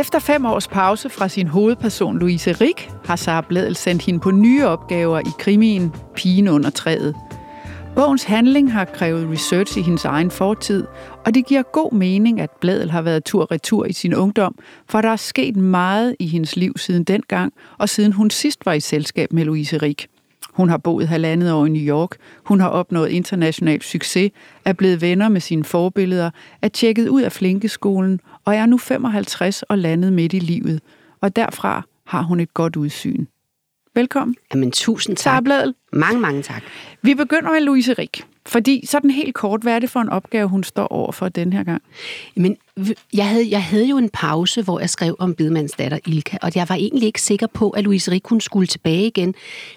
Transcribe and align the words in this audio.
Efter 0.00 0.18
fem 0.18 0.44
års 0.46 0.68
pause 0.68 1.10
fra 1.10 1.28
sin 1.28 1.46
hovedperson 1.46 2.18
Louise 2.18 2.52
Rik, 2.52 2.90
har 3.04 3.16
Sara 3.16 3.40
Bledel 3.48 3.76
sendt 3.76 4.02
hende 4.02 4.20
på 4.20 4.30
nye 4.30 4.66
opgaver 4.66 5.18
i 5.18 5.30
krimien 5.38 5.92
Pigen 6.14 6.48
under 6.48 6.70
træet. 6.70 7.14
Bogens 7.94 8.24
handling 8.24 8.72
har 8.72 8.84
krævet 8.84 9.30
research 9.30 9.78
i 9.78 9.82
hendes 9.82 10.04
egen 10.04 10.30
fortid, 10.30 10.86
og 11.26 11.34
det 11.34 11.46
giver 11.46 11.62
god 11.62 11.92
mening, 11.92 12.40
at 12.40 12.50
Bladel 12.60 12.90
har 12.90 13.02
været 13.02 13.24
tur-retur 13.24 13.84
i 13.84 13.92
sin 13.92 14.14
ungdom, 14.14 14.58
for 14.88 15.00
der 15.00 15.08
er 15.08 15.16
sket 15.16 15.56
meget 15.56 16.16
i 16.18 16.26
hendes 16.26 16.56
liv 16.56 16.72
siden 16.76 17.04
dengang, 17.04 17.52
og 17.78 17.88
siden 17.88 18.12
hun 18.12 18.30
sidst 18.30 18.66
var 18.66 18.72
i 18.72 18.80
selskab 18.80 19.32
med 19.32 19.44
Louise 19.44 19.78
Rik. 19.78 20.06
Hun 20.54 20.68
har 20.68 20.76
boet 20.76 21.08
halvandet 21.08 21.52
år 21.52 21.66
i 21.66 21.68
New 21.68 21.82
York, 21.82 22.10
hun 22.44 22.60
har 22.60 22.68
opnået 22.68 23.08
international 23.08 23.82
succes, 23.82 24.30
er 24.64 24.72
blevet 24.72 25.00
venner 25.00 25.28
med 25.28 25.40
sine 25.40 25.64
forbilleder, 25.64 26.30
er 26.62 26.68
tjekket 26.68 27.08
ud 27.08 27.22
af 27.22 27.32
flinkeskolen 27.32 28.20
og 28.44 28.54
er 28.54 28.66
nu 28.66 28.78
55 28.78 29.62
og 29.62 29.78
landet 29.78 30.12
midt 30.12 30.32
i 30.32 30.38
livet. 30.38 30.80
Og 31.20 31.36
derfra 31.36 31.82
har 32.06 32.22
hun 32.22 32.40
et 32.40 32.54
godt 32.54 32.76
udsyn. 32.76 33.26
Velkommen. 33.94 34.36
Jamen, 34.54 34.70
tusind 34.70 35.16
tak. 35.16 35.22
Sara 35.22 35.40
Bladel. 35.40 35.74
Mange, 35.92 36.20
mange 36.20 36.42
tak. 36.42 36.62
Vi 37.02 37.14
begynder 37.14 37.52
med 37.52 37.60
Louise 37.60 37.92
Rik. 37.92 38.24
Fordi 38.46 38.86
sådan 38.86 39.10
helt 39.10 39.34
kort, 39.34 39.62
hvad 39.62 39.74
er 39.74 39.78
det 39.78 39.90
for 39.90 40.00
en 40.00 40.08
opgave, 40.08 40.48
hun 40.48 40.64
står 40.64 40.86
over 40.86 41.12
for 41.12 41.28
den 41.28 41.52
her 41.52 41.64
gang? 41.64 41.82
Men 42.36 42.56
jeg 43.12 43.28
havde, 43.28 43.50
jeg 43.50 43.62
havde 43.62 43.86
jo 43.86 43.98
en 43.98 44.10
pause, 44.10 44.62
hvor 44.62 44.80
jeg 44.80 44.90
skrev 44.90 45.16
om 45.18 45.34
Bidemands 45.34 45.72
datter 45.72 45.98
Ilka, 46.06 46.36
og 46.42 46.50
jeg 46.54 46.68
var 46.68 46.74
egentlig 46.74 47.06
ikke 47.06 47.22
sikker 47.22 47.46
på, 47.46 47.70
at 47.70 47.84
Louise 47.84 48.10
Rik 48.10 48.26
hun 48.26 48.40
skulle 48.40 48.66
tilbage 48.66 49.06
igen. 49.06 49.34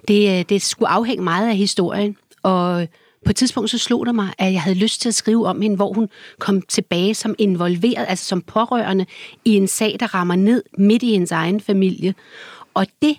Det, 0.08 0.39
øh, 0.39 0.45
det 0.49 0.61
skulle 0.61 0.89
afhænge 0.89 1.23
meget 1.23 1.49
af 1.49 1.55
historien, 1.55 2.17
og 2.44 2.88
på 3.25 3.30
et 3.30 3.35
tidspunkt 3.35 3.70
så 3.70 3.77
slog 3.77 4.05
det 4.05 4.16
mig, 4.16 4.34
at 4.38 4.53
jeg 4.53 4.61
havde 4.61 4.77
lyst 4.77 5.02
til 5.02 5.09
at 5.09 5.16
skrive 5.16 5.47
om 5.47 5.61
hende, 5.61 5.75
hvor 5.75 5.94
hun 5.94 6.09
kom 6.39 6.61
tilbage 6.61 7.13
som 7.13 7.36
involveret, 7.38 8.05
altså 8.08 8.25
som 8.25 8.41
pårørende 8.41 9.05
i 9.45 9.55
en 9.55 9.67
sag, 9.67 9.97
der 9.99 10.16
rammer 10.16 10.36
ned 10.36 10.63
midt 10.78 11.03
i 11.03 11.11
hendes 11.11 11.31
egen 11.31 11.61
familie. 11.61 12.16
Og 12.73 12.88
det 13.02 13.17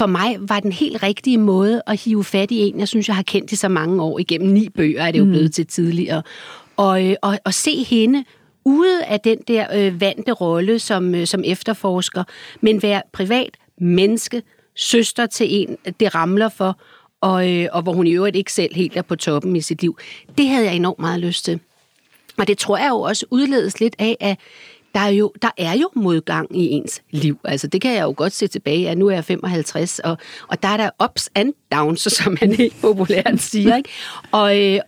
for 0.00 0.06
mig 0.06 0.36
var 0.40 0.60
den 0.60 0.72
helt 0.72 1.02
rigtige 1.02 1.38
måde 1.38 1.82
at 1.86 2.00
hive 2.00 2.24
fat 2.24 2.50
i 2.50 2.58
en, 2.58 2.78
jeg 2.78 2.88
synes, 2.88 3.08
jeg 3.08 3.16
har 3.16 3.22
kendt 3.22 3.52
i 3.52 3.56
så 3.56 3.68
mange 3.68 4.02
år. 4.02 4.18
Igennem 4.18 4.52
ni 4.52 4.68
bøger 4.68 5.02
er 5.02 5.10
det 5.10 5.18
jo 5.18 5.24
mm. 5.24 5.30
blevet 5.30 5.54
til 5.54 5.66
tidligere. 5.66 6.22
Og, 6.76 7.06
øh, 7.06 7.16
og, 7.22 7.38
og 7.44 7.54
se 7.54 7.82
hende 7.82 8.24
ude 8.64 9.04
af 9.04 9.20
den 9.20 9.38
der 9.48 9.66
øh, 9.74 10.00
vante 10.00 10.32
rolle 10.32 10.78
som, 10.78 11.14
øh, 11.14 11.26
som 11.26 11.42
efterforsker, 11.46 12.24
men 12.60 12.82
være 12.82 13.02
privat 13.12 13.56
menneske, 13.80 14.42
søster 14.74 15.26
til 15.26 15.46
en, 15.50 15.76
det 16.00 16.14
ramler 16.14 16.48
for, 16.48 16.80
og, 17.20 17.50
øh, 17.50 17.68
og 17.72 17.82
hvor 17.82 17.92
hun 17.92 18.06
i 18.06 18.12
øvrigt 18.12 18.36
ikke 18.36 18.52
selv 18.52 18.74
helt 18.74 18.96
er 18.96 19.02
på 19.02 19.16
toppen 19.16 19.56
i 19.56 19.60
sit 19.60 19.82
liv. 19.82 19.98
Det 20.38 20.48
havde 20.48 20.64
jeg 20.64 20.76
enormt 20.76 20.98
meget 20.98 21.20
lyst 21.20 21.44
til. 21.44 21.60
Og 22.38 22.46
det 22.46 22.58
tror 22.58 22.76
jeg 22.76 22.88
jo 22.90 23.00
også 23.00 23.26
udledes 23.30 23.80
lidt 23.80 23.96
af, 23.98 24.16
at 24.20 24.38
der 24.94 25.00
er, 25.00 25.08
jo, 25.08 25.32
der 25.42 25.50
er 25.56 25.72
jo 25.72 25.90
modgang 25.94 26.56
i 26.56 26.66
ens 26.68 27.02
liv. 27.10 27.38
Altså, 27.44 27.66
det 27.66 27.80
kan 27.80 27.94
jeg 27.94 28.02
jo 28.02 28.14
godt 28.16 28.32
se 28.32 28.46
tilbage 28.46 28.88
af. 28.88 28.98
Nu 28.98 29.06
er 29.06 29.14
jeg 29.14 29.24
55, 29.24 29.98
og, 29.98 30.18
og 30.48 30.62
der 30.62 30.68
er 30.68 30.76
der 30.76 30.90
ups 31.04 31.30
and 31.34 31.52
downs, 31.72 32.00
som 32.22 32.38
man 32.40 32.52
helt 32.52 32.80
populært 32.80 33.40
siger. 33.40 33.76
Ikke? 33.76 33.88
Og, 34.32 34.60
øh, 34.60 34.80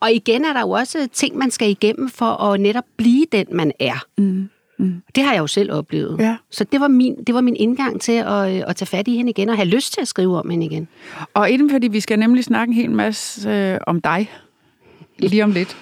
og 0.00 0.12
igen 0.12 0.44
er 0.44 0.52
der 0.52 0.60
jo 0.60 0.70
også 0.70 1.08
ting, 1.12 1.36
man 1.36 1.50
skal 1.50 1.70
igennem 1.70 2.08
for 2.08 2.42
at 2.42 2.60
netop 2.60 2.84
blive 2.96 3.26
den, 3.32 3.46
man 3.52 3.72
er. 3.80 4.04
Mm. 4.18 4.48
Mm. 4.78 5.02
Det 5.14 5.24
har 5.24 5.32
jeg 5.32 5.40
jo 5.40 5.46
selv 5.46 5.72
oplevet. 5.72 6.16
Ja. 6.18 6.36
Så 6.50 6.64
det 6.64 6.80
var, 6.80 6.88
min, 6.88 7.24
det 7.24 7.34
var 7.34 7.40
min 7.40 7.56
indgang 7.56 8.00
til 8.00 8.12
at, 8.12 8.54
øh, 8.54 8.62
at 8.66 8.76
tage 8.76 8.86
fat 8.86 9.08
i 9.08 9.16
hende 9.16 9.30
igen, 9.30 9.48
og 9.48 9.56
have 9.56 9.68
lyst 9.68 9.92
til 9.92 10.00
at 10.00 10.08
skrive 10.08 10.38
om 10.38 10.50
hende 10.50 10.66
igen. 10.66 10.88
Og 11.34 11.50
inden 11.50 11.70
fordi 11.70 11.88
vi 11.88 12.00
skal 12.00 12.18
nemlig 12.18 12.44
snakke 12.44 12.70
en 12.70 12.76
hel 12.76 12.90
masse 12.90 13.50
øh, 13.50 13.78
om 13.86 14.00
dig, 14.00 14.30
lige 15.18 15.44
om 15.44 15.50
lidt. 15.50 15.76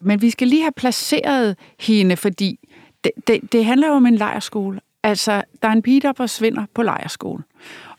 Men 0.00 0.22
vi 0.22 0.30
skal 0.30 0.48
lige 0.48 0.62
have 0.62 0.72
placeret 0.76 1.56
hende, 1.80 2.16
fordi 2.16 2.58
det, 3.04 3.12
det, 3.26 3.52
det 3.52 3.64
handler 3.64 3.88
jo 3.88 3.94
om 3.94 4.06
en 4.06 4.16
lejerskole. 4.16 4.80
Altså, 5.02 5.42
der 5.62 5.68
er 5.68 5.72
en 5.72 5.82
pige, 5.82 6.00
der 6.00 6.12
forsvinder 6.12 6.64
på 6.74 6.82
lejerskole. 6.82 7.42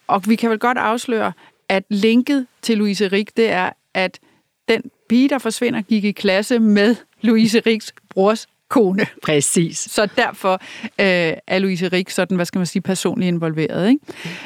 Og 0.08 0.22
vi 0.28 0.36
kan 0.36 0.50
vel 0.50 0.60
godt 0.60 0.78
afsløre, 0.78 1.34
at 1.70 1.84
linket 1.90 2.48
til 2.62 2.78
Louise 2.78 3.08
Rik, 3.08 3.38
det 3.38 3.52
er, 3.52 3.70
at 3.94 4.20
den 4.68 4.82
pige, 5.10 5.30
der 5.30 5.38
forsvinder, 5.38 5.82
gik 5.82 6.04
i 6.04 6.12
klasse 6.12 6.60
med 6.60 6.96
Louise 7.22 7.60
Riks 7.60 7.94
brors 8.10 8.48
kone. 8.72 9.06
Præcis. 9.24 9.78
Så 9.78 10.06
derfor 10.06 10.54
øh, 10.84 11.34
er 11.48 11.60
Louise 11.60 11.88
Rik 11.88 12.10
sådan, 12.10 12.36
hvad 12.36 12.46
skal 12.46 12.60
man 12.60 12.66
sige, 12.66 12.82
personligt 12.82 13.28
involveret. 13.28 13.90
Ikke? 13.90 14.06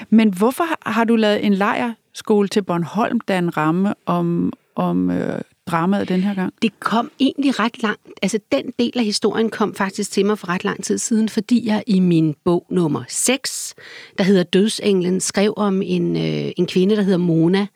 Men 0.09 0.33
hvorfor 0.33 0.89
har 0.89 1.03
du 1.03 1.15
lavet 1.15 1.45
en 1.45 1.53
lejerskole 1.53 2.47
til 2.47 2.63
Bornholm, 2.63 3.19
der 3.19 3.33
er 3.33 3.39
en 3.39 3.57
ramme 3.57 3.93
om, 4.05 4.53
om 4.75 5.11
øh, 5.11 5.41
dramaet 5.67 6.09
den 6.09 6.23
her 6.23 6.33
gang? 6.33 6.53
Det 6.61 6.79
kom 6.79 7.11
egentlig 7.19 7.59
ret 7.59 7.83
langt. 7.83 8.07
Altså, 8.21 8.39
den 8.51 8.73
del 8.79 8.91
af 8.95 9.03
historien 9.03 9.49
kom 9.49 9.75
faktisk 9.75 10.11
til 10.11 10.25
mig 10.25 10.39
for 10.39 10.49
ret 10.49 10.63
lang 10.63 10.83
tid 10.83 10.97
siden, 10.97 11.29
fordi 11.29 11.67
jeg 11.67 11.83
i 11.87 11.99
min 11.99 12.35
bog 12.45 12.65
nummer 12.69 13.03
6, 13.07 13.75
der 14.17 14.23
hedder 14.23 14.43
Dødsenglen, 14.43 15.19
skrev 15.19 15.53
om 15.57 15.81
en, 15.81 16.15
øh, 16.15 16.51
en 16.57 16.67
kvinde, 16.67 16.95
der 16.95 17.01
hedder 17.01 17.17
Mona. 17.17 17.67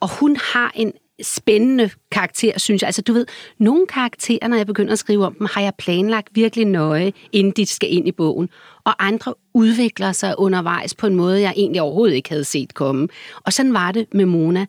Og 0.00 0.18
hun 0.20 0.36
har 0.36 0.72
en 0.74 0.92
spændende 1.22 1.90
karakter, 2.10 2.58
synes 2.58 2.82
jeg. 2.82 2.88
Altså, 2.88 3.02
du 3.02 3.12
ved, 3.12 3.26
nogle 3.58 3.86
karakterer, 3.86 4.48
når 4.48 4.56
jeg 4.56 4.66
begynder 4.66 4.92
at 4.92 4.98
skrive 4.98 5.26
om 5.26 5.34
dem, 5.34 5.46
har 5.50 5.60
jeg 5.60 5.72
planlagt 5.78 6.28
virkelig 6.34 6.64
nøje, 6.64 7.12
inden 7.32 7.52
de 7.56 7.66
skal 7.66 7.94
ind 7.94 8.08
i 8.08 8.12
bogen. 8.12 8.48
Og 8.84 9.06
andre 9.06 9.34
udvikler 9.54 10.12
sig 10.12 10.38
undervejs 10.38 10.94
på 10.94 11.06
en 11.06 11.14
måde, 11.14 11.40
jeg 11.40 11.54
egentlig 11.56 11.82
overhovedet 11.82 12.14
ikke 12.14 12.28
havde 12.28 12.44
set 12.44 12.74
komme. 12.74 13.08
Og 13.44 13.52
sådan 13.52 13.74
var 13.74 13.92
det 13.92 14.06
med 14.14 14.26
Mona. 14.26 14.66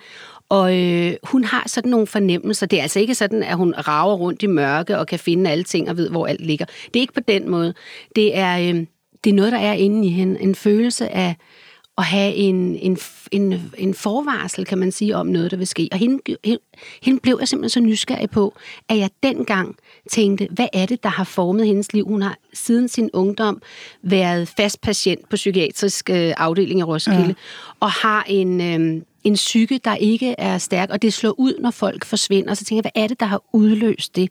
Og 0.52 0.80
øh, 0.80 1.14
hun 1.24 1.44
har 1.44 1.64
sådan 1.68 1.92
nogle 1.92 2.08
fornemmelser. 2.08 2.66
Det 2.66 2.80
er 2.80 2.84
altså 2.84 3.00
ikke 3.00 3.16
sådan, 3.16 3.44
at 3.44 3.58
hun 3.58 3.74
rager 3.74 4.16
rundt 4.16 4.44
i 4.44 4.48
mørke 4.48 4.98
og 4.98 5.08
kan 5.08 5.20
finde 5.20 5.50
alle 5.50 5.64
ting 5.64 5.90
og 5.90 5.98
ved, 5.98 6.10
hvor 6.10 6.28
alt 6.28 6.42
ligger. 6.42 6.66
Det 6.66 6.96
er 6.96 7.02
ikke 7.02 7.14
på 7.14 7.20
den 7.28 7.50
måde. 7.50 7.74
Det 8.16 8.38
er, 8.38 8.60
øh, 8.60 8.86
det 9.24 9.30
er 9.30 9.34
noget, 9.34 9.52
der 9.52 9.58
er 9.58 9.74
inde 9.74 10.08
i 10.08 10.10
hende. 10.10 10.42
En 10.42 10.56
følelse 10.56 11.10
af 11.10 11.36
at 11.98 12.04
have 12.04 12.34
en, 12.34 12.56
en, 12.76 12.98
en, 13.32 13.72
en 13.78 13.94
forvarsel, 13.94 14.66
kan 14.66 14.78
man 14.78 14.92
sige, 14.92 15.16
om 15.16 15.28
noget, 15.28 15.52
der 15.52 15.58
vil 15.58 15.68
ske. 15.68 15.90
Og 15.92 15.98
hende, 15.98 16.20
hende, 16.44 16.60
hende 17.04 17.20
blev 17.20 17.38
jeg 17.40 17.48
simpelthen 17.48 17.70
så 17.70 17.90
nysgerrig 17.90 18.30
på, 18.30 18.56
at 18.90 18.98
jeg 18.98 19.10
dengang 19.24 19.76
tænkte, 20.10 20.48
hvad 20.52 20.68
er 20.74 20.86
det, 20.86 21.04
der 21.04 21.10
har 21.10 21.24
formet 21.24 21.66
hendes 21.66 21.94
liv? 21.94 22.08
Hun 22.08 22.22
har 22.22 22.38
siden 22.54 22.88
sin 22.88 23.10
ungdom 23.14 23.62
været 24.02 24.48
fast 24.48 24.82
patient 24.82 25.30
på 25.30 25.36
psykiatrisk 25.36 26.10
øh, 26.10 26.34
afdeling 26.38 26.80
i 26.80 26.84
Roskilde, 26.84 27.28
ja. 27.28 27.34
og 27.80 27.92
har 27.92 28.26
en... 28.28 28.62
Øh, 28.62 29.02
en 29.24 29.34
psyke, 29.34 29.80
der 29.86 29.96
ikke 29.96 30.36
er 30.38 30.58
stærk, 30.58 30.90
og 30.90 31.02
det 31.02 31.14
slår 31.14 31.40
ud, 31.40 31.54
når 31.60 31.72
folk 31.72 32.06
forsvinder. 32.06 32.54
Så 32.54 32.66
tænker 32.66 32.82
jeg, 32.86 32.92
hvad 32.94 33.04
er 33.04 33.08
det, 33.08 33.20
der 33.20 33.26
har 33.26 33.42
udløst 33.54 34.16
det? 34.16 34.30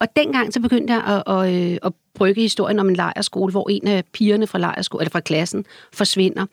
Og 0.00 0.06
dengang 0.16 0.52
så 0.52 0.60
begyndte 0.60 0.94
jeg 0.94 1.22
at, 1.26 1.34
at, 1.34 1.54
øh, 1.54 1.78
at 1.82 1.92
brygge 2.14 2.42
historien 2.42 2.78
om 2.78 2.88
en 2.88 2.96
lejerskole, 2.96 3.50
hvor 3.50 3.68
en 3.68 3.86
af 3.86 4.04
pigerne 4.12 4.46
fra, 4.46 4.58
lejerskole, 4.58 5.02
eller 5.02 5.10
fra 5.10 5.20
klassen 5.20 5.64
forsvinder. 5.92 6.46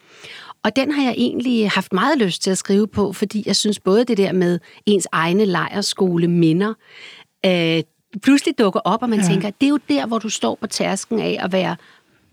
Og 0.64 0.76
den 0.76 0.92
har 0.92 1.04
jeg 1.04 1.14
egentlig 1.18 1.70
haft 1.70 1.94
meget 1.94 2.18
lyst 2.18 2.42
til 2.42 2.52
at 2.52 2.58
skrive 2.58 2.88
på, 2.88 3.14
fordi 3.14 3.44
jeg 3.46 3.56
synes 3.56 3.80
både 3.80 4.06
det 4.06 4.18
der 4.18 4.32
med 4.32 4.60
ens 4.86 5.08
egne 5.12 5.46
lejerskole 5.46 6.28
minder, 6.28 6.74
øh, 7.46 7.84
pludselig 8.20 8.60
dukker 8.60 8.80
op, 8.80 9.02
og 9.02 9.10
man 9.10 9.20
ja. 9.20 9.26
tænker, 9.26 9.50
det 9.50 9.66
er 9.66 9.70
jo 9.70 9.80
der, 9.90 10.06
hvor 10.06 10.20
du 10.20 10.30
står 10.30 10.58
på 10.62 10.68
tærsken 10.68 11.20
af 11.20 11.40
at 11.42 11.52
være 11.52 11.76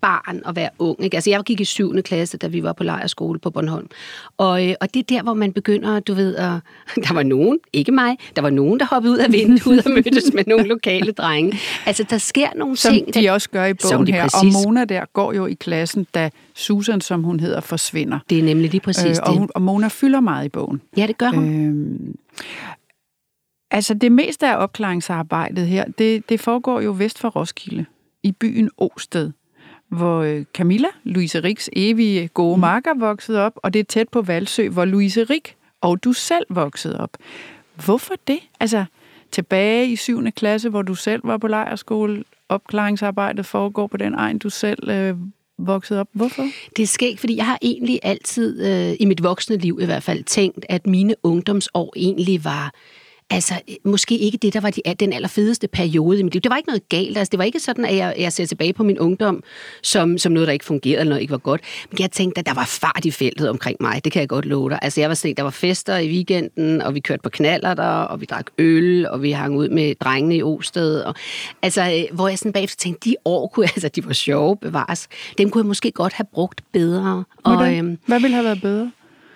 barn 0.02 0.42
at 0.48 0.56
være 0.56 0.70
ung. 0.78 1.04
Ikke? 1.04 1.16
Altså, 1.16 1.30
jeg 1.30 1.42
gik 1.42 1.60
i 1.60 1.64
7. 1.64 2.02
klasse, 2.02 2.38
da 2.38 2.46
vi 2.46 2.62
var 2.62 2.72
på 2.72 2.84
lejerskole 2.84 3.38
på 3.38 3.50
Bornholm. 3.50 3.88
Og, 4.36 4.68
øh, 4.68 4.74
og 4.80 4.94
det 4.94 5.00
er 5.00 5.16
der, 5.16 5.22
hvor 5.22 5.34
man 5.34 5.52
begynder, 5.52 6.00
du 6.00 6.14
ved, 6.14 6.36
at, 6.36 6.52
der 7.08 7.14
var 7.14 7.22
nogen, 7.22 7.58
ikke 7.72 7.92
mig, 7.92 8.16
der 8.36 8.42
var 8.42 8.50
nogen, 8.50 8.80
der 8.80 8.86
hoppede 8.86 9.12
ud 9.12 9.18
af 9.18 9.32
vinduet 9.32 9.86
og 9.86 9.92
mødtes 9.92 10.32
med 10.34 10.44
nogle 10.46 10.64
lokale 10.64 11.12
drenge. 11.12 11.58
Altså, 11.86 12.04
der 12.10 12.18
sker 12.18 12.48
nogle 12.56 12.76
som 12.76 12.92
ting. 12.94 13.14
Som 13.14 13.22
de 13.22 13.30
også 13.30 13.50
gør 13.50 13.64
i 13.64 13.74
bogen 13.74 14.06
her. 14.06 14.22
Præcis. 14.22 14.56
Og 14.56 14.62
Mona 14.64 14.84
der 14.84 15.04
går 15.12 15.32
jo 15.32 15.46
i 15.46 15.54
klassen, 15.54 16.06
da 16.14 16.30
Susan, 16.54 17.00
som 17.00 17.22
hun 17.22 17.40
hedder, 17.40 17.60
forsvinder. 17.60 18.18
Det 18.30 18.38
er 18.38 18.42
nemlig 18.42 18.70
lige 18.70 18.80
præcis 18.80 19.18
øh, 19.18 19.22
og, 19.22 19.38
hun, 19.38 19.48
og 19.54 19.62
Mona 19.62 19.88
fylder 19.88 20.20
meget 20.20 20.44
i 20.44 20.48
bogen. 20.48 20.80
Ja, 20.96 21.06
det 21.06 21.18
gør 21.18 21.28
hun. 21.28 21.66
Øh, 21.66 22.14
altså, 23.72 23.94
det 23.94 24.12
meste 24.12 24.46
af 24.46 24.56
opklaringsarbejdet 24.56 25.66
her, 25.66 25.84
det, 25.98 26.28
det 26.28 26.40
foregår 26.40 26.80
jo 26.80 26.94
vest 26.98 27.18
for 27.18 27.28
Roskilde, 27.28 27.86
i 28.22 28.32
byen 28.32 28.70
Osted 28.78 29.32
hvor 29.92 30.20
øh, 30.20 30.44
Camilla, 30.54 30.88
Louise 31.04 31.42
Riks 31.42 31.70
evige 31.72 32.28
gode 32.28 32.56
mm. 32.56 32.60
marker, 32.60 32.94
voksede 32.98 33.40
op, 33.40 33.52
og 33.56 33.72
det 33.72 33.80
er 33.80 33.84
tæt 33.84 34.08
på 34.08 34.22
Valsø, 34.22 34.68
hvor 34.68 34.84
Louise 34.84 35.24
Rik 35.24 35.56
og 35.80 36.04
du 36.04 36.12
selv 36.12 36.46
voksede 36.48 37.00
op. 37.00 37.10
Hvorfor 37.84 38.14
det? 38.26 38.38
Altså, 38.60 38.84
tilbage 39.30 39.88
i 39.88 39.96
7. 39.96 40.30
klasse, 40.30 40.68
hvor 40.68 40.82
du 40.82 40.94
selv 40.94 41.20
var 41.24 41.36
på 41.36 41.46
lejerskole, 41.46 42.24
opklaringsarbejdet 42.48 43.46
foregår 43.46 43.86
på 43.86 43.96
den 43.96 44.14
egen, 44.14 44.38
du 44.38 44.50
selv 44.50 44.90
øh, 44.90 45.16
voksede 45.58 46.00
op. 46.00 46.08
Hvorfor? 46.12 46.42
Det 46.76 46.82
er 46.82 46.86
skægt, 46.86 47.20
fordi 47.20 47.36
jeg 47.36 47.46
har 47.46 47.58
egentlig 47.62 48.00
altid, 48.02 48.66
øh, 48.66 48.96
i 49.00 49.04
mit 49.04 49.22
voksne 49.22 49.56
liv 49.56 49.78
i 49.82 49.84
hvert 49.84 50.02
fald, 50.02 50.24
tænkt, 50.24 50.66
at 50.68 50.86
mine 50.86 51.14
ungdomsår 51.22 51.92
egentlig 51.96 52.44
var 52.44 52.72
altså, 53.32 53.54
måske 53.84 54.18
ikke 54.18 54.38
det, 54.38 54.54
der 54.54 54.60
var 54.60 54.70
de, 54.70 54.80
den 55.00 55.12
allerfedeste 55.12 55.68
periode 55.68 56.20
i 56.20 56.22
mit 56.22 56.32
liv. 56.32 56.40
Det 56.40 56.50
var 56.50 56.56
ikke 56.56 56.68
noget 56.68 56.88
galt. 56.88 57.18
Altså, 57.18 57.30
det 57.30 57.38
var 57.38 57.44
ikke 57.44 57.60
sådan, 57.60 57.84
at 57.84 57.96
jeg, 57.96 58.14
jeg 58.18 58.32
ser 58.32 58.46
tilbage 58.46 58.72
på 58.72 58.82
min 58.82 58.98
ungdom 58.98 59.42
som, 59.82 60.18
som 60.18 60.32
noget, 60.32 60.46
der 60.46 60.52
ikke 60.52 60.64
fungerede, 60.64 61.00
eller 61.00 61.08
noget, 61.08 61.20
ikke 61.20 61.30
var 61.30 61.38
godt. 61.38 61.60
Men 61.90 61.98
jeg 62.00 62.10
tænkte, 62.10 62.38
at 62.38 62.46
der 62.46 62.54
var 62.54 62.64
fart 62.64 63.04
i 63.04 63.10
feltet 63.10 63.48
omkring 63.48 63.76
mig. 63.80 64.04
Det 64.04 64.12
kan 64.12 64.20
jeg 64.20 64.28
godt 64.28 64.44
love 64.44 64.70
dig. 64.70 64.78
Altså, 64.82 65.00
jeg 65.00 65.08
var 65.08 65.14
sådan, 65.14 65.34
der 65.36 65.42
var 65.42 65.50
fester 65.50 65.96
i 65.96 66.08
weekenden, 66.08 66.82
og 66.82 66.94
vi 66.94 67.00
kørte 67.00 67.22
på 67.22 67.28
knaller 67.28 67.74
der, 67.74 67.84
og 67.84 68.20
vi 68.20 68.26
drak 68.26 68.46
øl, 68.58 69.08
og 69.08 69.22
vi 69.22 69.30
hang 69.30 69.56
ud 69.56 69.68
med 69.68 69.94
drengene 69.94 70.36
i 70.36 70.42
Osted. 70.42 71.00
Og, 71.00 71.14
altså, 71.62 71.82
øh, 71.82 72.16
hvor 72.16 72.28
jeg 72.28 72.38
sådan 72.38 72.52
bagefter 72.52 72.76
tænkte, 72.76 73.10
de 73.10 73.16
år 73.24 73.46
kunne 73.46 73.66
altså, 73.74 73.88
de 73.88 74.06
var 74.06 74.12
sjove, 74.12 74.56
bevares. 74.56 75.08
Dem 75.38 75.50
kunne 75.50 75.62
jeg 75.62 75.66
måske 75.66 75.90
godt 75.90 76.12
have 76.12 76.26
brugt 76.32 76.60
bedre. 76.72 77.24
Og, 77.44 77.74
øhm, 77.74 77.98
Hvad 78.06 78.20
ville 78.20 78.34
have 78.34 78.44
været 78.44 78.60
bedre? 78.60 78.90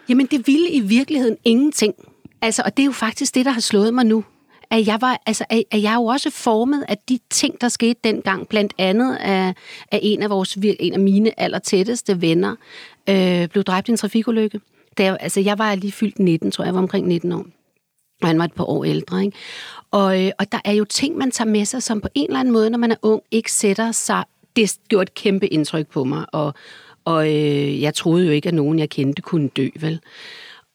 Jamen, 0.09 0.27
det 0.27 0.47
ville 0.47 0.71
i 0.71 0.81
virkeligheden 0.81 1.37
ingenting. 1.45 1.95
Altså, 2.47 2.63
og 2.65 2.77
det 2.77 2.83
er 2.83 2.87
jo 2.87 2.93
faktisk 2.93 3.35
det, 3.35 3.45
der 3.45 3.51
har 3.51 3.61
slået 3.61 3.95
mig 3.95 4.07
nu. 4.07 4.25
At 4.71 4.87
jeg, 4.87 4.99
var, 5.01 5.23
altså, 5.27 5.45
at 5.51 5.83
jeg 5.83 5.91
er 5.91 5.95
jo 5.95 6.05
også 6.05 6.31
formet 6.31 6.85
af 6.89 6.99
de 7.09 7.19
ting, 7.31 7.61
der 7.61 7.69
skete 7.69 8.01
dengang, 8.05 8.49
blandt 8.49 8.73
andet 8.79 9.17
af, 9.17 9.55
af 9.93 10.01
en 10.03 10.23
af 10.23 10.31
vores 10.31 10.57
en 10.57 10.93
af 10.93 11.01
mine 11.01 11.41
allertætteste 11.41 12.21
venner, 12.21 12.57
øh, 13.09 13.49
blev 13.49 13.65
dræbt 13.65 13.89
i 13.89 13.91
en 13.91 13.97
trafikulykke. 13.97 14.61
Da 14.99 15.05
jeg, 15.05 15.17
altså, 15.21 15.41
jeg 15.41 15.59
var 15.59 15.75
lige 15.75 15.93
fyldt 15.93 16.19
19, 16.19 16.51
tror 16.51 16.65
jeg, 16.65 16.67
jeg 16.67 16.75
var 16.75 16.81
omkring 16.81 17.07
19 17.07 17.33
år. 17.33 17.47
Og 18.23 18.29
han 18.29 18.39
var 18.39 18.45
et 18.45 18.53
par 18.53 18.65
år 18.65 18.85
ældre. 18.85 19.25
Ikke? 19.25 19.37
Og, 19.91 20.25
øh, 20.25 20.31
og 20.39 20.53
der 20.53 20.59
er 20.65 20.73
jo 20.73 20.85
ting, 20.85 21.17
man 21.17 21.31
tager 21.31 21.51
med 21.51 21.65
sig, 21.65 21.83
som 21.83 22.01
på 22.01 22.09
en 22.15 22.27
eller 22.27 22.41
anden 22.41 22.53
måde, 22.53 22.71
når 22.71 22.79
man 22.79 22.91
er 22.91 22.97
ung, 23.03 23.23
ikke 23.31 23.53
sætter 23.53 23.93
sig. 23.93 24.25
Det 24.57 24.79
gjorde 24.89 25.03
et 25.03 25.15
kæmpe 25.15 25.47
indtryk 25.47 25.87
på 25.87 26.05
mig, 26.05 26.27
og, 26.33 26.55
og 27.05 27.27
øh, 27.29 27.83
jeg 27.83 27.95
troede 27.95 28.27
jo 28.27 28.33
ikke, 28.33 28.49
at 28.49 28.55
nogen, 28.55 28.79
jeg 28.79 28.91
kendte, 28.91 29.23
kunne 29.23 29.49
dø, 29.49 29.69
vel? 29.81 30.01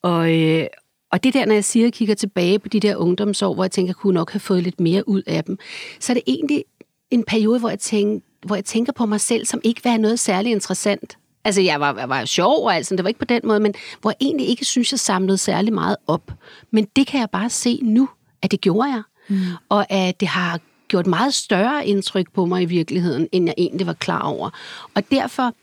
Og, 0.03 0.39
øh, 0.39 0.67
og 1.11 1.23
det 1.23 1.33
der, 1.33 1.45
når 1.45 1.53
jeg 1.53 1.65
siger, 1.65 1.83
at 1.83 1.85
jeg 1.85 1.93
kigger 1.93 2.15
tilbage 2.15 2.59
på 2.59 2.67
de 2.67 2.79
der 2.79 2.95
ungdomsår, 2.95 3.53
hvor 3.53 3.63
jeg 3.63 3.71
tænker, 3.71 3.85
at 3.93 3.95
jeg 3.95 4.01
kunne 4.01 4.13
nok 4.13 4.31
have 4.31 4.39
fået 4.39 4.63
lidt 4.63 4.79
mere 4.79 5.09
ud 5.09 5.21
af 5.27 5.43
dem, 5.43 5.57
så 5.99 6.11
er 6.11 6.13
det 6.13 6.23
egentlig 6.27 6.63
en 7.11 7.23
periode, 7.23 7.59
hvor 7.59 7.69
jeg, 7.69 7.79
tænker, 7.79 8.25
hvor 8.45 8.55
jeg 8.55 8.65
tænker 8.65 8.93
på 8.93 9.05
mig 9.05 9.21
selv, 9.21 9.45
som 9.45 9.61
ikke 9.63 9.81
var 9.83 9.97
noget 9.97 10.19
særligt 10.19 10.53
interessant. 10.53 11.17
Altså, 11.43 11.61
jeg 11.61 11.79
var, 11.79 11.97
jeg 11.99 12.09
var 12.09 12.25
sjov 12.25 12.65
og 12.65 12.75
alt 12.75 12.85
sådan, 12.85 12.97
det 12.97 13.03
var 13.03 13.07
ikke 13.07 13.19
på 13.19 13.25
den 13.25 13.41
måde, 13.43 13.59
men 13.59 13.73
hvor 14.01 14.09
jeg 14.09 14.17
egentlig 14.21 14.47
ikke 14.47 14.65
synes, 14.65 14.91
jeg 14.91 14.99
samlede 14.99 15.37
særlig 15.37 15.73
meget 15.73 15.95
op. 16.07 16.31
Men 16.71 16.87
det 16.95 17.07
kan 17.07 17.19
jeg 17.19 17.29
bare 17.29 17.49
se 17.49 17.79
nu, 17.83 18.09
at 18.41 18.51
det 18.51 18.61
gjorde 18.61 18.89
jeg. 18.89 19.01
Mm. 19.29 19.37
Og 19.69 19.91
at 19.91 20.19
det 20.19 20.27
har 20.27 20.59
gjort 20.87 21.07
meget 21.07 21.33
større 21.33 21.87
indtryk 21.87 22.33
på 22.33 22.45
mig 22.45 22.61
i 22.61 22.65
virkeligheden, 22.65 23.27
end 23.31 23.45
jeg 23.45 23.55
egentlig 23.57 23.87
var 23.87 23.93
klar 23.93 24.21
over. 24.21 24.49
Og 24.95 25.11
derfor 25.11 25.53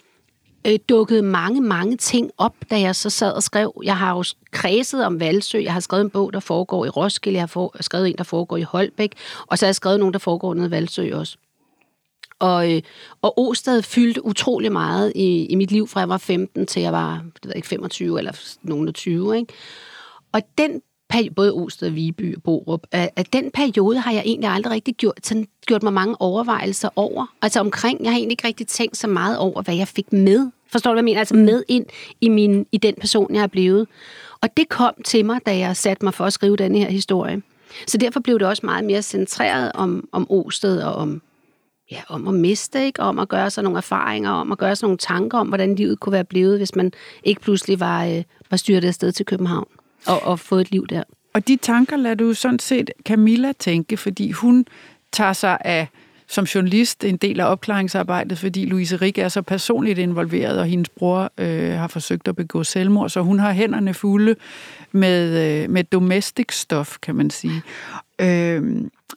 øh, 0.66 0.78
dukkede 0.88 1.22
mange, 1.22 1.60
mange 1.60 1.96
ting 1.96 2.30
op, 2.38 2.54
da 2.70 2.80
jeg 2.80 2.96
så 2.96 3.10
sad 3.10 3.32
og 3.32 3.42
skrev. 3.42 3.82
Jeg 3.84 3.96
har 3.96 4.16
jo 4.16 4.24
kredset 4.50 5.04
om 5.04 5.20
Valsø, 5.20 5.58
jeg 5.58 5.72
har 5.72 5.80
skrevet 5.80 6.04
en 6.04 6.10
bog, 6.10 6.32
der 6.32 6.40
foregår 6.40 6.84
i 6.84 6.88
Roskilde, 6.88 7.36
jeg 7.36 7.42
har 7.42 7.46
for, 7.46 7.76
skrevet 7.80 8.08
en, 8.08 8.14
der 8.18 8.24
foregår 8.24 8.56
i 8.56 8.62
Holbæk, 8.62 9.12
og 9.46 9.58
så 9.58 9.66
har 9.66 9.68
jeg 9.68 9.74
skrevet 9.74 9.98
nogen, 9.98 10.12
der 10.12 10.18
foregår 10.18 10.54
nede 10.54 10.66
i 10.66 10.70
Valsø 10.70 11.16
også. 11.16 11.36
Og, 12.38 12.74
øh, 12.74 12.82
og 13.22 13.38
Osted 13.38 13.82
fyldte 13.82 14.24
utrolig 14.24 14.72
meget 14.72 15.12
i, 15.14 15.46
i 15.46 15.54
mit 15.54 15.70
liv, 15.70 15.88
fra 15.88 16.00
jeg 16.00 16.08
var 16.08 16.18
15 16.18 16.66
til 16.66 16.82
jeg 16.82 16.92
var 16.92 17.24
det 17.42 17.48
ved 17.48 17.56
ikke, 17.56 17.68
25 17.68 18.18
eller 18.18 18.32
nogen 18.62 18.92
20. 18.92 19.36
Ikke? 19.36 19.52
Og 20.32 20.42
den 20.58 20.82
både 21.36 21.52
Osted, 21.52 21.90
Viby 21.90 22.36
og 22.36 22.42
Borup, 22.42 22.86
at 22.92 23.32
den 23.32 23.50
periode 23.50 23.98
har 23.98 24.12
jeg 24.12 24.22
egentlig 24.26 24.50
aldrig 24.50 24.72
rigtig 24.72 24.94
gjort, 24.94 25.20
sådan, 25.22 25.48
gjort 25.66 25.82
mig 25.82 25.92
mange 25.92 26.20
overvejelser 26.20 26.88
over. 26.96 27.26
Altså 27.42 27.60
omkring, 27.60 28.02
jeg 28.02 28.10
har 28.10 28.16
egentlig 28.16 28.32
ikke 28.32 28.46
rigtig 28.46 28.66
tænkt 28.66 28.96
så 28.96 29.06
meget 29.06 29.38
over, 29.38 29.62
hvad 29.62 29.76
jeg 29.76 29.88
fik 29.88 30.12
med. 30.12 30.50
Forstår 30.72 30.90
du, 30.90 30.94
hvad 30.94 31.00
jeg 31.00 31.04
mener? 31.04 31.18
Altså 31.18 31.36
med 31.36 31.62
ind 31.68 31.86
i, 32.20 32.28
min, 32.28 32.66
i 32.72 32.76
den 32.76 32.94
person, 33.00 33.34
jeg 33.34 33.42
er 33.42 33.46
blevet. 33.46 33.88
Og 34.40 34.56
det 34.56 34.68
kom 34.68 34.94
til 35.04 35.24
mig, 35.24 35.40
da 35.46 35.58
jeg 35.58 35.76
satte 35.76 36.04
mig 36.04 36.14
for 36.14 36.24
at 36.24 36.32
skrive 36.32 36.56
denne 36.56 36.78
her 36.78 36.90
historie. 36.90 37.42
Så 37.86 37.98
derfor 37.98 38.20
blev 38.20 38.38
det 38.38 38.48
også 38.48 38.66
meget 38.66 38.84
mere 38.84 39.02
centreret 39.02 39.72
om, 39.74 40.08
om 40.12 40.26
Osted 40.30 40.82
og 40.82 40.94
om, 40.94 41.22
ja, 41.90 42.00
om 42.08 42.28
at 42.28 42.34
miste, 42.34 42.86
ikke? 42.86 43.02
om 43.02 43.18
at 43.18 43.28
gøre 43.28 43.50
sig 43.50 43.64
nogle 43.64 43.76
erfaringer, 43.76 44.30
om 44.30 44.52
at 44.52 44.58
gøre 44.58 44.76
sig 44.76 44.86
nogle 44.86 44.98
tanker 44.98 45.38
om, 45.38 45.48
hvordan 45.48 45.74
livet 45.74 46.00
kunne 46.00 46.12
være 46.12 46.24
blevet, 46.24 46.58
hvis 46.58 46.74
man 46.74 46.92
ikke 47.24 47.40
pludselig 47.40 47.80
var, 47.80 48.06
øh, 48.06 48.22
var 48.50 48.56
styrt 48.56 48.84
afsted 48.84 49.12
til 49.12 49.26
København 49.26 49.68
og, 50.08 50.22
og 50.22 50.40
få 50.40 50.56
et 50.56 50.70
liv 50.70 50.86
der. 50.86 51.02
Og 51.34 51.48
de 51.48 51.56
tanker 51.56 51.96
lader 51.96 52.14
du 52.14 52.34
sådan 52.34 52.58
set 52.58 52.90
Camilla 53.04 53.52
tænke, 53.52 53.96
fordi 53.96 54.30
hun 54.30 54.66
tager 55.12 55.32
sig 55.32 55.58
af 55.60 55.88
som 56.30 56.44
journalist 56.44 57.04
en 57.04 57.16
del 57.16 57.40
af 57.40 57.50
opklaringsarbejdet, 57.50 58.38
fordi 58.38 58.64
Louise 58.64 58.96
Rik 58.96 59.18
er 59.18 59.28
så 59.28 59.42
personligt 59.42 59.98
involveret, 59.98 60.58
og 60.58 60.66
hendes 60.66 60.88
bror 60.88 61.32
øh, 61.38 61.72
har 61.72 61.88
forsøgt 61.88 62.28
at 62.28 62.36
begå 62.36 62.64
selvmord, 62.64 63.08
så 63.10 63.20
hun 63.20 63.38
har 63.38 63.52
hænderne 63.52 63.94
fulde 63.94 64.36
med, 64.92 65.62
øh, 65.62 65.70
med 65.70 65.84
domestic 65.84 66.46
stof, 66.50 66.96
kan 67.02 67.14
man 67.14 67.30
sige. 67.30 67.62
Øh, 68.18 68.62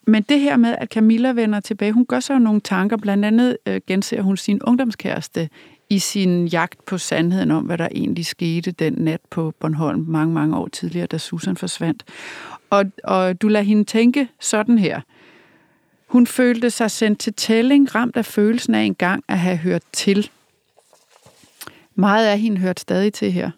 men 0.08 0.24
det 0.30 0.40
her 0.40 0.58
med, 0.58 0.76
at 0.78 0.90
Camilla 0.90 1.32
vender 1.32 1.60
tilbage, 1.60 1.92
hun 1.92 2.06
gør 2.06 2.20
sig 2.20 2.34
jo 2.34 2.40
nogle 2.40 2.62
tanker, 2.62 2.98
blandt 2.98 3.26
andet 3.26 3.58
øh, 3.66 3.82
genser 3.88 4.22
hun 4.22 4.38
sin 4.38 4.62
ungdomskæreste 4.64 5.50
i 5.92 6.00
sin 6.00 6.48
jagt 6.48 6.86
på 6.86 6.98
sandheden 6.98 7.52
om, 7.52 7.64
hvad 7.64 7.78
der 7.78 7.88
egentlig 7.96 8.26
skete 8.26 8.72
den 8.72 8.94
nat 8.94 9.22
på 9.30 9.54
Bornholm 9.60 10.06
mange, 10.08 10.34
mange 10.34 10.58
år 10.58 10.68
tidligere, 10.68 11.08
da 11.08 11.18
Susan 11.18 11.58
forsvandt. 11.58 12.04
Og, 12.70 12.86
og 13.04 13.42
du 13.42 13.48
lader 13.48 13.66
hende 13.66 13.84
tænke 13.84 14.28
sådan 14.40 14.78
her. 14.78 15.02
Hun 16.08 16.28
følte 16.28 16.70
sig 16.70 16.92
sendt 16.92 17.20
til 17.20 17.34
tælling, 17.34 17.96
ramt 17.96 18.18
af 18.18 18.26
følelsen 18.26 18.76
af 18.76 18.84
engang 18.84 19.24
at 19.28 19.40
have 19.40 19.58
hørt 19.58 19.82
til. 19.94 20.30
Meget 21.96 22.28
af 22.28 22.40
hende 22.40 22.58
hørt 22.58 22.80
stadig 22.80 23.14
til 23.14 23.32
her. 23.32 23.52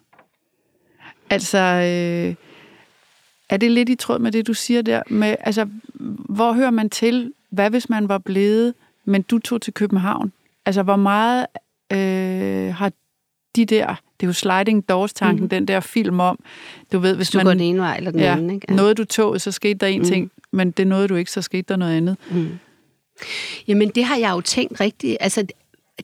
Altså, 1.30 1.58
øh, 1.58 2.34
er 3.48 3.56
det 3.56 3.70
lidt 3.70 3.88
i 3.88 3.94
tråd 3.94 4.18
med 4.18 4.32
det, 4.32 4.46
du 4.46 4.54
siger 4.54 4.82
der? 4.82 5.02
Med, 5.06 5.36
altså, 5.40 5.68
hvor 6.28 6.52
hører 6.52 6.70
man 6.70 6.90
til? 6.90 7.32
Hvad 7.50 7.70
hvis 7.70 7.88
man 7.88 8.08
var 8.08 8.18
blevet, 8.18 8.74
men 9.04 9.22
du 9.22 9.38
tog 9.38 9.62
til 9.62 9.74
København? 9.74 10.32
Altså, 10.66 10.82
hvor 10.82 10.96
meget 10.96 11.46
øh, 11.92 12.74
har 12.74 12.92
de 13.56 13.64
der, 13.64 13.86
det 14.20 14.26
er 14.26 14.26
jo 14.26 14.32
sliding 14.32 14.88
doors-tanken, 14.88 15.42
mm. 15.42 15.48
den 15.48 15.68
der 15.68 15.80
film 15.80 16.20
om, 16.20 16.38
du 16.92 16.98
ved, 16.98 17.16
hvis, 17.16 17.30
du 17.30 17.38
man... 17.38 17.44
går 17.44 17.52
den 17.52 17.60
ene 17.60 17.78
vej 17.78 17.96
eller 17.96 18.10
den 18.10 18.20
ja, 18.20 18.32
anden, 18.32 18.50
ikke? 18.50 18.66
Ja. 18.68 18.74
Noget 18.74 18.96
du 18.96 19.04
tog, 19.04 19.40
så 19.40 19.52
skete 19.52 19.74
der 19.74 19.86
en 19.86 20.00
mm. 20.00 20.06
ting, 20.06 20.30
men 20.50 20.70
det 20.70 20.86
nåede 20.86 21.08
du 21.08 21.14
ikke, 21.14 21.30
så 21.30 21.42
skete 21.42 21.62
der 21.68 21.76
noget 21.76 21.96
andet. 21.96 22.16
Mm. 22.30 22.58
Jamen, 23.68 23.88
det 23.88 24.04
har 24.04 24.16
jeg 24.16 24.30
jo 24.30 24.40
tænkt 24.40 24.80
rigtigt. 24.80 25.16
Altså, 25.20 25.46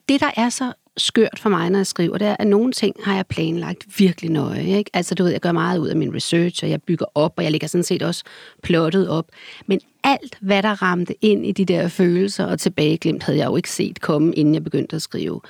det, 0.09 0.21
der 0.21 0.31
er 0.35 0.49
så 0.49 0.73
skørt 0.97 1.39
for 1.39 1.49
mig, 1.49 1.69
når 1.69 1.79
jeg 1.79 1.87
skriver, 1.87 2.17
det 2.17 2.27
er, 2.27 2.35
at 2.39 2.47
nogle 2.47 2.71
ting 2.71 2.95
har 3.03 3.15
jeg 3.15 3.27
planlagt 3.27 3.99
virkelig 3.99 4.31
nøje. 4.31 4.63
Ikke? 4.77 4.91
Altså, 4.93 5.15
du 5.15 5.23
ved, 5.23 5.31
jeg 5.31 5.41
gør 5.41 5.51
meget 5.51 5.79
ud 5.79 5.87
af 5.87 5.95
min 5.95 6.15
research, 6.15 6.63
og 6.63 6.69
jeg 6.69 6.81
bygger 6.83 7.05
op, 7.15 7.33
og 7.37 7.43
jeg 7.43 7.51
lægger 7.51 7.67
sådan 7.67 7.83
set 7.83 8.03
også 8.03 8.23
plottet 8.63 9.09
op. 9.09 9.25
Men 9.67 9.79
alt, 10.03 10.37
hvad 10.41 10.63
der 10.63 10.81
ramte 10.81 11.25
ind 11.25 11.45
i 11.45 11.51
de 11.51 11.65
der 11.65 11.87
følelser 11.87 12.45
og 12.45 12.59
tilbageglemt, 12.59 13.23
havde 13.23 13.39
jeg 13.39 13.45
jo 13.45 13.55
ikke 13.55 13.69
set 13.69 14.01
komme, 14.01 14.33
inden 14.35 14.53
jeg 14.53 14.63
begyndte 14.63 14.95
at 14.95 15.01
skrive. 15.01 15.41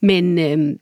Men, 0.00 0.38
øhm, 0.38 0.78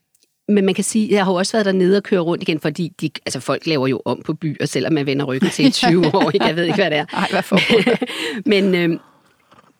men 0.48 0.64
man 0.64 0.74
kan 0.74 0.84
sige, 0.84 1.14
jeg 1.14 1.24
har 1.24 1.32
også 1.32 1.52
været 1.52 1.66
dernede 1.66 1.96
og 1.96 2.02
køre 2.02 2.20
rundt 2.20 2.42
igen, 2.42 2.60
fordi 2.60 2.92
de, 3.00 3.10
altså 3.26 3.40
folk 3.40 3.66
laver 3.66 3.86
jo 3.86 4.02
om 4.04 4.22
på 4.24 4.34
byer, 4.34 4.66
selvom 4.66 4.92
man 4.92 5.06
vender 5.06 5.24
ryggen 5.24 5.50
til 5.50 5.66
i 5.66 5.70
20 5.88 6.14
år. 6.14 6.30
Ikke? 6.30 6.46
Jeg 6.46 6.56
ved 6.56 6.64
ikke, 6.64 6.76
hvad 6.76 6.90
det 6.90 6.98
er. 6.98 7.06
Ej, 7.12 7.28
hvad 7.30 7.42
for 7.42 7.58
Men, 8.52 8.74
øhm, 8.74 8.98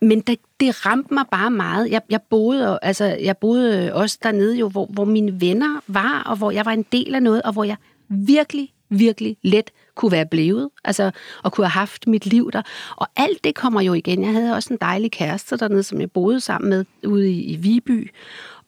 men 0.00 0.20
det, 0.20 0.38
det 0.60 0.86
ramte 0.86 1.14
mig 1.14 1.24
bare 1.30 1.50
meget. 1.50 1.90
Jeg, 1.90 2.02
jeg, 2.10 2.22
boede, 2.22 2.78
altså, 2.82 3.04
jeg 3.04 3.36
boede 3.36 3.86
øh, 3.86 3.94
også 3.94 4.18
dernede, 4.22 4.56
jo, 4.56 4.68
hvor, 4.68 4.86
hvor 4.86 5.04
mine 5.04 5.40
venner 5.40 5.80
var, 5.86 6.22
og 6.26 6.36
hvor 6.36 6.50
jeg 6.50 6.64
var 6.64 6.72
en 6.72 6.86
del 6.92 7.14
af 7.14 7.22
noget, 7.22 7.42
og 7.42 7.52
hvor 7.52 7.64
jeg 7.64 7.76
virkelig, 8.08 8.72
virkelig 8.90 9.36
let 9.42 9.70
kunne 9.94 10.12
være 10.12 10.26
blevet, 10.26 10.70
altså, 10.84 11.10
og 11.42 11.52
kunne 11.52 11.66
have 11.66 11.80
haft 11.80 12.06
mit 12.06 12.26
liv 12.26 12.50
der. 12.52 12.62
Og 12.96 13.06
alt 13.16 13.44
det 13.44 13.54
kommer 13.54 13.80
jo 13.80 13.94
igen. 13.94 14.22
Jeg 14.22 14.32
havde 14.32 14.54
også 14.54 14.72
en 14.72 14.78
dejlig 14.80 15.10
kæreste 15.10 15.56
dernede, 15.56 15.82
som 15.82 16.00
jeg 16.00 16.10
boede 16.10 16.40
sammen 16.40 16.70
med 16.70 16.84
ude 17.06 17.30
i, 17.30 17.42
i 17.42 17.56
Viby. 17.56 18.10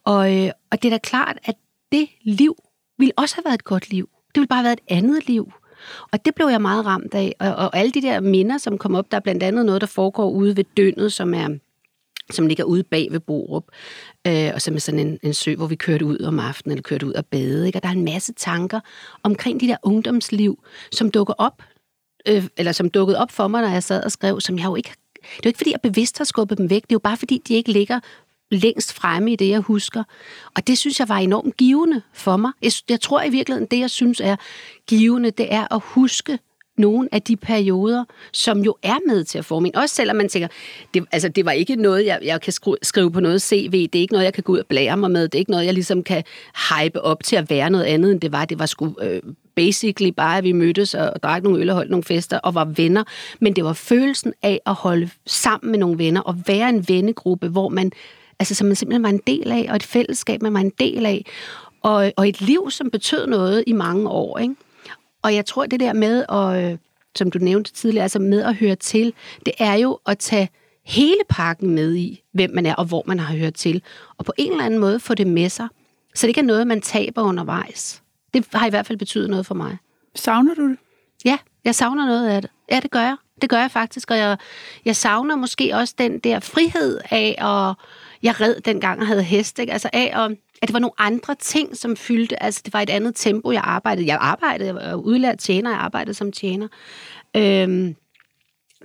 Og, 0.04 0.36
øh, 0.36 0.50
og 0.72 0.82
det 0.82 0.88
er 0.88 0.92
da 0.92 0.98
klart, 0.98 1.38
at 1.44 1.54
det 1.92 2.08
liv 2.22 2.56
ville 2.98 3.12
også 3.16 3.34
have 3.34 3.44
været 3.44 3.54
et 3.54 3.64
godt 3.64 3.90
liv. 3.90 4.08
Det 4.34 4.40
ville 4.40 4.48
bare 4.48 4.56
have 4.56 4.64
været 4.64 4.80
et 4.88 4.96
andet 4.96 5.26
liv. 5.26 5.52
Og 6.12 6.24
det 6.24 6.34
blev 6.34 6.46
jeg 6.46 6.62
meget 6.62 6.86
ramt 6.86 7.14
af. 7.14 7.34
Og, 7.40 7.54
og 7.54 7.76
alle 7.76 7.92
de 7.92 8.02
der 8.02 8.20
minder, 8.20 8.58
som 8.58 8.78
kom 8.78 8.94
op, 8.94 9.10
der 9.10 9.16
er 9.16 9.20
blandt 9.20 9.42
andet 9.42 9.66
noget, 9.66 9.80
der 9.80 9.86
foregår 9.86 10.30
ude 10.30 10.56
ved 10.56 10.64
Dønnet, 10.76 11.12
som 11.12 11.34
er 11.34 11.48
som 12.30 12.46
ligger 12.46 12.64
ude 12.64 12.82
bag 12.82 13.08
ved 13.10 13.20
Borup, 13.20 13.64
øh, 14.26 14.50
og 14.54 14.62
som 14.62 14.74
er 14.74 14.78
sådan 14.78 15.00
en, 15.00 15.18
en 15.22 15.34
sø, 15.34 15.54
hvor 15.54 15.66
vi 15.66 15.74
kørte 15.74 16.04
ud 16.04 16.18
om 16.18 16.38
aftenen, 16.38 16.72
eller 16.72 16.82
kørte 16.82 17.06
ud 17.06 17.12
og 17.12 17.26
bade. 17.26 17.66
Ikke? 17.66 17.78
Og 17.78 17.82
der 17.82 17.88
er 17.88 17.92
en 17.92 18.04
masse 18.04 18.32
tanker 18.32 18.80
omkring 19.22 19.60
de 19.60 19.66
der 19.66 19.76
ungdomsliv, 19.82 20.64
som 20.92 21.10
dukker 21.10 21.34
op, 21.38 21.62
øh, 22.28 22.44
eller 22.56 22.72
som 22.72 22.90
dukkede 22.90 23.18
op 23.18 23.30
for 23.30 23.48
mig, 23.48 23.62
når 23.62 23.68
jeg 23.68 23.82
sad 23.82 24.04
og 24.04 24.12
skrev, 24.12 24.40
som 24.40 24.58
jeg 24.58 24.64
jo 24.64 24.74
ikke 24.74 24.92
det 25.26 25.36
er 25.36 25.40
jo 25.44 25.48
ikke, 25.48 25.56
fordi 25.56 25.72
jeg 25.72 25.80
bevidst 25.80 26.18
har 26.18 26.24
skubbet 26.24 26.58
dem 26.58 26.70
væk. 26.70 26.82
Det 26.82 26.92
er 26.92 26.94
jo 26.94 26.98
bare, 26.98 27.16
fordi 27.16 27.42
de 27.48 27.54
ikke 27.54 27.72
ligger 27.72 28.00
længst 28.50 28.92
fremme 28.92 29.32
i 29.32 29.36
det, 29.36 29.48
jeg 29.48 29.60
husker. 29.60 30.02
Og 30.56 30.66
det 30.66 30.78
synes 30.78 31.00
jeg 31.00 31.08
var 31.08 31.16
enormt 31.16 31.56
givende 31.56 32.02
for 32.12 32.36
mig. 32.36 32.52
Jeg, 32.62 32.72
jeg 32.88 33.00
tror 33.00 33.22
i 33.22 33.30
virkeligheden, 33.30 33.68
det 33.70 33.78
jeg 33.78 33.90
synes 33.90 34.20
er 34.20 34.36
givende, 34.86 35.30
det 35.30 35.54
er 35.54 35.74
at 35.74 35.80
huske 35.84 36.38
nogle 36.78 37.08
af 37.12 37.22
de 37.22 37.36
perioder, 37.36 38.04
som 38.32 38.64
jo 38.64 38.76
er 38.82 38.96
med 39.06 39.24
til 39.24 39.38
at 39.38 39.44
forme 39.44 39.68
en. 39.68 39.76
Også 39.76 39.94
selvom 39.94 40.16
man 40.16 40.28
tænker, 40.28 40.48
det, 40.94 41.04
altså, 41.12 41.28
det 41.28 41.44
var 41.44 41.52
ikke 41.52 41.76
noget, 41.76 42.06
jeg, 42.06 42.18
jeg 42.22 42.40
kan 42.40 42.52
skrive, 42.52 42.76
skrive 42.82 43.12
på 43.12 43.20
noget 43.20 43.42
CV, 43.42 43.72
det 43.72 43.94
er 43.94 44.00
ikke 44.00 44.12
noget, 44.12 44.24
jeg 44.24 44.34
kan 44.34 44.42
gå 44.42 44.52
ud 44.52 44.58
og 44.58 44.66
blære 44.66 44.96
mig 44.96 45.10
med, 45.10 45.22
det 45.22 45.34
er 45.34 45.38
ikke 45.38 45.50
noget, 45.50 45.66
jeg 45.66 45.74
ligesom 45.74 46.02
kan 46.02 46.22
hype 46.70 47.00
op 47.00 47.24
til 47.24 47.36
at 47.36 47.50
være 47.50 47.70
noget 47.70 47.84
andet, 47.84 48.12
end 48.12 48.20
det 48.20 48.32
var. 48.32 48.44
Det 48.44 48.58
var 48.58 48.66
sgu 48.66 48.94
øh, 49.02 49.22
basically 49.56 50.10
bare, 50.10 50.38
at 50.38 50.44
vi 50.44 50.52
mødtes 50.52 50.94
og, 50.94 51.10
og 51.10 51.22
drak 51.22 51.42
nogle 51.42 51.60
øl 51.60 51.70
og 51.70 51.76
holdt 51.76 51.90
nogle 51.90 52.04
fester 52.04 52.38
og 52.38 52.54
var 52.54 52.64
venner. 52.64 53.04
Men 53.40 53.56
det 53.56 53.64
var 53.64 53.72
følelsen 53.72 54.32
af 54.42 54.60
at 54.66 54.74
holde 54.74 55.10
sammen 55.26 55.70
med 55.70 55.78
nogle 55.78 55.98
venner 55.98 56.20
og 56.20 56.36
være 56.46 56.68
en 56.68 56.88
vennegruppe, 56.88 57.48
hvor 57.48 57.68
man, 57.68 57.92
altså, 58.38 58.54
som 58.54 58.66
man 58.66 58.76
simpelthen 58.76 59.02
var 59.02 59.08
en 59.08 59.22
del 59.26 59.52
af, 59.52 59.66
og 59.68 59.76
et 59.76 59.82
fællesskab, 59.82 60.42
man 60.42 60.54
var 60.54 60.60
en 60.60 60.72
del 60.78 61.06
af. 61.06 61.24
Og, 61.82 62.12
og 62.16 62.28
et 62.28 62.40
liv, 62.40 62.70
som 62.70 62.90
betød 62.90 63.26
noget 63.26 63.64
i 63.66 63.72
mange 63.72 64.08
år. 64.08 64.38
Ikke? 64.38 64.54
Og 65.22 65.34
jeg 65.34 65.46
tror, 65.46 65.66
det 65.66 65.80
der 65.80 65.92
med, 65.92 66.24
at, 66.28 66.78
som 67.14 67.30
du 67.30 67.38
nævnte 67.38 67.72
tidligere, 67.72 68.02
altså 68.02 68.18
med 68.18 68.42
at 68.42 68.54
høre 68.54 68.76
til, 68.76 69.12
det 69.46 69.54
er 69.58 69.74
jo 69.74 69.98
at 70.06 70.18
tage 70.18 70.48
hele 70.86 71.20
pakken 71.28 71.70
med 71.70 71.94
i, 71.94 72.22
hvem 72.32 72.50
man 72.54 72.66
er 72.66 72.74
og 72.74 72.84
hvor 72.84 73.02
man 73.06 73.18
har 73.18 73.36
hørt 73.36 73.54
til. 73.54 73.82
Og 74.18 74.24
på 74.24 74.32
en 74.36 74.52
eller 74.52 74.64
anden 74.64 74.80
måde 74.80 75.00
få 75.00 75.14
det 75.14 75.26
med 75.26 75.48
sig. 75.48 75.68
Så 76.14 76.22
det 76.22 76.28
ikke 76.28 76.40
er 76.40 76.44
noget, 76.44 76.66
man 76.66 76.80
taber 76.80 77.22
undervejs. 77.22 78.02
Det 78.34 78.46
har 78.52 78.66
i 78.66 78.70
hvert 78.70 78.86
fald 78.86 78.98
betydet 78.98 79.30
noget 79.30 79.46
for 79.46 79.54
mig. 79.54 79.76
Savner 80.14 80.54
du 80.54 80.68
det? 80.68 80.78
Ja, 81.24 81.38
jeg 81.64 81.74
savner 81.74 82.06
noget 82.06 82.28
af 82.28 82.42
det. 82.42 82.50
Ja, 82.70 82.80
det 82.80 82.90
gør 82.90 83.00
jeg. 83.00 83.16
Det 83.42 83.50
gør 83.50 83.60
jeg 83.60 83.70
faktisk, 83.70 84.10
og 84.10 84.18
jeg, 84.18 84.36
jeg 84.84 84.96
savner 84.96 85.36
måske 85.36 85.76
også 85.76 85.94
den 85.98 86.18
der 86.18 86.40
frihed 86.40 87.00
af, 87.10 87.34
at 87.38 87.74
jeg 88.26 88.40
red 88.40 88.60
dengang 88.60 89.00
og 89.00 89.06
havde 89.06 89.22
hest, 89.22 89.58
ikke? 89.58 89.72
altså 89.72 89.90
af, 89.92 90.12
og 90.14 90.30
at 90.62 90.68
det 90.68 90.72
var 90.72 90.78
nogle 90.78 90.94
andre 90.98 91.34
ting, 91.34 91.76
som 91.76 91.96
fyldte, 91.96 92.42
altså 92.42 92.62
det 92.64 92.72
var 92.72 92.80
et 92.80 92.90
andet 92.90 93.12
tempo, 93.16 93.52
jeg 93.52 93.62
arbejdede. 93.64 94.06
Jeg 94.06 94.18
arbejdede, 94.20 94.66
jeg 94.66 94.74
var 94.74 94.94
udlært 94.94 95.38
tjener, 95.38 95.70
jeg 95.70 95.80
arbejdede 95.80 96.14
som 96.14 96.32
tjener. 96.32 96.68
Øhm, 97.36 97.96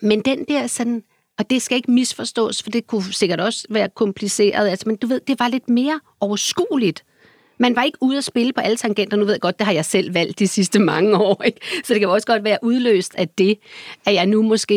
men 0.02 0.22
den 0.22 0.46
der 0.48 0.68
sådan, 0.68 1.04
og 1.40 1.50
det 1.50 1.62
skal 1.62 1.76
ikke 1.76 1.92
misforstås, 1.92 2.64
for 2.64 2.70
det 2.70 2.88
kunne 2.88 3.14
sikkert 3.14 3.40
også 3.40 3.68
være 3.70 3.90
kompliceret, 3.90 4.70
altså, 4.70 4.90
men 4.90 4.96
du 4.96 5.08
ved, 5.08 5.22
det 5.28 5.40
var 5.40 5.48
lidt 5.48 5.70
mere 5.70 6.00
overskueligt. 6.20 7.04
Man 7.62 7.76
var 7.76 7.84
ikke 7.84 7.98
ude 8.02 8.18
at 8.18 8.24
spille 8.24 8.54
på 8.54 8.62
alle 8.62 8.78
tangenter. 8.78 9.18
Nu 9.18 9.26
ved 9.26 9.34
jeg 9.34 9.42
godt, 9.42 9.60
det 9.60 9.66
har 9.66 9.74
jeg 9.74 9.86
selv 9.86 10.14
valgt 10.14 10.40
de 10.40 10.48
sidste 10.48 10.80
mange 10.80 11.18
år. 11.18 11.44
Ikke? 11.44 11.60
Så 11.84 11.94
det 11.94 12.00
kan 12.00 12.10
også 12.10 12.28
godt 12.28 12.44
være 12.44 12.58
udløst 12.62 13.16
af 13.16 13.30
det, 13.30 13.58
at 14.06 14.14
jeg 14.14 14.26
nu 14.26 14.42
måske 14.42 14.76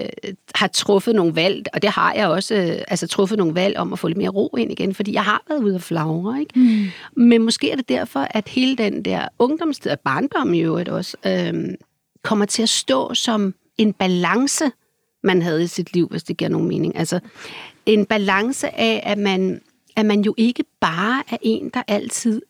øh, 0.00 0.08
har 0.54 0.66
truffet 0.66 1.14
nogle 1.14 1.36
valg, 1.36 1.66
og 1.72 1.82
det 1.82 1.90
har 1.90 2.14
jeg 2.14 2.28
også, 2.28 2.54
øh, 2.54 2.84
altså 2.88 3.06
truffet 3.06 3.38
nogle 3.38 3.54
valg 3.54 3.76
om 3.76 3.92
at 3.92 3.98
få 3.98 4.08
lidt 4.08 4.18
mere 4.18 4.28
ro 4.28 4.56
ind 4.58 4.72
igen, 4.72 4.94
fordi 4.94 5.12
jeg 5.12 5.24
har 5.24 5.42
været 5.48 5.62
ude 5.62 5.74
at 5.74 5.82
flagre. 5.82 6.40
Ikke? 6.40 6.58
Mm. 6.58 6.86
Men 7.16 7.42
måske 7.42 7.70
er 7.70 7.76
det 7.76 7.88
derfor, 7.88 8.26
at 8.30 8.48
hele 8.48 8.76
den 8.76 9.04
der 9.04 9.28
ungdomstid, 9.38 9.90
og 9.90 10.00
barndom 10.00 10.54
i 10.54 10.60
øvrigt 10.60 10.88
også, 10.88 11.16
øh, 11.26 11.54
kommer 12.24 12.44
til 12.44 12.62
at 12.62 12.68
stå 12.68 13.14
som 13.14 13.54
en 13.78 13.92
balance, 13.92 14.64
man 15.24 15.42
havde 15.42 15.62
i 15.62 15.66
sit 15.66 15.94
liv, 15.94 16.08
hvis 16.08 16.22
det 16.22 16.36
giver 16.36 16.48
nogen 16.48 16.68
mening. 16.68 16.96
Altså 16.96 17.20
en 17.86 18.06
balance 18.06 18.80
af, 18.80 19.02
at 19.06 19.18
man 19.18 19.60
at 19.96 20.06
man 20.06 20.20
jo 20.20 20.34
ikke 20.36 20.64
bare 20.80 21.22
er 21.30 21.36
en, 21.42 21.70
der 21.74 21.82
altid 21.88 22.42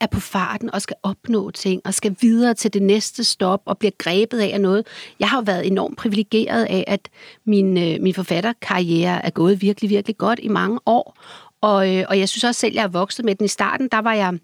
er 0.00 0.06
på 0.06 0.20
farten 0.20 0.74
og 0.74 0.82
skal 0.82 0.96
opnå 1.02 1.50
ting 1.50 1.82
og 1.84 1.94
skal 1.94 2.16
videre 2.20 2.54
til 2.54 2.72
det 2.72 2.82
næste 2.82 3.24
stop 3.24 3.62
og 3.64 3.78
bliver 3.78 3.92
grebet 3.98 4.38
af 4.38 4.60
noget. 4.60 4.86
Jeg 5.20 5.28
har 5.28 5.42
været 5.42 5.66
enormt 5.66 5.96
privilegeret 5.96 6.64
af, 6.64 6.84
at 6.86 7.08
min, 7.44 7.78
øh, 7.78 8.02
min 8.02 8.14
forfatterkarriere 8.14 9.24
er 9.24 9.30
gået 9.30 9.62
virkelig, 9.62 9.90
virkelig 9.90 10.18
godt 10.18 10.40
i 10.42 10.48
mange 10.48 10.80
år. 10.86 11.18
Og, 11.60 11.96
øh, 11.96 12.04
og 12.08 12.18
jeg 12.18 12.28
synes 12.28 12.44
også 12.44 12.60
selv, 12.60 12.74
jeg 12.74 12.84
er 12.84 12.88
vokset 12.88 13.24
med 13.24 13.34
den. 13.34 13.44
I 13.44 13.48
starten, 13.48 13.88
der 13.92 13.98
var 13.98 14.14
jeg 14.14 14.38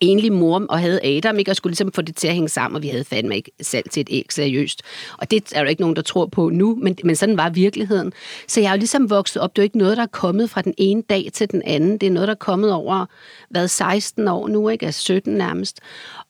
enlig 0.00 0.32
mor 0.32 0.66
og 0.68 0.78
havde 0.78 1.04
Adam, 1.04 1.38
ikke? 1.38 1.50
og 1.50 1.56
skulle 1.56 1.70
ligesom 1.70 1.92
få 1.92 2.02
det 2.02 2.16
til 2.16 2.28
at 2.28 2.34
hænge 2.34 2.48
sammen, 2.48 2.76
og 2.76 2.82
vi 2.82 2.88
havde 2.88 3.04
fandme 3.04 3.36
ikke 3.36 3.50
salg 3.60 3.90
til 3.90 4.00
et 4.00 4.08
æg 4.10 4.26
seriøst. 4.30 4.82
Og 5.18 5.30
det 5.30 5.52
er 5.54 5.60
jo 5.60 5.66
ikke 5.66 5.80
nogen, 5.80 5.96
der 5.96 6.02
tror 6.02 6.26
på 6.26 6.48
nu, 6.48 6.78
men, 6.82 6.96
men 7.04 7.16
sådan 7.16 7.36
var 7.36 7.50
virkeligheden. 7.50 8.12
Så 8.48 8.60
jeg 8.60 8.68
er 8.68 8.72
jo 8.72 8.78
ligesom 8.78 9.10
vokset 9.10 9.42
op. 9.42 9.56
Det 9.56 9.58
er 9.58 9.62
jo 9.62 9.64
ikke 9.64 9.78
noget, 9.78 9.96
der 9.96 10.02
er 10.02 10.06
kommet 10.06 10.50
fra 10.50 10.62
den 10.62 10.74
ene 10.78 11.02
dag 11.02 11.28
til 11.34 11.50
den 11.50 11.62
anden. 11.64 11.98
Det 11.98 12.06
er 12.06 12.10
noget, 12.10 12.28
der 12.28 12.34
er 12.34 12.38
kommet 12.38 12.72
over, 12.72 13.06
hvad, 13.50 13.68
16 13.68 14.28
år 14.28 14.48
nu, 14.48 14.68
ikke? 14.68 14.86
Altså 14.86 15.00
17 15.00 15.34
nærmest. 15.34 15.80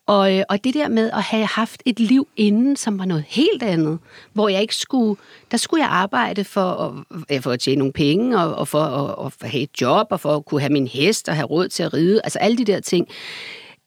Og, 0.08 0.36
øh, 0.36 0.42
og 0.48 0.64
det 0.64 0.74
der 0.74 0.88
med 0.88 1.10
at 1.10 1.22
have 1.22 1.46
haft 1.46 1.82
et 1.86 2.00
liv 2.00 2.28
inden, 2.36 2.76
som 2.76 2.98
var 2.98 3.04
noget 3.04 3.24
helt 3.28 3.62
andet, 3.62 3.98
hvor 4.32 4.48
jeg 4.48 4.62
ikke 4.62 4.76
skulle, 4.76 5.20
der 5.50 5.56
skulle 5.56 5.84
jeg 5.84 5.90
arbejde 5.90 6.44
for 6.44 6.94
at, 7.30 7.42
for 7.42 7.50
at 7.50 7.60
tjene 7.60 7.78
nogle 7.78 7.92
penge, 7.92 8.38
og, 8.38 8.54
og 8.54 8.68
for 8.68 8.80
at, 8.80 9.26
at 9.42 9.50
have 9.50 9.62
et 9.62 9.80
job, 9.80 10.06
og 10.10 10.20
for 10.20 10.36
at 10.36 10.44
kunne 10.44 10.60
have 10.60 10.72
min 10.72 10.86
hest, 10.86 11.28
og 11.28 11.34
have 11.34 11.46
råd 11.46 11.68
til 11.68 11.82
at 11.82 11.94
ride, 11.94 12.20
altså 12.24 12.38
alle 12.38 12.58
de 12.58 12.64
der 12.64 12.80
ting. 12.80 13.08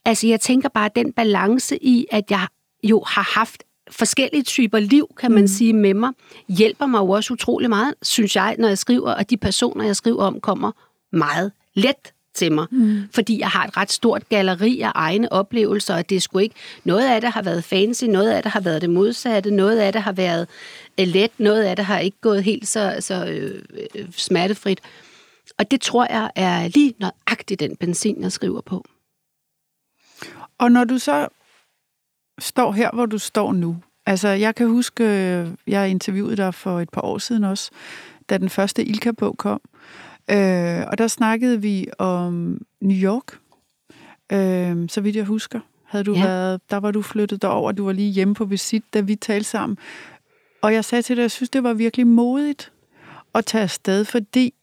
Altså 0.06 0.28
jeg 0.28 0.40
tænker 0.40 0.70
bare, 0.70 0.90
den 0.96 1.14
balance 1.14 1.84
i, 1.84 2.06
at 2.12 2.24
jeg 2.30 2.48
jo 2.84 3.04
har 3.08 3.40
haft 3.40 3.64
forskellige 3.92 4.44
typer 4.44 4.80
liv, 4.80 5.08
kan 5.18 5.32
man 5.32 5.42
mm. 5.42 5.48
sige, 5.48 5.74
med 5.74 5.94
mig, 5.94 6.12
hjælper 6.48 6.86
mig 6.86 7.00
jo 7.00 7.10
også 7.10 7.34
utrolig 7.34 7.70
meget, 7.70 7.94
synes 8.02 8.36
jeg, 8.36 8.56
når 8.60 8.68
jeg 8.68 8.78
skriver, 8.78 9.12
og 9.14 9.30
de 9.30 9.38
personer, 9.38 9.86
jeg 9.86 9.96
skriver 9.96 10.24
om, 10.24 10.40
kommer 10.40 10.72
meget 11.12 11.52
let 11.74 12.14
til 12.34 12.52
mig, 12.52 12.68
mm. 12.72 13.04
fordi 13.12 13.40
jeg 13.40 13.48
har 13.48 13.66
et 13.66 13.78
ret 13.78 13.92
stort 13.92 14.30
galleri 14.30 14.82
af 14.82 14.92
egne 14.96 15.32
oplevelser, 15.32 15.96
og 15.96 16.10
det 16.10 16.16
er 16.16 16.20
sgu 16.20 16.38
ikke, 16.38 16.56
noget 16.84 17.10
af 17.10 17.22
det 17.22 17.30
har 17.30 17.42
været 17.42 17.64
fancy, 17.64 18.04
noget 18.04 18.32
af 18.32 18.44
det 18.44 18.52
har 18.52 18.60
været 18.60 18.82
det 18.82 18.90
modsatte, 18.90 19.52
noget 19.52 19.80
af 19.80 19.94
det 19.94 20.02
har 20.02 20.12
været 20.12 20.48
uh, 21.02 21.08
let, 21.08 21.32
noget 21.38 21.64
af 21.64 21.76
det 21.76 21.86
har 21.86 22.00
ikke 22.00 22.18
gået 22.22 22.44
helt 22.44 22.68
så, 22.68 22.98
så 23.00 23.26
øh, 23.26 23.64
øh, 23.96 24.08
smertefrit. 24.12 24.80
Og 25.58 25.72
det 25.72 25.82
tror 25.82 26.08
jeg 26.10 26.32
er 26.36 26.68
lige 26.68 26.94
nøjagtigt 27.00 27.60
den 27.60 27.76
benzin, 27.76 28.24
jeg 28.24 28.32
skriver 28.32 28.62
på. 28.62 28.86
Og 30.58 30.72
når 30.72 30.84
du 30.84 30.98
så 30.98 31.28
står 32.40 32.72
her, 32.72 32.90
hvor 32.94 33.06
du 33.06 33.18
står 33.18 33.54
nu, 33.54 33.78
altså 34.06 34.28
jeg 34.28 34.56
kan 34.56 34.68
huske, 34.68 35.04
jeg 35.68 35.90
interviewede 35.90 36.38
dig 36.38 36.54
for 36.54 36.80
et 36.80 36.90
par 36.90 37.02
år 37.02 37.18
siden 37.18 37.44
også, 37.44 37.72
da 38.30 38.38
den 38.38 38.50
første 38.50 38.86
Ilka-bog 38.86 39.38
kom, 39.38 39.62
Øh, 40.32 40.86
og 40.88 40.98
der 40.98 41.08
snakkede 41.08 41.62
vi 41.62 41.88
om 41.98 42.62
New 42.82 42.98
York, 42.98 43.40
øh, 44.32 44.90
så 44.90 45.02
vidt 45.02 45.16
jeg 45.16 45.26
husker. 45.26 45.60
Havde 45.86 46.04
du 46.04 46.14
ja. 46.14 46.24
været, 46.24 46.62
der 46.70 46.78
var 46.78 46.92
du 46.92 47.02
flyttet 47.02 47.42
derover, 47.42 47.72
du 47.72 47.86
var 47.86 47.92
lige 47.92 48.12
hjemme 48.12 48.34
på 48.34 48.46
visit, 48.46 48.84
da 48.94 49.02
vi 49.02 49.16
talte 49.16 49.50
sammen. 49.50 49.78
Og 50.62 50.74
jeg 50.74 50.86
sagde 50.86 51.02
til 51.02 51.16
dig, 51.16 51.22
jeg 51.22 51.32
synes, 51.32 51.50
det 51.50 51.64
var 51.64 51.74
virkelig 51.74 52.08
modigt 52.08 52.72
at 53.36 53.46
tage 53.46 53.64
afsted, 53.64 54.06
fordi 54.06 54.54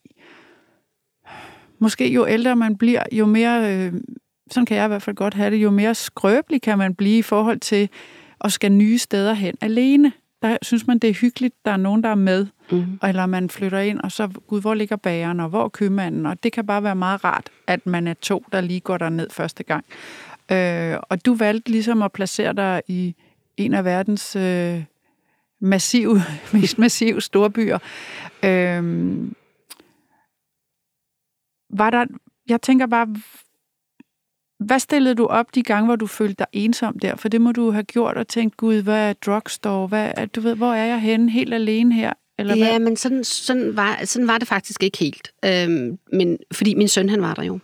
måske 1.79 2.13
jo 2.13 2.27
ældre 2.27 2.57
man 2.57 2.77
bliver, 2.77 3.03
jo 3.13 3.27
mere, 3.27 3.75
øh, 3.75 3.93
sådan 4.51 4.67
kan 4.67 4.77
jeg 4.77 4.85
i 4.85 4.89
hvert 4.89 5.03
fald 5.03 5.17
godt 5.17 5.35
have 5.35 5.51
det, 5.51 5.57
jo 5.57 5.71
mere 5.71 5.95
skrøbelig 5.95 6.63
kan 6.63 6.79
man 6.79 6.95
blive 6.95 7.19
i 7.19 7.23
forhold 7.23 7.61
til 7.61 7.89
at 8.41 8.53
skal 8.53 8.73
nye 8.73 8.99
steder 8.99 9.33
hen 9.33 9.55
alene 9.61 10.13
der 10.43 10.57
synes 10.63 10.87
man, 10.87 10.99
det 10.99 11.11
er 11.11 11.15
hyggeligt, 11.15 11.55
der 11.65 11.71
er 11.71 11.77
nogen, 11.77 12.03
der 12.03 12.09
er 12.09 12.15
med, 12.15 12.47
mm. 12.71 12.99
eller 13.03 13.27
man 13.27 13.51
flytter 13.51 13.79
ind, 13.79 14.01
og 14.01 14.13
så, 14.13 14.29
gud, 14.47 14.61
hvor 14.61 14.75
ligger 14.75 14.97
bageren, 14.97 15.41
og 15.41 15.49
hvor 15.49 15.65
er 15.65 15.69
købmanden, 15.69 16.27
og 16.27 16.43
det 16.43 16.53
kan 16.53 16.67
bare 16.67 16.83
være 16.83 16.95
meget 16.95 17.25
rart, 17.25 17.51
at 17.67 17.87
man 17.87 18.07
er 18.07 18.15
to, 18.15 18.45
der 18.53 18.61
lige 18.61 18.81
går 18.81 18.99
der 18.99 19.09
ned 19.09 19.31
første 19.31 19.63
gang. 19.63 19.85
Øh, 20.53 20.97
og 21.03 21.27
du 21.27 21.35
valgte 21.35 21.71
ligesom 21.71 22.03
at 22.03 22.13
placere 22.13 22.53
dig 22.53 22.83
i 22.89 23.15
en 23.57 23.75
af 23.75 23.85
verdens 23.85 24.37
øh, 24.37 24.85
massive, 25.61 26.23
mest 26.53 26.79
massive 26.79 27.21
storbyer. 27.21 27.79
Øh, 28.45 28.83
var 31.71 31.91
der, 31.91 32.05
jeg 32.49 32.63
tænker 32.63 32.87
bare, 32.87 33.17
hvad 34.61 34.79
stillede 34.79 35.15
du 35.15 35.27
op 35.27 35.55
de 35.55 35.63
gange, 35.63 35.87
hvor 35.87 35.97
du 35.97 36.07
følte 36.07 36.35
dig 36.39 36.47
ensom 36.53 36.99
der? 36.99 37.17
For 37.17 37.29
det 37.29 37.41
må 37.41 37.53
du 37.53 37.71
have 37.71 37.83
gjort 37.83 38.17
og 38.17 38.29
tænkt, 38.29 38.57
gud, 38.57 38.83
hvad 38.83 39.09
er 39.09 39.13
drugstore? 39.13 39.87
Hvad 39.87 40.11
er, 40.17 40.27
du 40.27 40.41
ved, 40.41 40.55
hvor 40.55 40.73
er 40.73 40.85
jeg 40.85 41.01
henne? 41.01 41.31
Helt 41.31 41.55
alene 41.55 41.95
her? 41.95 42.13
Eller 42.39 42.57
ja, 42.57 42.71
hvad? 42.71 42.79
men 42.79 42.97
sådan, 42.97 43.25
sådan, 43.25 43.77
var, 43.77 44.01
sådan 44.05 44.29
var 44.29 44.39
det 44.39 44.49
faktisk 44.49 44.83
ikke 44.83 44.99
helt. 44.99 45.33
Øhm, 45.45 45.99
men, 46.13 46.39
fordi 46.53 46.75
min 46.75 46.89
søn, 46.89 47.09
han 47.09 47.23
var 47.23 47.35
der 47.35 47.43
jo. 47.43 47.59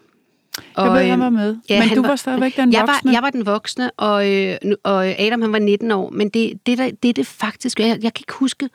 Og, 0.75 0.87
jeg 0.87 0.95
ved, 0.95 1.11
han 1.11 1.21
var 1.21 1.31
med. 1.31 1.57
Ja, 1.69 1.81
men 1.81 1.97
du 1.97 2.03
var, 2.03 2.09
var 2.09 2.17
stadigvæk 2.17 2.57
den 2.57 2.73
jeg 2.73 2.81
voksne? 2.81 3.09
Var, 3.09 3.13
jeg 3.13 3.23
var 3.23 3.31
den 3.31 3.47
voksne, 3.47 3.91
og, 3.91 4.33
øh, 4.33 4.57
og 4.83 5.07
Adam 5.07 5.43
han 5.43 5.53
var 5.53 5.59
19 5.59 5.91
år. 5.91 6.11
Men 6.11 6.29
det, 6.29 6.67
det, 6.67 6.79
der, 6.79 6.91
det, 7.03 7.17
det 7.17 7.27
faktisk... 7.27 7.81
Jeg, 7.81 7.89
jeg 7.89 8.15
kan 8.15 8.23
ikke 8.23 8.33
huske... 8.33 8.69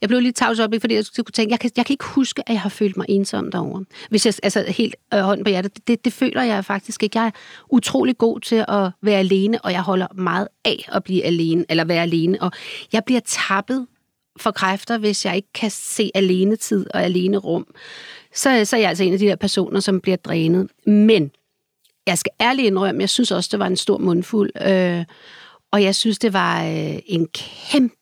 Jeg 0.00 0.08
blev 0.08 0.20
lidt 0.20 0.36
tavs 0.36 0.58
op, 0.58 0.70
fordi 0.80 0.94
jeg 0.94 1.04
kunne 1.16 1.32
tænke, 1.32 1.52
jeg 1.52 1.60
kan, 1.60 1.70
jeg 1.76 1.86
kan 1.86 1.94
ikke 1.94 2.04
huske, 2.04 2.42
at 2.46 2.52
jeg 2.52 2.60
har 2.60 2.68
følt 2.68 2.96
mig 2.96 3.06
ensom 3.08 3.50
derovre. 3.50 3.84
Hvis 4.10 4.26
jeg, 4.26 4.34
altså 4.42 4.64
helt 4.68 4.96
øh, 5.14 5.20
hånden 5.20 5.44
på 5.44 5.50
hjertet, 5.50 5.88
det, 5.88 6.04
det 6.04 6.12
føler 6.12 6.42
jeg 6.42 6.64
faktisk 6.64 7.02
ikke. 7.02 7.18
Jeg 7.18 7.26
er 7.26 7.30
utrolig 7.68 8.18
god 8.18 8.40
til 8.40 8.64
at 8.68 8.90
være 9.02 9.18
alene, 9.18 9.60
og 9.60 9.72
jeg 9.72 9.82
holder 9.82 10.06
meget 10.14 10.48
af 10.64 10.88
at 10.92 11.04
blive 11.04 11.24
alene, 11.24 11.64
eller 11.68 11.84
være 11.84 12.02
alene. 12.02 12.42
Og 12.42 12.52
jeg 12.92 13.02
bliver 13.06 13.20
tappet 13.24 13.86
for 14.40 14.50
kræfter, 14.50 14.98
hvis 14.98 15.24
jeg 15.24 15.36
ikke 15.36 15.52
kan 15.54 15.70
se 15.70 16.10
alene 16.14 16.56
tid 16.56 16.86
og 16.94 17.02
alene 17.02 17.36
rum. 17.36 17.66
Så, 18.34 18.64
så 18.64 18.76
er 18.76 18.80
jeg 18.80 18.88
altså 18.88 19.04
en 19.04 19.12
af 19.12 19.18
de 19.18 19.26
der 19.26 19.36
personer, 19.36 19.80
som 19.80 20.00
bliver 20.00 20.16
drænet. 20.16 20.68
Men 20.86 21.30
jeg 22.06 22.18
skal 22.18 22.32
ærligt 22.40 22.66
indrømme, 22.66 23.00
jeg 23.00 23.10
synes 23.10 23.30
også, 23.30 23.48
det 23.52 23.58
var 23.58 23.66
en 23.66 23.76
stor 23.76 23.98
mundfuld. 23.98 24.50
Øh, 24.66 25.04
og 25.72 25.82
jeg 25.82 25.94
synes, 25.94 26.18
det 26.18 26.32
var 26.32 26.64
øh, 26.64 26.98
en 27.06 27.26
kæmpe 27.26 27.94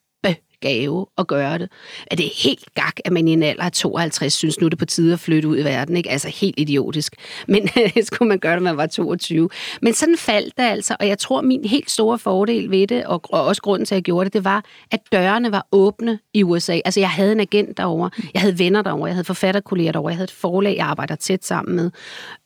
gave 0.61 1.07
at 1.19 1.27
gøre 1.27 1.59
det. 1.59 1.69
At 2.07 2.19
det 2.19 2.27
er 2.27 2.43
helt 2.43 2.75
gak, 2.75 2.97
at 3.05 3.13
man 3.13 3.29
i 3.29 3.33
en 3.33 3.43
alder 3.43 3.63
af 3.63 3.73
52 3.73 4.33
synes, 4.33 4.61
nu 4.61 4.65
er 4.65 4.69
det 4.69 4.79
på 4.79 4.85
tide 4.85 5.13
at 5.13 5.21
flytte 5.21 5.49
ud 5.49 5.59
i 5.59 5.65
verden. 5.65 5.97
Ikke? 5.97 6.11
Altså 6.11 6.29
helt 6.29 6.55
idiotisk. 6.59 7.15
Men 7.49 7.69
øh, 7.79 8.05
skulle 8.05 8.29
man 8.29 8.39
gøre 8.39 8.55
det, 8.55 8.63
når 8.63 8.71
man 8.71 8.77
var 8.77 8.87
22. 8.87 9.49
Men 9.83 9.95
sådan 9.95 10.17
faldt 10.17 10.57
det 10.57 10.63
altså, 10.63 10.97
og 11.01 11.09
jeg 11.09 11.19
tror, 11.19 11.41
min 11.41 11.65
helt 11.65 11.91
store 11.91 12.19
fordel 12.19 12.71
ved 12.71 12.87
det, 12.87 13.07
og, 13.07 13.21
og 13.25 13.45
også 13.45 13.63
grunden 13.63 13.87
til, 13.87 13.95
at 13.95 13.97
jeg 13.97 14.03
gjorde 14.03 14.25
det, 14.25 14.33
det 14.33 14.45
var, 14.45 14.65
at 14.91 15.01
dørene 15.13 15.53
var 15.53 15.67
åbne 15.73 16.19
i 16.35 16.43
USA. 16.43 16.81
Altså 16.85 17.01
jeg 17.01 17.11
havde 17.11 17.33
en 17.33 17.41
agent 17.41 17.77
derover, 17.77 18.09
jeg 18.35 18.43
havde 18.43 18.59
venner 18.59 18.83
derover, 18.83 19.07
jeg 19.07 19.15
havde 19.15 19.25
forfatterkolleger 19.25 19.93
derover, 19.93 20.11
jeg 20.11 20.17
havde 20.17 20.25
et 20.25 20.31
forlag, 20.31 20.77
jeg 20.77 20.87
arbejder 20.87 21.15
tæt 21.15 21.45
sammen 21.45 21.77
med. 21.77 21.91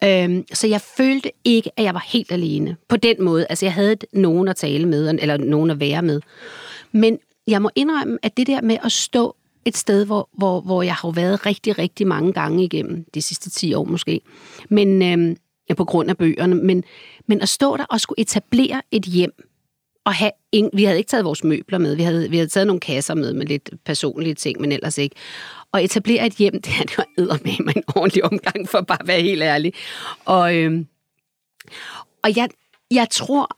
Øhm, 0.05 0.45
så 0.53 0.67
jeg 0.67 0.81
følte 0.81 1.31
ikke, 1.45 1.71
at 1.77 1.85
jeg 1.85 1.95
var 1.95 2.07
helt 2.09 2.33
alene. 2.33 2.77
På 2.89 2.97
den 2.97 3.17
måde. 3.25 3.47
Altså 3.51 3.67
jeg 3.67 3.73
havde 3.73 3.97
nogen 4.13 4.49
at 4.49 4.57
tale 4.57 4.89
med, 4.89 5.19
eller 5.21 5.37
nogen 5.37 5.71
at 5.71 5.81
være 5.81 6.03
med. 6.03 6.21
Men 6.93 7.19
jeg 7.47 7.63
må 7.63 7.71
indrømme, 7.75 8.19
at 8.23 8.37
det 8.37 8.47
der 8.47 8.61
med 8.61 8.77
at 8.85 8.93
stå 8.93 9.37
et 9.65 9.77
sted, 9.77 10.05
hvor, 10.05 10.29
hvor, 10.33 10.61
hvor 10.61 10.83
jeg 10.83 10.95
har 10.95 11.11
været 11.11 11.47
rigtig, 11.47 11.79
rigtig 11.79 12.07
mange 12.07 12.33
gange 12.33 12.65
igennem 12.65 13.05
de 13.15 13.23
sidste 13.23 13.51
10 13.51 13.75
år 13.75 13.85
måske, 13.85 14.21
men 14.69 15.03
øh, 15.03 15.37
ja, 15.69 15.75
på 15.75 15.85
grund 15.85 16.11
af 16.11 16.17
bøgerne, 16.17 16.55
men, 16.55 16.85
men 17.27 17.41
at 17.41 17.49
stå 17.49 17.77
der 17.77 17.85
og 17.85 18.01
skulle 18.01 18.21
etablere 18.21 18.83
et 18.91 19.05
hjem, 19.05 19.33
og 20.05 20.15
have 20.15 20.31
ingen, 20.53 20.71
vi 20.75 20.85
havde 20.85 20.99
ikke 20.99 21.09
taget 21.09 21.25
vores 21.25 21.45
møbler 21.45 21.79
med, 21.79 21.97
vi 21.97 22.03
havde, 22.03 22.31
vi 22.31 22.37
havde 22.37 22.49
taget 22.49 22.67
nogle 22.67 22.81
kasser 22.81 23.15
med 23.15 23.33
med 23.33 23.47
lidt 23.47 23.71
personlige 23.85 24.35
ting, 24.35 24.61
men 24.61 24.73
ellers 24.73 24.99
ikke. 24.99 25.17
Og 25.73 25.85
etablere 25.85 26.27
et 26.27 26.33
hjem, 26.33 26.53
det, 26.63 26.73
det 26.89 26.99
var 26.99 27.39
med 27.45 27.77
en 27.77 27.85
ordentlig 27.97 28.25
omgang, 28.25 28.69
for 28.69 28.81
bare 28.81 29.07
være 29.07 29.21
helt 29.21 29.43
ærlig. 29.43 29.73
Og, 30.25 30.57
øh, 30.57 30.85
og 32.23 32.37
jeg, 32.37 32.49
jeg 32.91 33.07
tror, 33.11 33.57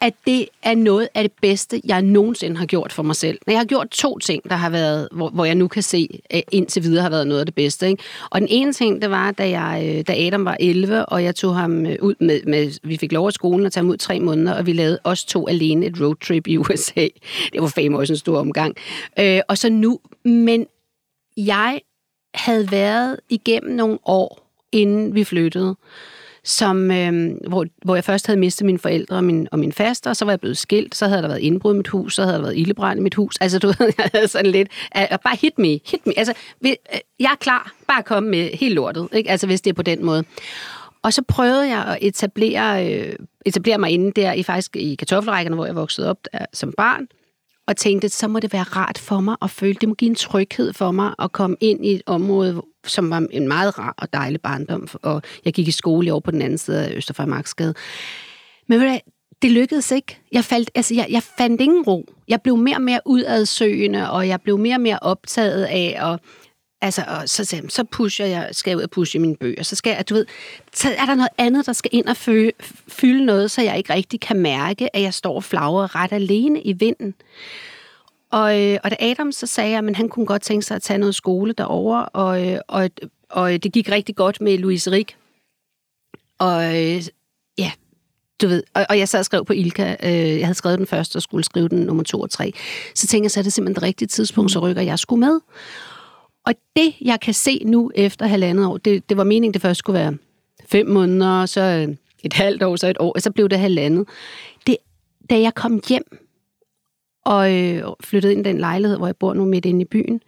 at 0.00 0.14
det 0.26 0.48
er 0.62 0.74
noget 0.74 1.08
af 1.14 1.24
det 1.24 1.32
bedste, 1.42 1.80
jeg 1.84 2.02
nogensinde 2.02 2.56
har 2.56 2.66
gjort 2.66 2.92
for 2.92 3.02
mig 3.02 3.16
selv. 3.16 3.38
Men 3.46 3.52
Jeg 3.52 3.60
har 3.60 3.64
gjort 3.64 3.88
to 3.90 4.18
ting, 4.18 4.50
der 4.50 4.56
har 4.56 4.70
været, 4.70 5.08
hvor, 5.12 5.28
hvor 5.30 5.44
jeg 5.44 5.54
nu 5.54 5.68
kan 5.68 5.82
se, 5.82 6.20
at 6.30 6.42
indtil 6.52 6.82
videre 6.82 7.02
har 7.02 7.10
været 7.10 7.26
noget 7.26 7.40
af 7.40 7.46
det 7.46 7.54
bedste. 7.54 7.88
Ikke? 7.88 8.02
Og 8.30 8.40
den 8.40 8.48
ene 8.50 8.72
ting, 8.72 9.02
det 9.02 9.10
var, 9.10 9.30
da, 9.30 9.48
jeg, 9.48 9.96
øh, 9.98 10.04
da 10.06 10.26
Adam 10.26 10.44
var 10.44 10.56
11, 10.60 11.06
og 11.06 11.24
jeg 11.24 11.34
tog 11.34 11.56
ham 11.56 11.86
øh, 11.86 11.96
ud 12.00 12.14
med, 12.20 12.40
med, 12.46 12.78
vi 12.82 12.96
fik 12.96 13.12
lov 13.12 13.26
af 13.26 13.32
skolen 13.32 13.66
at 13.66 13.72
tage 13.72 13.82
ham 13.82 13.90
ud 13.90 13.96
tre 13.96 14.20
måneder, 14.20 14.54
og 14.54 14.66
vi 14.66 14.72
lavede 14.72 14.98
os 15.04 15.24
to 15.24 15.48
alene 15.48 15.86
et 15.86 16.00
roadtrip 16.00 16.46
i 16.46 16.56
USA. 16.62 17.08
Det 17.52 17.62
var 17.62 17.68
fame 17.68 17.98
også 17.98 18.12
en 18.12 18.16
stor 18.16 18.38
omgang. 18.38 18.76
Øh, 19.18 19.40
og 19.48 19.58
så 19.58 19.70
nu, 19.70 20.00
men 20.24 20.66
jeg 21.36 21.80
havde 22.34 22.70
været 22.70 23.20
igennem 23.28 23.74
nogle 23.76 23.98
år, 24.04 24.46
inden 24.72 25.14
vi 25.14 25.24
flyttede, 25.24 25.76
som, 26.44 26.90
øh, 26.90 27.30
hvor, 27.48 27.66
hvor 27.84 27.94
jeg 27.94 28.04
først 28.04 28.26
havde 28.26 28.40
mistet 28.40 28.66
mine 28.66 28.78
forældre 28.78 29.16
og 29.16 29.24
min, 29.24 29.48
og 29.52 29.58
min 29.58 29.72
faster, 29.72 30.10
og 30.10 30.16
så 30.16 30.24
var 30.24 30.32
jeg 30.32 30.40
blevet 30.40 30.58
skilt, 30.58 30.96
så 30.96 31.08
havde 31.08 31.22
der 31.22 31.28
været 31.28 31.40
indbrud 31.40 31.74
i 31.74 31.76
mit 31.76 31.88
hus, 31.88 32.14
så 32.14 32.22
havde 32.22 32.34
der 32.34 32.42
været 32.42 32.56
ildebrand 32.56 33.00
i 33.00 33.02
mit 33.02 33.14
hus. 33.14 33.36
Altså, 33.40 33.58
du 33.58 33.66
ved, 33.78 33.92
jeg 33.98 34.10
havde 34.14 34.28
sådan 34.28 34.50
lidt, 34.50 34.68
uh, 34.96 35.18
bare 35.24 35.36
hit 35.40 35.58
me, 35.58 35.68
hit 35.68 36.06
me. 36.06 36.12
Altså, 36.16 36.34
vi, 36.60 36.76
uh, 36.92 36.98
jeg 37.20 37.30
er 37.32 37.36
klar, 37.40 37.72
bare 37.88 38.02
kom 38.02 38.22
med 38.22 38.50
helt 38.52 38.74
lortet, 38.74 39.08
ikke? 39.12 39.30
Altså, 39.30 39.46
hvis 39.46 39.60
det 39.60 39.70
er 39.70 39.74
på 39.74 39.82
den 39.82 40.04
måde. 40.04 40.24
Og 41.02 41.12
så 41.12 41.22
prøvede 41.22 41.68
jeg 41.68 41.84
at 41.84 41.98
etablere, 42.00 42.92
øh, 42.92 43.12
etablere 43.46 43.78
mig 43.78 43.90
inde 43.90 44.12
der, 44.20 44.32
i 44.32 44.42
faktisk 44.42 44.76
i 44.76 44.94
kartoffelrækkerne, 44.94 45.56
hvor 45.56 45.66
jeg 45.66 45.74
voksede 45.74 46.10
op 46.10 46.18
der, 46.32 46.46
som 46.52 46.72
barn, 46.76 47.08
og 47.70 47.76
tænkte, 47.76 48.08
så 48.08 48.28
må 48.28 48.40
det 48.40 48.52
være 48.52 48.62
rart 48.62 48.98
for 48.98 49.20
mig 49.20 49.36
at 49.42 49.50
føle, 49.50 49.74
det 49.74 49.88
må 49.88 49.94
give 49.94 50.08
en 50.08 50.14
tryghed 50.14 50.72
for 50.72 50.90
mig 50.90 51.14
at 51.18 51.32
komme 51.32 51.56
ind 51.60 51.86
i 51.86 51.94
et 51.94 52.02
område, 52.06 52.62
som 52.86 53.10
var 53.10 53.26
en 53.30 53.48
meget 53.48 53.78
rar 53.78 53.94
og 53.98 54.12
dejlig 54.12 54.40
barndom, 54.40 54.88
og 55.02 55.22
jeg 55.44 55.52
gik 55.52 55.68
i 55.68 55.70
skole 55.70 56.12
over 56.12 56.20
på 56.20 56.30
den 56.30 56.42
anden 56.42 56.58
side 56.58 56.86
af 56.86 56.92
Østerfremarksgade. 56.96 57.74
Men 58.68 58.80
ved 58.80 58.88
du, 58.88 58.98
det 59.42 59.50
lykkedes 59.50 59.90
ikke. 59.90 60.18
Jeg, 60.32 60.44
faldt, 60.44 60.70
altså, 60.74 60.94
jeg, 60.94 61.06
jeg 61.10 61.22
fandt 61.22 61.60
ingen 61.60 61.82
ro. 61.82 62.14
Jeg 62.28 62.42
blev 62.42 62.56
mere 62.56 62.76
og 62.76 62.82
mere 62.82 63.00
udadsøgende, 63.06 64.10
og 64.10 64.28
jeg 64.28 64.40
blev 64.40 64.58
mere 64.58 64.76
og 64.76 64.80
mere 64.80 64.98
optaget 65.02 65.64
af 65.64 66.12
at 66.12 66.20
Altså, 66.82 67.04
og 67.08 67.28
så, 67.28 67.62
så 67.68 67.84
pusher 67.84 68.26
jeg, 68.26 68.48
skal 68.52 68.70
jeg 68.70 68.78
ud 68.78 68.82
og 68.82 68.90
pushe 68.90 69.18
mine 69.18 69.36
bøger. 69.36 69.62
Så 69.62 69.76
skal 69.76 69.90
jeg, 69.90 70.08
du 70.08 70.14
ved, 70.14 70.26
så 70.72 70.88
er 70.98 71.06
der 71.06 71.14
noget 71.14 71.28
andet, 71.38 71.66
der 71.66 71.72
skal 71.72 71.90
ind 71.94 72.06
og 72.06 72.16
fø, 72.16 72.50
fylde 72.88 73.24
noget, 73.24 73.50
så 73.50 73.62
jeg 73.62 73.78
ikke 73.78 73.94
rigtig 73.94 74.20
kan 74.20 74.38
mærke, 74.38 74.96
at 74.96 75.02
jeg 75.02 75.14
står 75.14 75.34
og 75.34 75.44
flagrer 75.44 75.96
ret 75.96 76.12
alene 76.12 76.62
i 76.62 76.72
vinden. 76.72 77.14
Og, 78.30 78.62
øh, 78.62 78.78
og 78.84 78.90
da 78.90 78.96
Adam 79.00 79.32
så 79.32 79.46
sagde, 79.46 79.78
at 79.78 79.96
han 79.96 80.08
kunne 80.08 80.26
godt 80.26 80.42
tænke 80.42 80.66
sig 80.66 80.74
at 80.74 80.82
tage 80.82 80.98
noget 80.98 81.14
skole 81.14 81.52
derovre, 81.52 82.52
øh, 82.52 82.58
og, 82.68 82.90
og, 82.90 82.90
og 83.30 83.62
det 83.62 83.72
gik 83.72 83.90
rigtig 83.90 84.16
godt 84.16 84.40
med 84.40 84.58
Louise 84.58 84.90
Rik. 84.90 85.16
Og 86.38 86.64
ja, 87.58 87.72
du 88.42 88.48
ved, 88.48 88.62
og, 88.74 88.86
og 88.88 88.98
jeg 88.98 89.08
sad 89.08 89.18
og 89.18 89.24
skrev 89.24 89.44
på 89.44 89.52
Ilka, 89.52 89.96
øh, 90.02 90.38
jeg 90.38 90.46
havde 90.46 90.58
skrevet 90.58 90.78
den 90.78 90.86
første 90.86 91.16
og 91.16 91.22
skulle 91.22 91.44
skrive 91.44 91.68
den 91.68 91.78
nummer 91.78 92.02
to 92.02 92.20
og 92.20 92.30
tre. 92.30 92.52
Så 92.94 93.06
tænkte 93.06 93.24
jeg, 93.24 93.30
så 93.30 93.40
er 93.40 93.44
det 93.44 93.52
simpelthen 93.52 93.74
det 93.74 93.82
rigtige 93.82 94.08
tidspunkt, 94.08 94.52
så 94.52 94.58
rykker 94.58 94.82
jeg 94.82 94.98
skulle 94.98 95.20
med. 95.20 95.40
Og 96.46 96.54
det, 96.76 96.94
jeg 97.00 97.20
kan 97.20 97.34
se 97.34 97.62
nu 97.64 97.90
efter 97.94 98.26
halvandet 98.26 98.66
år, 98.66 98.76
det, 98.76 99.08
det 99.08 99.16
var 99.16 99.24
meningen, 99.24 99.54
det 99.54 99.62
først 99.62 99.78
skulle 99.78 100.00
være 100.00 100.16
fem 100.66 100.86
måneder, 100.86 101.46
så 101.46 101.60
øh, 101.60 101.96
et 102.22 102.32
halvt 102.32 102.62
år, 102.62 102.76
så 102.76 102.88
et 102.88 102.98
år, 103.00 103.12
og 103.12 103.22
så 103.22 103.30
blev 103.30 103.48
det 103.48 103.58
halvandet. 103.58 104.08
Det, 104.66 104.76
da 105.30 105.40
jeg 105.40 105.54
kom 105.54 105.82
hjem 105.88 106.18
og 107.24 107.54
øh, 107.54 107.82
flyttede 108.00 108.32
ind 108.32 108.46
i 108.46 108.48
den 108.48 108.58
lejlighed, 108.58 108.96
hvor 108.96 109.06
jeg 109.06 109.16
bor 109.16 109.34
nu 109.34 109.44
midt 109.44 109.64
inde 109.64 109.80
i 109.80 109.84
byen, 109.84 110.22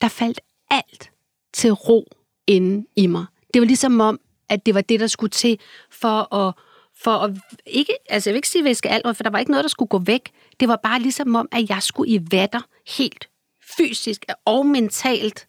der 0.00 0.08
faldt 0.08 0.40
alt 0.70 1.10
til 1.52 1.72
ro 1.72 2.06
inde 2.46 2.86
i 2.96 3.06
mig. 3.06 3.24
Det 3.54 3.60
var 3.60 3.66
ligesom 3.66 4.00
om, 4.00 4.20
at 4.48 4.66
det 4.66 4.74
var 4.74 4.80
det, 4.80 5.00
der 5.00 5.06
skulle 5.06 5.30
til 5.30 5.58
for 5.90 6.34
at, 6.34 6.54
for 6.94 7.10
at 7.10 7.30
ikke, 7.66 7.92
altså 8.08 8.30
jeg 8.30 8.34
vil 8.34 8.38
ikke 8.38 8.48
sige 8.48 8.64
væske 8.64 8.88
alt, 8.88 9.16
for 9.16 9.22
der 9.22 9.30
var 9.30 9.38
ikke 9.38 9.50
noget, 9.50 9.64
der 9.64 9.68
skulle 9.68 9.88
gå 9.88 9.98
væk. 9.98 10.30
Det 10.60 10.68
var 10.68 10.80
bare 10.82 11.00
ligesom 11.00 11.34
om, 11.34 11.48
at 11.52 11.68
jeg 11.68 11.82
skulle 11.82 12.10
i 12.10 12.20
vatter 12.30 12.60
helt 12.98 13.28
fysisk 13.76 14.24
og 14.44 14.66
mentalt 14.66 15.46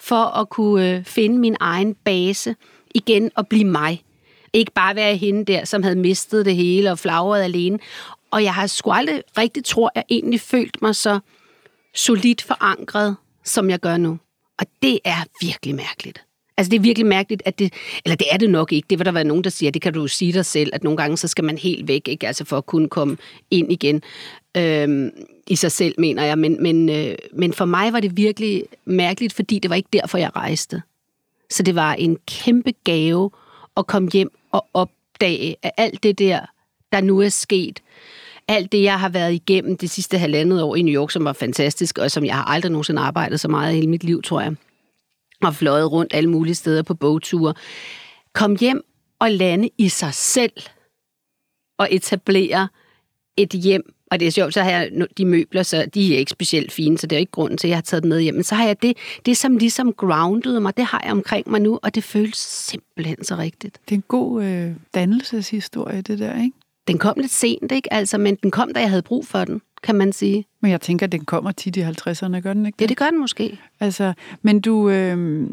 for 0.00 0.38
at 0.40 0.48
kunne 0.48 0.90
øh, 0.90 1.04
finde 1.04 1.38
min 1.38 1.56
egen 1.60 1.94
base 1.94 2.56
igen 2.94 3.30
og 3.34 3.48
blive 3.48 3.64
mig. 3.64 4.04
Ikke 4.52 4.72
bare 4.72 4.96
være 4.96 5.16
hende 5.16 5.44
der, 5.44 5.64
som 5.64 5.82
havde 5.82 5.96
mistet 5.96 6.46
det 6.46 6.56
hele 6.56 6.90
og 6.90 6.98
flagret 6.98 7.42
alene. 7.42 7.78
Og 8.30 8.44
jeg 8.44 8.54
har 8.54 8.66
sgu 8.66 8.90
aldrig 8.90 9.22
rigtig, 9.38 9.64
tror 9.64 9.92
jeg, 9.94 10.04
egentlig 10.10 10.40
følt 10.40 10.82
mig 10.82 10.96
så 10.96 11.20
solidt 11.94 12.42
forankret, 12.42 13.16
som 13.44 13.70
jeg 13.70 13.80
gør 13.80 13.96
nu. 13.96 14.18
Og 14.58 14.66
det 14.82 14.98
er 15.04 15.24
virkelig 15.40 15.74
mærkeligt. 15.74 16.24
Altså, 16.60 16.70
det 16.70 16.76
er 16.76 16.80
virkelig 16.80 17.06
mærkeligt, 17.06 17.42
at 17.44 17.58
det... 17.58 17.72
Eller 18.04 18.16
det 18.16 18.26
er 18.30 18.36
det 18.36 18.50
nok 18.50 18.72
ikke. 18.72 18.86
Det 18.90 18.98
vil 18.98 19.06
der 19.06 19.12
være 19.12 19.24
nogen, 19.24 19.44
der 19.44 19.50
siger, 19.50 19.70
det 19.70 19.82
kan 19.82 19.92
du 19.92 20.00
jo 20.00 20.06
sige 20.06 20.32
dig 20.32 20.46
selv, 20.46 20.70
at 20.72 20.84
nogle 20.84 20.96
gange, 20.96 21.16
så 21.16 21.28
skal 21.28 21.44
man 21.44 21.58
helt 21.58 21.88
væk, 21.88 22.08
ikke? 22.08 22.26
Altså, 22.26 22.44
for 22.44 22.56
at 22.56 22.66
kunne 22.66 22.88
komme 22.88 23.16
ind 23.50 23.72
igen. 23.72 24.02
Øhm, 24.56 25.10
I 25.46 25.56
sig 25.56 25.72
selv, 25.72 25.94
mener 25.98 26.24
jeg. 26.24 26.38
Men, 26.38 26.62
men, 26.62 26.88
øh, 26.88 27.14
men 27.32 27.52
for 27.52 27.64
mig 27.64 27.92
var 27.92 28.00
det 28.00 28.16
virkelig 28.16 28.64
mærkeligt, 28.84 29.32
fordi 29.32 29.58
det 29.58 29.70
var 29.70 29.76
ikke 29.76 29.88
derfor, 29.92 30.18
jeg 30.18 30.36
rejste. 30.36 30.82
Så 31.50 31.62
det 31.62 31.74
var 31.74 31.94
en 31.94 32.18
kæmpe 32.26 32.72
gave 32.84 33.30
at 33.76 33.86
komme 33.86 34.10
hjem 34.12 34.30
og 34.52 34.66
opdage, 34.74 35.56
at 35.62 35.70
alt 35.76 36.02
det 36.02 36.18
der, 36.18 36.40
der 36.92 37.00
nu 37.00 37.20
er 37.20 37.28
sket, 37.28 37.82
alt 38.48 38.72
det, 38.72 38.82
jeg 38.82 39.00
har 39.00 39.08
været 39.08 39.32
igennem 39.32 39.76
det 39.76 39.90
sidste 39.90 40.18
halvandet 40.18 40.62
år 40.62 40.76
i 40.76 40.82
New 40.82 40.94
York, 40.94 41.10
som 41.10 41.24
var 41.24 41.32
fantastisk, 41.32 41.98
og 41.98 42.10
som 42.10 42.24
jeg 42.24 42.34
har 42.34 42.44
aldrig 42.44 42.72
nogensinde 42.72 43.02
arbejdet 43.02 43.40
så 43.40 43.48
meget 43.48 43.72
i 43.72 43.74
hele 43.74 43.90
mit 43.90 44.04
liv, 44.04 44.22
tror 44.22 44.40
jeg, 44.40 44.54
og 45.46 45.54
fløjet 45.54 45.92
rundt 45.92 46.14
alle 46.14 46.30
mulige 46.30 46.54
steder 46.54 46.82
på 46.82 46.94
bogture, 46.94 47.54
kom 48.32 48.56
hjem 48.56 48.84
og 49.18 49.30
lande 49.30 49.70
i 49.78 49.88
sig 49.88 50.14
selv 50.14 50.52
og 51.78 51.88
etablere 51.90 52.68
et 53.36 53.50
hjem. 53.50 53.94
Og 54.10 54.20
det 54.20 54.26
er 54.26 54.32
sjovt, 54.32 54.54
så 54.54 54.62
har 54.62 54.70
jeg 54.70 54.90
de 55.16 55.24
møbler, 55.24 55.62
så 55.62 55.86
de 55.94 56.14
er 56.14 56.18
ikke 56.18 56.30
specielt 56.30 56.72
fine, 56.72 56.98
så 56.98 57.06
det 57.06 57.16
er 57.16 57.20
ikke 57.20 57.32
grunden 57.32 57.58
til, 57.58 57.66
at 57.66 57.70
jeg 57.70 57.76
har 57.76 57.82
taget 57.82 58.02
dem 58.02 58.08
med 58.08 58.20
hjem. 58.20 58.34
Men 58.34 58.44
så 58.44 58.54
har 58.54 58.66
jeg 58.66 58.82
det, 58.82 58.96
det 59.26 59.36
som 59.36 59.56
ligesom 59.56 59.92
groundede 59.92 60.60
mig, 60.60 60.76
det 60.76 60.84
har 60.84 61.00
jeg 61.04 61.12
omkring 61.12 61.50
mig 61.50 61.60
nu, 61.60 61.78
og 61.82 61.94
det 61.94 62.04
føles 62.04 62.36
simpelthen 62.36 63.24
så 63.24 63.36
rigtigt. 63.36 63.80
Det 63.84 63.94
er 63.94 63.96
en 63.96 64.04
god 64.08 64.44
øh, 64.44 64.72
dannelseshistorie, 64.94 66.00
det 66.00 66.18
der, 66.18 66.42
ikke? 66.42 66.56
Den 66.88 66.98
kom 66.98 67.14
lidt 67.16 67.32
sent, 67.32 67.72
ikke? 67.72 67.92
Altså, 67.92 68.18
men 68.18 68.34
den 68.34 68.50
kom, 68.50 68.72
da 68.74 68.80
jeg 68.80 68.88
havde 68.88 69.02
brug 69.02 69.26
for 69.26 69.44
den, 69.44 69.60
kan 69.82 69.94
man 69.94 70.12
sige. 70.12 70.46
Men 70.60 70.70
jeg 70.70 70.80
tænker, 70.80 71.06
at 71.06 71.12
den 71.12 71.24
kommer 71.24 71.52
tit 71.52 71.76
i 71.76 71.82
50'erne, 71.82 72.40
gør 72.40 72.52
den 72.52 72.66
ikke 72.66 72.76
det? 72.76 72.80
Ja, 72.80 72.86
det 72.86 72.96
gør 72.96 73.10
den 73.10 73.20
måske. 73.20 73.58
Altså, 73.80 74.12
men 74.42 74.60
du, 74.60 74.90
øh, 74.90 75.46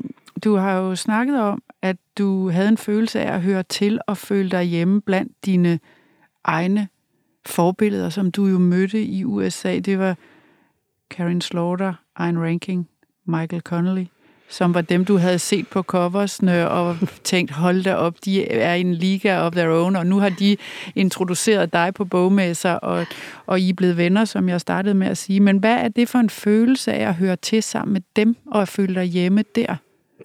du 0.43 0.55
har 0.55 0.77
jo 0.77 0.95
snakket 0.95 1.39
om, 1.39 1.63
at 1.81 1.97
du 2.17 2.49
havde 2.49 2.67
en 2.67 2.77
følelse 2.77 3.19
af 3.19 3.33
at 3.33 3.41
høre 3.41 3.63
til 3.63 3.99
og 4.07 4.17
føle 4.17 4.49
dig 4.49 4.63
hjemme 4.63 5.01
blandt 5.01 5.31
dine 5.45 5.79
egne 6.43 6.87
forbilleder, 7.45 8.09
som 8.09 8.31
du 8.31 8.45
jo 8.45 8.59
mødte 8.59 9.03
i 9.03 9.23
USA. 9.25 9.79
Det 9.79 9.99
var 9.99 10.17
Karen 11.09 11.41
Slaughter, 11.41 11.93
Ayn 12.15 12.37
Ranking, 12.37 12.89
Michael 13.25 13.61
Connelly 13.61 14.05
som 14.49 14.73
var 14.73 14.81
dem, 14.81 15.05
du 15.05 15.17
havde 15.17 15.39
set 15.39 15.67
på 15.67 15.81
coversne 15.81 16.69
og 16.69 16.97
tænkt, 17.23 17.51
hold 17.51 17.83
da 17.83 17.95
op, 17.95 18.15
de 18.25 18.51
er 18.51 18.73
i 18.73 18.81
en 18.81 18.93
liga 18.93 19.39
of 19.39 19.51
their 19.51 19.69
own, 19.69 19.95
og 19.95 20.05
nu 20.05 20.19
har 20.19 20.29
de 20.29 20.57
introduceret 20.95 21.73
dig 21.73 21.93
på 21.93 22.05
bogmesser, 22.05 22.71
og, 22.71 23.05
og 23.45 23.59
I 23.59 23.69
er 23.69 23.73
blevet 23.73 23.97
venner, 23.97 24.25
som 24.25 24.49
jeg 24.49 24.61
startede 24.61 24.95
med 24.95 25.07
at 25.07 25.17
sige. 25.17 25.39
Men 25.39 25.57
hvad 25.57 25.75
er 25.75 25.87
det 25.87 26.09
for 26.09 26.19
en 26.19 26.29
følelse 26.29 26.93
af 26.93 27.07
at 27.07 27.15
høre 27.15 27.35
til 27.35 27.63
sammen 27.63 27.93
med 27.93 28.01
dem, 28.15 28.35
og 28.51 28.61
at 28.61 28.67
føle 28.67 28.95
dig 28.95 29.05
hjemme 29.05 29.43
der? 29.55 29.75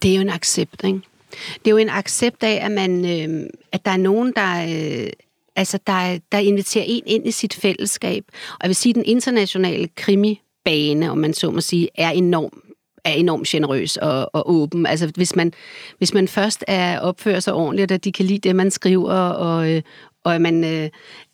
Det 0.02 0.10
er 0.10 0.14
jo 0.14 0.20
en 0.20 0.30
accept, 0.30 0.84
ikke? 0.84 1.00
Det 1.32 1.66
er 1.66 1.70
jo 1.70 1.76
en 1.76 1.90
accept 1.90 2.42
af, 2.42 2.64
at, 2.64 2.70
man, 2.70 3.04
øh, 3.04 3.46
at 3.72 3.84
der 3.84 3.90
er 3.90 3.96
nogen, 3.96 4.32
der... 4.36 4.62
Øh, 4.62 5.10
altså, 5.56 5.78
der, 5.86 6.18
der 6.32 6.38
inviterer 6.38 6.84
en 6.86 7.02
ind 7.06 7.28
i 7.28 7.30
sit 7.30 7.54
fællesskab. 7.54 8.24
Og 8.30 8.58
jeg 8.62 8.68
vil 8.68 8.76
sige, 8.76 8.90
at 8.90 8.94
den 8.94 9.04
internationale 9.04 9.88
krimi 9.96 10.40
bane, 10.64 11.10
om 11.10 11.18
man 11.18 11.34
så 11.34 11.50
må 11.50 11.60
sige, 11.60 11.88
er 11.94 12.10
enorm 12.10 12.61
er 13.04 13.12
enormt 13.12 13.46
generøs 13.46 13.96
og, 13.96 14.30
og 14.32 14.50
åben. 14.50 14.86
Altså, 14.86 15.12
hvis 15.16 15.36
man, 15.36 15.52
hvis 15.98 16.14
man 16.14 16.28
først 16.28 16.64
er 16.68 17.00
opfører 17.00 17.40
sig 17.40 17.54
ordentligt, 17.54 17.92
og 17.92 18.04
de 18.04 18.12
kan 18.12 18.24
lide 18.24 18.48
det, 18.48 18.56
man 18.56 18.70
skriver, 18.70 19.14
og, 19.14 19.70
øh, 19.70 19.82
og 20.24 20.40
man 20.40 20.64
øh, 20.64 20.90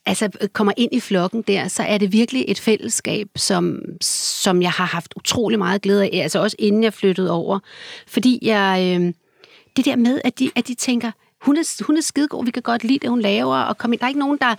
altså, 0.06 0.28
kommer 0.52 0.72
ind 0.76 0.92
i 0.92 1.00
flokken 1.00 1.42
der, 1.42 1.68
så 1.68 1.82
er 1.82 1.98
det 1.98 2.12
virkelig 2.12 2.44
et 2.48 2.60
fællesskab, 2.60 3.28
som, 3.36 3.82
som 4.00 4.62
jeg 4.62 4.70
har 4.70 4.84
haft 4.84 5.14
utrolig 5.16 5.58
meget 5.58 5.82
glæde 5.82 6.04
af, 6.04 6.10
altså 6.22 6.42
også 6.42 6.56
inden 6.58 6.82
jeg 6.84 6.94
flyttede 6.94 7.30
over. 7.30 7.58
Fordi 8.06 8.38
jeg, 8.42 8.98
øh, 9.00 9.12
det 9.76 9.84
der 9.84 9.96
med, 9.96 10.20
at 10.24 10.38
de, 10.38 10.50
at 10.56 10.68
de 10.68 10.74
tænker, 10.74 11.10
hun 11.40 11.56
er, 11.56 11.84
hun 11.86 11.96
er 11.96 12.00
skidegod, 12.00 12.44
vi 12.44 12.50
kan 12.50 12.62
godt 12.62 12.84
lide 12.84 12.98
det, 12.98 13.10
hun 13.10 13.20
laver, 13.20 13.56
og 13.56 13.78
kom 13.78 13.92
ind. 13.92 14.00
Der 14.00 14.06
er 14.06 14.08
ikke 14.08 14.20
nogen, 14.20 14.38
der, 14.40 14.54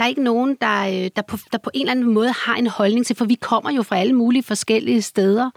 der 0.00 0.04
er 0.04 0.08
ikke 0.08 0.22
nogen, 0.22 0.56
der, 0.60 0.80
øh, 0.88 1.10
der, 1.16 1.22
på, 1.22 1.36
der 1.52 1.58
på 1.58 1.70
en 1.74 1.80
eller 1.80 1.90
anden 1.90 2.14
måde 2.14 2.32
har 2.32 2.54
en 2.54 2.66
holdning 2.66 3.06
til, 3.06 3.16
for 3.16 3.24
vi 3.24 3.34
kommer 3.34 3.70
jo 3.70 3.82
fra 3.82 3.98
alle 3.98 4.12
mulige 4.12 4.42
forskellige 4.42 5.02
steder, 5.02 5.50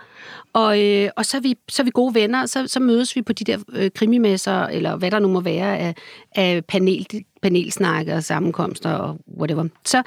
og, 0.53 0.82
øh, 0.84 1.10
og 1.15 1.25
så, 1.25 1.38
er 1.38 1.41
vi, 1.41 1.56
så 1.69 1.82
er 1.82 1.84
vi 1.84 1.91
gode 1.93 2.15
venner, 2.15 2.41
og 2.41 2.49
så, 2.49 2.67
så 2.67 2.79
mødes 2.79 3.15
vi 3.15 3.21
på 3.21 3.34
de 3.34 3.43
der 3.43 3.58
øh, 3.73 3.91
krimimesser, 3.95 4.65
eller 4.65 4.95
hvad 4.95 5.12
der 5.12 5.19
nu 5.19 5.27
må 5.27 5.41
være 5.41 5.77
af, 5.77 5.95
af 6.36 6.65
panel, 6.65 7.08
panelsnakke 7.41 8.13
og 8.13 8.23
sammenkomster 8.23 8.93
og 8.93 9.17
whatever. 9.38 9.67
Så, 9.86 10.03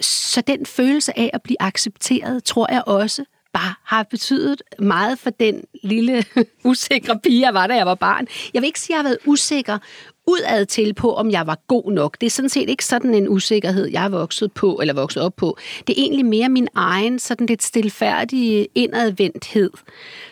så 0.00 0.40
den 0.40 0.66
følelse 0.66 1.18
af 1.18 1.30
at 1.32 1.42
blive 1.42 1.62
accepteret, 1.62 2.44
tror 2.44 2.72
jeg 2.72 2.82
også, 2.86 3.24
bare 3.52 3.74
har 3.84 4.02
betydet 4.02 4.62
meget 4.78 5.18
for 5.18 5.30
den 5.30 5.64
lille 5.82 6.24
usikre 6.64 7.20
pige, 7.20 7.40
jeg 7.40 7.54
var, 7.54 7.66
da 7.66 7.74
jeg 7.74 7.86
var 7.86 7.94
barn. 7.94 8.26
Jeg 8.54 8.62
vil 8.62 8.66
ikke 8.66 8.80
sige, 8.80 8.94
at 8.94 8.98
jeg 8.98 9.02
har 9.02 9.08
været 9.08 9.18
usikker 9.26 9.78
udad 10.26 10.66
til 10.66 10.94
på, 10.94 11.14
om 11.14 11.30
jeg 11.30 11.46
var 11.46 11.58
god 11.68 11.92
nok. 11.92 12.20
Det 12.20 12.26
er 12.26 12.30
sådan 12.30 12.48
set 12.48 12.70
ikke 12.70 12.84
sådan 12.84 13.14
en 13.14 13.28
usikkerhed, 13.28 13.86
jeg 13.86 14.04
er 14.04 14.08
vokset 14.08 14.52
på, 14.52 14.78
eller 14.80 14.94
vokset 14.94 15.22
op 15.22 15.36
på. 15.36 15.58
Det 15.86 15.98
er 15.98 16.02
egentlig 16.02 16.26
mere 16.26 16.48
min 16.48 16.68
egen 16.74 17.18
sådan 17.18 17.46
lidt 17.46 17.62
stilfærdige 17.62 18.68
indadvendthed, 18.74 19.70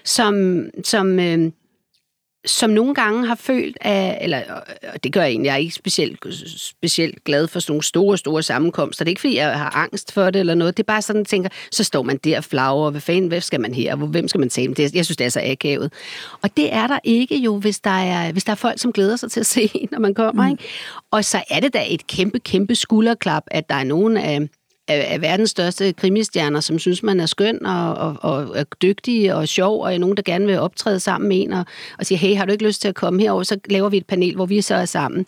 som, 0.05 0.65
som, 0.85 1.19
øh, 1.19 1.53
som 2.47 2.71
nogle 2.71 2.95
gange 2.95 3.27
har 3.27 3.35
følt, 3.35 3.77
at, 3.81 4.19
eller 4.21 4.43
det 5.05 5.13
gør 5.13 5.21
jeg 5.21 5.31
egentlig, 5.31 5.47
jeg 5.47 5.53
er 5.53 5.59
ikke 5.59 5.75
specielt, 5.75 6.19
specielt 6.57 7.25
glad 7.25 7.49
for 7.49 7.61
sådan 7.61 7.73
nogle 7.73 7.83
store, 7.83 8.19
store 8.19 8.43
sammenkomster. 8.43 9.05
Det 9.05 9.09
er 9.09 9.13
ikke, 9.13 9.21
fordi 9.21 9.37
jeg 9.37 9.59
har 9.59 9.71
angst 9.77 10.13
for 10.13 10.31
det 10.31 10.41
eller 10.41 10.55
noget. 10.55 10.77
Det 10.77 10.83
er 10.83 10.87
bare 10.87 11.03
sådan, 11.03 11.21
at 11.21 11.27
tænker, 11.27 11.51
så 11.71 11.85
står 11.85 12.03
man 12.03 12.17
der 12.17 12.41
flagre, 12.41 12.91
hvad 12.91 13.01
fanden, 13.01 13.29
hvad 13.29 13.41
skal 13.41 13.61
man 13.61 13.75
her? 13.75 13.97
Hvem 13.97 14.29
skal 14.29 14.39
man 14.39 14.51
tale 14.51 14.69
med? 14.69 14.91
Jeg 14.95 15.05
synes, 15.05 15.17
det 15.17 15.25
er 15.25 15.29
så 15.29 15.41
akavet. 15.45 15.93
Og 16.43 16.57
det 16.57 16.75
er 16.75 16.87
der 16.87 16.99
ikke 17.05 17.37
jo, 17.39 17.59
hvis 17.59 17.81
der 17.81 17.91
er, 17.91 18.33
hvis 18.33 18.45
der 18.45 18.53
er 18.53 18.57
folk, 18.57 18.79
som 18.79 18.93
glæder 18.93 19.17
sig 19.17 19.31
til 19.31 19.41
at 19.41 19.47
se 19.47 19.89
når 19.91 19.99
man 19.99 20.15
kommer. 20.15 20.45
Mm. 20.47 20.51
Ikke? 20.51 20.65
Og 21.11 21.25
så 21.25 21.43
er 21.51 21.61
det 21.61 21.75
da 21.75 21.85
et 21.89 22.07
kæmpe, 22.07 22.39
kæmpe 22.39 22.75
skulderklap, 22.75 23.43
at 23.47 23.69
der 23.69 23.75
er 23.75 23.85
nogen 23.85 24.17
af 24.17 24.41
af, 24.89 25.07
af 25.13 25.21
verdens 25.21 25.51
største 25.51 25.93
krimistjerner, 25.93 26.61
som 26.61 26.79
synes, 26.79 27.03
man 27.03 27.21
er 27.21 27.27
skøn 27.27 27.67
og, 27.67 27.95
og, 27.95 28.17
og 28.21 28.59
er 28.59 28.65
dygtig 28.83 29.35
og 29.35 29.49
sjov, 29.49 29.83
og 29.83 29.95
er 29.95 29.99
nogen, 29.99 30.17
der 30.17 30.23
gerne 30.23 30.47
vil 30.47 30.59
optræde 30.59 31.01
sammen 31.01 31.29
med 31.29 31.43
en, 31.43 31.53
og, 31.53 31.65
og 31.99 32.07
sige, 32.07 32.19
hey, 32.19 32.37
har 32.37 32.45
du 32.45 32.53
ikke 32.53 32.67
lyst 32.67 32.81
til 32.81 32.89
at 32.89 32.95
komme 32.95 33.23
herover, 33.23 33.43
så 33.43 33.59
laver 33.71 33.89
vi 33.89 33.97
et 33.97 34.07
panel, 34.07 34.35
hvor 34.35 34.47
vi 34.47 34.61
så 34.61 34.75
er 34.75 34.85
sammen. 34.85 35.27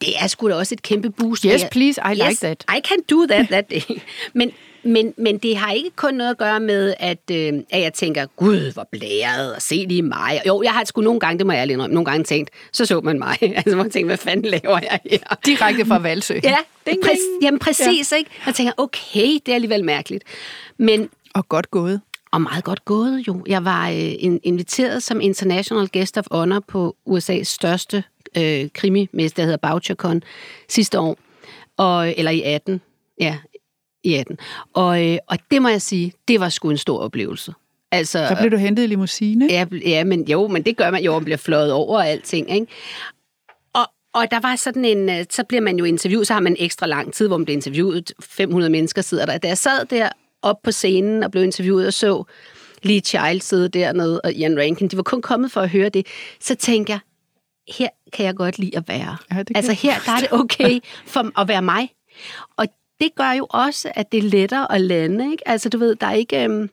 Det 0.00 0.08
er 0.20 0.26
sgu 0.26 0.48
da 0.48 0.54
også 0.54 0.74
et 0.74 0.82
kæmpe 0.82 1.10
boost. 1.10 1.42
Yes, 1.42 1.64
please, 1.72 2.00
I 2.00 2.10
yes, 2.10 2.28
like 2.28 2.40
that. 2.40 2.64
I 2.76 2.80
can 2.88 2.98
do 3.10 3.26
that 3.26 3.46
that 3.48 3.70
day. 3.70 4.00
Men, 4.34 4.52
men, 4.86 5.14
men 5.16 5.38
det 5.38 5.56
har 5.56 5.72
ikke 5.72 5.90
kun 5.96 6.14
noget 6.14 6.30
at 6.30 6.38
gøre 6.38 6.60
med, 6.60 6.94
at, 6.98 7.30
øh, 7.32 7.52
at 7.70 7.82
jeg 7.82 7.92
tænker, 7.92 8.26
gud, 8.36 8.72
hvor 8.72 8.88
blæret, 8.92 9.54
og 9.54 9.62
se 9.62 9.74
lige 9.88 10.02
mig. 10.02 10.40
Jo, 10.46 10.62
jeg 10.62 10.72
har 10.72 10.84
sgu 10.84 11.00
nogle 11.00 11.20
gange, 11.20 11.38
det 11.38 11.46
må 11.46 11.52
jeg 11.52 11.60
ærlig 11.60 11.72
indrømme, 11.72 11.94
nogle 11.94 12.04
gange 12.04 12.24
tænkt, 12.24 12.50
så 12.72 12.86
så 12.86 13.00
man 13.00 13.18
mig. 13.18 13.38
altså, 13.56 13.76
man 13.76 13.90
tænker, 13.90 14.06
hvad 14.06 14.16
fanden 14.16 14.50
laver 14.50 14.78
jeg 14.90 15.00
her? 15.10 15.36
Direkte 15.46 15.86
fra 15.86 15.98
Valsø. 15.98 16.34
Ja, 16.44 16.56
ding, 16.86 17.02
ding. 17.02 17.04
Præ- 17.04 17.38
jamen 17.42 17.58
præcis, 17.58 18.12
ja. 18.12 18.16
ikke? 18.16 18.30
Jeg 18.46 18.54
tænker, 18.54 18.72
okay, 18.76 19.26
det 19.46 19.48
er 19.48 19.54
alligevel 19.54 19.84
mærkeligt. 19.84 20.24
Men, 20.78 21.08
og 21.34 21.48
godt 21.48 21.70
gået. 21.70 22.00
Og 22.32 22.40
meget 22.40 22.64
godt 22.64 22.84
gået, 22.84 23.24
jo. 23.28 23.44
Jeg 23.46 23.64
var 23.64 23.88
øh, 23.88 24.12
inviteret 24.42 25.02
som 25.02 25.20
International 25.20 25.88
Guest 25.92 26.18
of 26.18 26.24
Honor 26.30 26.60
på 26.68 26.96
USA's 27.10 27.42
største 27.42 28.04
øh, 28.36 28.68
krimimester, 28.74 29.42
der 29.42 29.44
hedder 29.44 29.68
BoucherCon, 29.68 30.22
sidste 30.68 31.00
år. 31.00 31.18
Og, 31.76 32.14
eller 32.16 32.30
i 32.30 32.42
18. 32.42 32.80
Ja, 33.20 33.36
i 34.06 34.14
18. 34.14 34.38
Og, 34.74 35.04
øh, 35.04 35.18
og 35.26 35.38
det 35.50 35.62
må 35.62 35.68
jeg 35.68 35.82
sige, 35.82 36.12
det 36.28 36.40
var 36.40 36.48
sgu 36.48 36.70
en 36.70 36.78
stor 36.78 36.98
oplevelse. 36.98 37.54
Altså, 37.92 38.26
så 38.28 38.36
blev 38.40 38.50
du 38.50 38.56
hentet 38.56 38.82
i 38.82 38.86
limousine? 38.86 39.46
Ja, 39.50 39.66
ja, 39.86 40.04
men 40.04 40.28
jo, 40.28 40.48
men 40.48 40.62
det 40.62 40.76
gør 40.76 40.90
man 40.90 41.04
jo, 41.04 41.12
man 41.12 41.24
bliver 41.24 41.36
fløjet 41.36 41.72
over 41.72 41.98
og 41.98 42.08
alting, 42.08 42.50
ikke? 42.50 42.66
Og, 43.74 43.86
og 44.14 44.30
der 44.30 44.40
var 44.40 44.56
sådan 44.56 44.84
en, 44.84 45.08
øh, 45.08 45.24
så 45.30 45.44
bliver 45.44 45.60
man 45.60 45.76
jo 45.78 45.84
interviewet, 45.84 46.26
så 46.26 46.32
har 46.32 46.40
man 46.40 46.56
ekstra 46.58 46.86
lang 46.86 47.12
tid, 47.12 47.28
hvor 47.28 47.36
man 47.36 47.44
bliver 47.44 47.56
interviewet, 47.56 48.12
500 48.22 48.70
mennesker 48.70 49.02
sidder 49.02 49.26
der. 49.26 49.38
Da 49.38 49.48
jeg 49.48 49.58
sad 49.58 49.84
der 49.84 50.08
op 50.42 50.62
på 50.62 50.72
scenen 50.72 51.22
og 51.22 51.30
blev 51.30 51.44
interviewet 51.44 51.86
og 51.86 51.92
så 51.92 52.24
Lee 52.82 53.00
Child 53.00 53.40
sidde 53.40 53.68
dernede 53.68 54.20
og 54.20 54.32
Ian 54.32 54.60
Rankin, 54.60 54.88
de 54.88 54.96
var 54.96 55.02
kun 55.02 55.22
kommet 55.22 55.52
for 55.52 55.60
at 55.60 55.68
høre 55.68 55.88
det, 55.88 56.06
så 56.40 56.54
tænker 56.54 56.94
jeg, 56.94 57.00
her 57.76 57.88
kan 58.12 58.26
jeg 58.26 58.36
godt 58.36 58.58
lide 58.58 58.76
at 58.76 58.88
være. 58.88 59.16
Ja, 59.32 59.42
altså 59.54 59.72
her, 59.72 59.94
der 60.06 60.12
er 60.12 60.18
det 60.18 60.32
okay 60.32 60.80
for 61.06 61.40
at 61.40 61.48
være 61.48 61.62
mig. 61.62 61.92
Og 62.56 62.66
det 63.00 63.14
gør 63.14 63.30
jo 63.32 63.46
også, 63.50 63.92
at 63.94 64.12
det 64.12 64.18
er 64.18 64.22
lettere 64.22 64.72
at 64.72 64.80
lande. 64.80 65.30
Ikke? 65.30 65.48
Altså, 65.48 65.68
du 65.68 65.78
ved, 65.78 65.94
der 65.96 66.06
er 66.06 66.12
ikke, 66.12 66.44
øhm, 66.44 66.70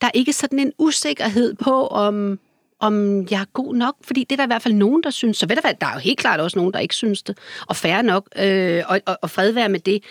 der 0.00 0.06
er 0.06 0.10
ikke 0.14 0.32
sådan 0.32 0.58
en 0.58 0.72
usikkerhed 0.78 1.54
på, 1.54 1.86
om, 1.86 2.38
om 2.80 3.26
jeg 3.30 3.40
er 3.40 3.52
god 3.52 3.74
nok, 3.74 3.94
fordi 4.02 4.24
det 4.24 4.32
er 4.32 4.36
der 4.36 4.44
i 4.44 4.46
hvert 4.46 4.62
fald 4.62 4.74
nogen, 4.74 5.02
der 5.02 5.10
synes. 5.10 5.36
Så 5.36 5.46
ved 5.48 5.56
du 5.56 5.60
hvad, 5.60 5.74
der 5.80 5.86
er 5.86 5.92
jo 5.92 5.98
helt 5.98 6.18
klart 6.18 6.40
også 6.40 6.58
nogen, 6.58 6.72
der 6.72 6.78
ikke 6.78 6.94
synes 6.94 7.22
det, 7.22 7.38
og 7.66 7.76
færre 7.76 8.02
nok, 8.02 8.28
øh, 8.38 8.82
og, 8.86 9.00
og, 9.06 9.18
og 9.22 9.30
fred 9.30 9.52
være 9.52 9.68
med 9.68 9.80
det. 9.80 10.02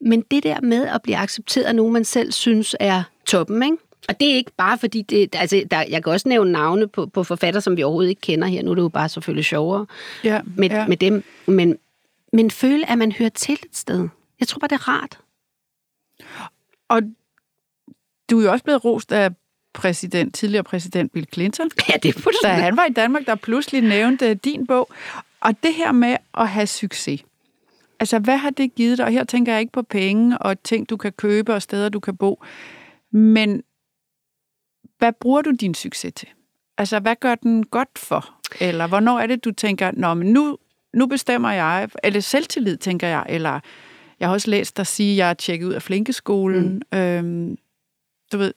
Men 0.00 0.20
det 0.20 0.42
der 0.42 0.60
med 0.60 0.86
at 0.86 1.02
blive 1.02 1.16
accepteret 1.16 1.64
af 1.64 1.74
nogen, 1.74 1.92
man 1.92 2.04
selv 2.04 2.32
synes 2.32 2.76
er 2.80 3.02
toppen, 3.26 3.62
ikke? 3.62 3.76
Og 4.08 4.20
det 4.20 4.30
er 4.30 4.34
ikke 4.34 4.52
bare 4.56 4.78
fordi, 4.78 5.02
det, 5.02 5.34
altså, 5.34 5.62
der, 5.70 5.84
jeg 5.88 6.04
kan 6.04 6.12
også 6.12 6.28
nævne 6.28 6.52
navne 6.52 6.88
på, 6.88 7.06
på 7.06 7.24
forfatter, 7.24 7.60
som 7.60 7.76
vi 7.76 7.82
overhovedet 7.82 8.10
ikke 8.10 8.20
kender 8.20 8.48
her. 8.48 8.62
Nu 8.62 8.70
er 8.70 8.74
det 8.74 8.82
jo 8.82 8.88
bare 8.88 9.08
selvfølgelig 9.08 9.44
sjovere 9.44 9.86
ja, 10.24 10.40
med, 10.44 10.70
ja. 10.70 10.86
med 10.86 10.96
dem. 10.96 11.24
Men, 11.46 11.78
men 12.32 12.50
føle, 12.50 12.90
at 12.90 12.98
man 12.98 13.12
hører 13.12 13.28
til 13.28 13.54
et 13.54 13.76
sted. 13.76 14.08
Jeg 14.40 14.48
tror 14.48 14.58
bare, 14.58 14.68
det 14.68 14.74
er 14.74 14.88
rart. 14.88 15.18
Og 16.88 17.02
du 18.30 18.38
er 18.38 18.44
jo 18.44 18.52
også 18.52 18.64
blevet 18.64 18.84
rost 18.84 19.12
af 19.12 19.30
præsident, 19.74 20.34
tidligere 20.34 20.64
præsident 20.64 21.12
Bill 21.12 21.26
Clinton. 21.32 21.70
Ja, 21.88 21.94
det 22.02 22.16
er 22.16 22.30
Da 22.42 22.48
han 22.48 22.76
var 22.76 22.84
i 22.84 22.92
Danmark, 22.92 23.26
der 23.26 23.34
pludselig 23.34 23.82
nævnte 23.82 24.34
din 24.34 24.66
bog. 24.66 24.90
Og 25.40 25.62
det 25.62 25.74
her 25.74 25.92
med 25.92 26.16
at 26.34 26.48
have 26.48 26.66
succes. 26.66 27.24
Altså, 28.00 28.18
hvad 28.18 28.36
har 28.36 28.50
det 28.50 28.74
givet 28.74 28.98
dig? 28.98 29.06
Og 29.06 29.12
her 29.12 29.24
tænker 29.24 29.52
jeg 29.52 29.60
ikke 29.60 29.72
på 29.72 29.82
penge 29.82 30.38
og 30.38 30.62
ting, 30.62 30.90
du 30.90 30.96
kan 30.96 31.12
købe 31.12 31.54
og 31.54 31.62
steder, 31.62 31.88
du 31.88 32.00
kan 32.00 32.16
bo. 32.16 32.44
Men 33.10 33.62
hvad 34.98 35.12
bruger 35.12 35.42
du 35.42 35.50
din 35.50 35.74
succes 35.74 36.12
til? 36.12 36.28
Altså, 36.78 36.98
hvad 36.98 37.16
gør 37.20 37.34
den 37.34 37.66
godt 37.66 37.98
for? 37.98 38.34
Eller 38.60 38.86
hvornår 38.86 39.18
er 39.20 39.26
det, 39.26 39.44
du 39.44 39.52
tænker, 39.52 39.90
Nå, 39.94 40.14
men 40.14 40.32
nu, 40.32 40.58
nu 40.92 41.06
bestemmer 41.06 41.50
jeg, 41.50 41.88
eller 42.04 42.20
selvtillid, 42.20 42.76
tænker 42.76 43.08
jeg, 43.08 43.26
eller 43.28 43.60
jeg 44.20 44.28
har 44.28 44.32
også 44.32 44.50
læst 44.50 44.76
dig 44.76 44.86
sige, 44.86 45.12
at 45.12 45.16
jeg 45.16 45.30
er 45.30 45.34
tjekket 45.34 45.66
ud 45.66 45.72
af 45.72 45.82
flinkeskolen. 45.82 46.82
Mm. 46.92 46.98
Øhm, 46.98 47.56
du 48.32 48.38
ved, 48.38 48.54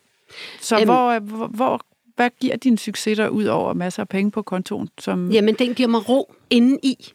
så 0.62 0.80
Æm, 0.80 0.88
hvor, 0.88 1.19
hvor, 1.19 1.48
hvor, 1.48 1.82
hvad 2.15 2.30
giver 2.41 2.56
din 2.56 2.78
succes 2.78 3.17
der 3.17 3.28
ud 3.28 3.45
over 3.45 3.74
masser 3.74 4.04
af 4.04 4.10
penge 4.10 4.32
på 4.32 4.41
kontoen? 4.41 4.89
Som... 5.00 5.32
Jamen, 5.32 5.56
den 5.56 5.74
giver 5.74 5.89
mig 5.89 6.10
ro 6.10 6.34
inden 6.50 6.80
i. 6.84 7.13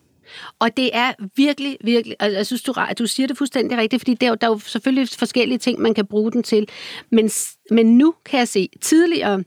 Og 0.58 0.76
det 0.76 0.90
er 0.92 1.12
virkelig, 1.36 1.76
virkelig, 1.84 2.16
altså, 2.20 2.36
jeg 2.36 2.46
synes, 2.46 2.62
du, 2.62 2.74
du 2.98 3.06
siger 3.06 3.26
det 3.26 3.38
fuldstændig 3.38 3.78
rigtigt, 3.78 4.00
fordi 4.00 4.14
der, 4.14 4.34
der 4.34 4.46
er 4.46 4.50
jo 4.50 4.58
selvfølgelig 4.58 5.08
forskellige 5.08 5.58
ting, 5.58 5.80
man 5.80 5.94
kan 5.94 6.06
bruge 6.06 6.32
den 6.32 6.42
til. 6.42 6.68
Men, 7.10 7.30
men 7.70 7.98
nu 7.98 8.14
kan 8.24 8.38
jeg 8.38 8.48
se, 8.48 8.68
tidligere 8.80 9.44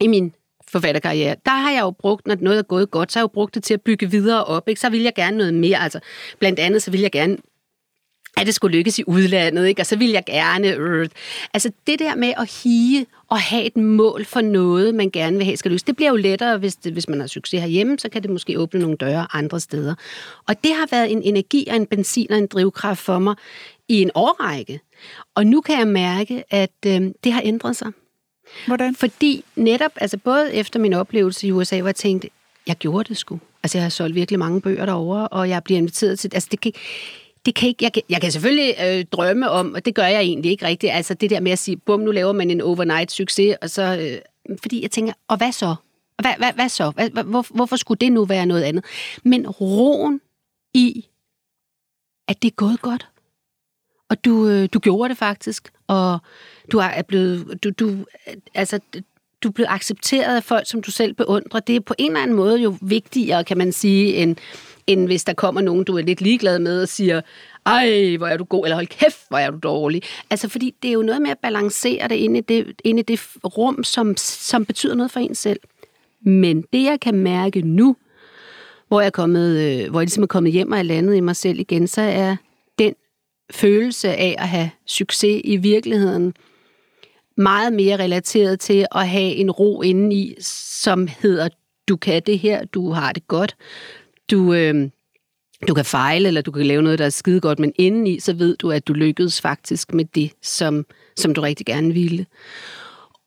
i 0.00 0.06
min 0.06 0.32
forfatterkarriere, 0.68 1.36
der 1.44 1.50
har 1.50 1.70
jeg 1.70 1.80
jo 1.80 1.90
brugt, 1.90 2.26
når 2.26 2.36
noget 2.40 2.58
er 2.58 2.62
gået 2.62 2.90
godt, 2.90 3.12
så 3.12 3.18
har 3.18 3.22
jeg 3.22 3.30
jo 3.30 3.34
brugt 3.34 3.54
det 3.54 3.62
til 3.62 3.74
at 3.74 3.82
bygge 3.82 4.10
videre 4.10 4.44
op. 4.44 4.68
Ikke? 4.68 4.80
Så 4.80 4.90
vil 4.90 5.00
jeg 5.00 5.14
gerne 5.14 5.36
noget 5.36 5.54
mere. 5.54 5.78
Altså, 5.78 6.00
blandt 6.38 6.58
andet 6.58 6.82
så 6.82 6.90
vil 6.90 7.00
jeg 7.00 7.12
gerne 7.12 7.36
at 8.40 8.46
det 8.46 8.54
skulle 8.54 8.76
lykkes 8.76 8.98
i 8.98 9.04
udlandet, 9.06 9.66
ikke? 9.66 9.82
og 9.82 9.86
så 9.86 9.96
vil 9.96 10.10
jeg 10.10 10.24
gerne... 10.24 10.68
Øh. 10.68 11.08
Altså 11.54 11.70
det 11.86 11.98
der 11.98 12.14
med 12.14 12.32
at 12.36 12.62
hige 12.62 13.06
og 13.28 13.40
have 13.40 13.64
et 13.64 13.76
mål 13.76 14.24
for 14.24 14.40
noget, 14.40 14.94
man 14.94 15.10
gerne 15.10 15.36
vil 15.36 15.44
have 15.44 15.56
skal 15.56 15.70
lykkes, 15.70 15.82
det 15.82 15.96
bliver 15.96 16.10
jo 16.10 16.16
lettere, 16.16 16.58
hvis, 16.58 16.76
det, 16.76 16.92
hvis 16.92 17.08
man 17.08 17.20
har 17.20 17.26
succes 17.26 17.60
herhjemme, 17.60 17.98
så 17.98 18.08
kan 18.08 18.22
det 18.22 18.30
måske 18.30 18.58
åbne 18.58 18.80
nogle 18.80 18.96
døre 18.96 19.26
andre 19.32 19.60
steder. 19.60 19.94
Og 20.48 20.64
det 20.64 20.74
har 20.74 20.88
været 20.90 21.12
en 21.12 21.22
energi 21.22 21.66
og 21.70 21.76
en 21.76 21.86
benzin 21.86 22.32
og 22.32 22.38
en 22.38 22.46
drivkraft 22.46 23.00
for 23.00 23.18
mig 23.18 23.34
i 23.88 24.02
en 24.02 24.10
årrække. 24.14 24.80
Og 25.34 25.46
nu 25.46 25.60
kan 25.60 25.78
jeg 25.78 25.88
mærke, 25.88 26.44
at 26.50 26.70
øh, 26.86 27.02
det 27.24 27.32
har 27.32 27.42
ændret 27.44 27.76
sig. 27.76 27.92
Hvordan? 28.66 28.94
Fordi 28.94 29.44
netop, 29.56 29.90
altså 29.96 30.16
både 30.16 30.54
efter 30.54 30.80
min 30.80 30.92
oplevelse 30.92 31.46
i 31.46 31.52
USA, 31.52 31.80
hvor 31.80 31.88
jeg 31.88 31.96
tænkte, 31.96 32.30
jeg 32.66 32.76
gjorde 32.76 33.08
det 33.08 33.16
sgu. 33.16 33.40
Altså 33.62 33.78
jeg 33.78 33.84
har 33.84 33.90
solgt 33.90 34.14
virkelig 34.14 34.38
mange 34.38 34.60
bøger 34.60 34.86
derovre, 34.86 35.28
og 35.28 35.48
jeg 35.48 35.64
bliver 35.64 35.78
inviteret 35.78 36.18
til... 36.18 36.30
Altså 36.34 36.48
det 36.50 36.60
kan, 36.60 36.72
det 37.46 37.54
kan 37.54 37.68
ikke, 37.68 37.84
jeg, 37.84 37.92
kan, 37.92 38.02
jeg 38.08 38.20
kan 38.20 38.32
selvfølgelig 38.32 38.74
øh, 38.86 39.04
drømme 39.12 39.50
om, 39.50 39.74
og 39.74 39.84
det 39.84 39.94
gør 39.94 40.06
jeg 40.06 40.20
egentlig 40.20 40.50
ikke 40.50 40.66
rigtigt, 40.66 40.92
altså 40.92 41.14
det 41.14 41.30
der 41.30 41.40
med 41.40 41.52
at 41.52 41.58
sige, 41.58 41.76
bum, 41.76 42.00
nu 42.00 42.10
laver 42.10 42.32
man 42.32 42.50
en 42.50 42.60
overnight 42.60 43.12
succes, 43.12 43.56
og 43.62 43.70
så, 43.70 43.98
øh, 44.00 44.56
fordi 44.62 44.82
jeg 44.82 44.90
tænker, 44.90 45.12
og 45.28 45.36
hvad 45.36 45.52
så? 45.52 45.74
Hvad, 46.22 46.32
hvad, 46.38 46.52
hvad 46.52 46.68
så? 46.68 46.90
Hvad, 46.90 47.10
hvor, 47.10 47.46
hvorfor 47.54 47.76
skulle 47.76 47.98
det 47.98 48.12
nu 48.12 48.24
være 48.24 48.46
noget 48.46 48.62
andet? 48.62 48.84
Men 49.24 49.48
roen 49.48 50.20
i, 50.74 51.06
at 52.28 52.42
det 52.42 52.48
er 52.48 52.54
gået 52.54 52.80
godt, 52.82 53.08
Og 54.08 54.24
du, 54.24 54.48
øh, 54.48 54.68
du 54.72 54.78
gjorde 54.78 55.08
det 55.08 55.18
faktisk, 55.18 55.72
og 55.86 56.18
du 56.72 56.78
er 56.78 57.02
blevet, 57.02 57.64
du, 57.64 57.70
du, 57.70 58.04
altså, 58.54 58.80
du 59.42 59.48
er 59.48 59.52
blevet 59.52 59.68
accepteret 59.70 60.36
af 60.36 60.44
folk, 60.44 60.66
som 60.68 60.82
du 60.82 60.90
selv 60.90 61.14
beundrer. 61.14 61.60
Det 61.60 61.76
er 61.76 61.80
på 61.80 61.94
en 61.98 62.10
eller 62.10 62.22
anden 62.22 62.36
måde 62.36 62.60
jo 62.60 62.76
vigtigere, 62.80 63.44
kan 63.44 63.58
man 63.58 63.72
sige, 63.72 64.14
end, 64.14 64.36
end 64.88 65.06
hvis 65.06 65.24
der 65.24 65.32
kommer 65.32 65.60
nogen, 65.60 65.84
du 65.84 65.98
er 65.98 66.02
lidt 66.02 66.20
ligeglad 66.20 66.58
med 66.58 66.82
og 66.82 66.88
siger, 66.88 67.20
ej, 67.66 68.16
hvor 68.16 68.26
er 68.26 68.36
du 68.36 68.44
god, 68.44 68.64
eller 68.64 68.76
hold 68.76 68.86
kæft, 68.86 69.28
hvor 69.28 69.38
er 69.38 69.50
du 69.50 69.58
dårlig. 69.62 70.02
Altså, 70.30 70.48
fordi 70.48 70.74
det 70.82 70.88
er 70.88 70.92
jo 70.92 71.02
noget 71.02 71.22
med 71.22 71.30
at 71.30 71.38
balancere 71.42 72.08
det 72.08 72.14
inde 72.14 72.38
i 72.38 72.40
det, 72.40 72.80
inde 72.84 73.00
i 73.00 73.02
det 73.02 73.20
rum, 73.44 73.84
som, 73.84 74.16
som 74.16 74.64
betyder 74.64 74.94
noget 74.94 75.10
for 75.10 75.20
en 75.20 75.34
selv. 75.34 75.60
Men 76.20 76.64
det, 76.72 76.84
jeg 76.84 77.00
kan 77.00 77.14
mærke 77.14 77.60
nu, 77.60 77.96
hvor 78.88 79.00
jeg 79.00 79.06
er, 79.06 79.10
kommet, 79.10 79.50
øh, 79.50 79.90
hvor 79.90 80.00
jeg 80.00 80.04
ligesom 80.04 80.22
er 80.22 80.26
kommet 80.26 80.52
hjem 80.52 80.72
og 80.72 80.78
er 80.78 80.82
landet 80.82 81.16
i 81.16 81.20
mig 81.20 81.36
selv 81.36 81.58
igen, 81.58 81.86
så 81.86 82.00
er 82.00 82.36
den 82.78 82.94
følelse 83.50 84.08
af 84.08 84.34
at 84.38 84.48
have 84.48 84.70
succes 84.86 85.40
i 85.44 85.56
virkeligheden 85.56 86.34
meget 87.36 87.72
mere 87.72 87.96
relateret 87.96 88.60
til 88.60 88.86
at 88.94 89.08
have 89.08 89.34
en 89.34 89.50
ro 89.50 89.82
indeni, 89.82 90.34
som 90.40 91.08
hedder, 91.20 91.48
du 91.88 91.96
kan 91.96 92.22
det 92.26 92.38
her, 92.38 92.64
du 92.64 92.90
har 92.90 93.12
det 93.12 93.28
godt, 93.28 93.56
du, 94.30 94.54
øh, 94.54 94.90
du 95.68 95.74
kan 95.74 95.84
fejle, 95.84 96.28
eller 96.28 96.40
du 96.40 96.50
kan 96.50 96.66
lave 96.66 96.82
noget, 96.82 96.98
der 96.98 97.04
er 97.04 97.10
skide 97.10 97.40
godt, 97.40 97.58
men 97.58 97.72
indeni, 97.76 98.20
så 98.20 98.32
ved 98.32 98.56
du, 98.56 98.70
at 98.70 98.88
du 98.88 98.92
lykkedes 98.92 99.40
faktisk 99.40 99.94
med 99.94 100.04
det, 100.04 100.32
som, 100.42 100.86
som 101.16 101.34
du 101.34 101.40
rigtig 101.40 101.66
gerne 101.66 101.92
ville. 101.92 102.26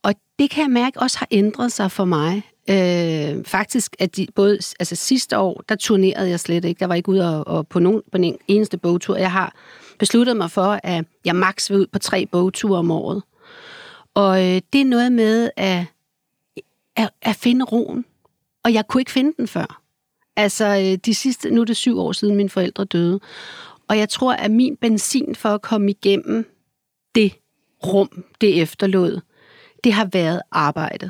Og 0.03 0.13
det 0.39 0.49
kan 0.49 0.63
jeg 0.63 0.71
mærke 0.71 0.99
også 0.99 1.19
har 1.19 1.27
ændret 1.31 1.71
sig 1.71 1.91
for 1.91 2.05
mig. 2.05 2.43
Øh, 2.69 3.45
faktisk, 3.45 3.95
at 3.99 4.15
de, 4.15 4.27
både, 4.35 4.59
altså 4.79 4.95
sidste 4.95 5.37
år, 5.37 5.63
der 5.69 5.75
turnerede 5.75 6.29
jeg 6.29 6.39
slet 6.39 6.65
ikke. 6.65 6.79
Der 6.79 6.85
var 6.85 6.95
ikke 6.95 7.09
ude 7.09 7.37
og, 7.37 7.47
og 7.47 7.67
på, 7.67 7.79
nogen, 7.79 8.01
på 8.11 8.17
en 8.17 8.37
eneste 8.47 8.77
bogtur. 8.77 9.17
Jeg 9.17 9.31
har 9.31 9.55
besluttet 9.99 10.37
mig 10.37 10.51
for, 10.51 10.79
at 10.83 11.05
jeg 11.25 11.35
maks 11.35 11.69
vil 11.69 11.79
ud 11.79 11.87
på 11.87 11.99
tre 11.99 12.25
bogture 12.25 12.79
om 12.79 12.91
året. 12.91 13.23
Og 14.13 14.39
øh, 14.39 14.61
det 14.73 14.81
er 14.81 14.85
noget 14.85 15.11
med 15.11 15.49
at, 15.57 15.85
at, 16.95 17.09
at 17.21 17.35
finde 17.35 17.65
roen. 17.65 18.05
Og 18.63 18.73
jeg 18.73 18.87
kunne 18.87 19.01
ikke 19.01 19.11
finde 19.11 19.33
den 19.37 19.47
før. 19.47 19.80
Altså, 20.41 20.65
øh, 20.65 20.97
de 21.05 21.15
sidste, 21.15 21.51
nu 21.51 21.61
er 21.61 21.65
det 21.65 21.77
syv 21.77 21.99
år 21.99 22.11
siden, 22.11 22.35
mine 22.35 22.49
forældre 22.49 22.85
døde. 22.85 23.19
Og 23.87 23.97
jeg 23.97 24.09
tror, 24.09 24.33
at 24.33 24.51
min 24.51 24.77
benzin 24.77 25.35
for 25.35 25.49
at 25.49 25.61
komme 25.61 25.91
igennem 25.91 26.45
det 27.15 27.33
rum, 27.85 28.23
det 28.41 28.61
efterlod, 28.61 29.21
det 29.83 29.93
har 29.93 30.09
været 30.13 30.41
arbejde 30.51 31.09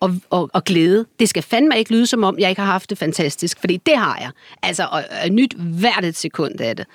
og, 0.00 0.10
og, 0.30 0.50
og 0.52 0.64
glæde. 0.64 1.06
Det 1.20 1.28
skal 1.28 1.42
fandme 1.42 1.78
ikke 1.78 1.90
lyde, 1.90 2.06
som 2.06 2.24
om 2.24 2.38
jeg 2.38 2.50
ikke 2.50 2.60
har 2.60 2.72
haft 2.72 2.90
det 2.90 2.98
fantastisk, 2.98 3.60
fordi 3.60 3.76
det 3.76 3.96
har 3.96 4.18
jeg. 4.20 4.30
Altså, 4.62 4.88
og, 4.92 5.04
og 5.24 5.30
nyt 5.30 5.54
hvert 5.54 6.04
et 6.04 6.16
sekund 6.16 6.60
af 6.60 6.76
det. 6.76 6.86